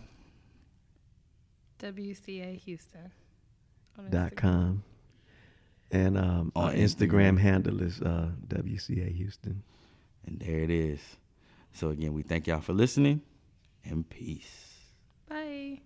[1.79, 3.11] WCA Houston.
[3.99, 4.83] On Dot com.
[5.91, 7.39] And um, our Instagram, Instagram.
[7.39, 9.63] handle is uh, WCA Houston.
[10.25, 10.99] And there it is.
[11.73, 13.21] So again, we thank y'all for listening
[13.83, 14.75] and peace.
[15.27, 15.81] Bye.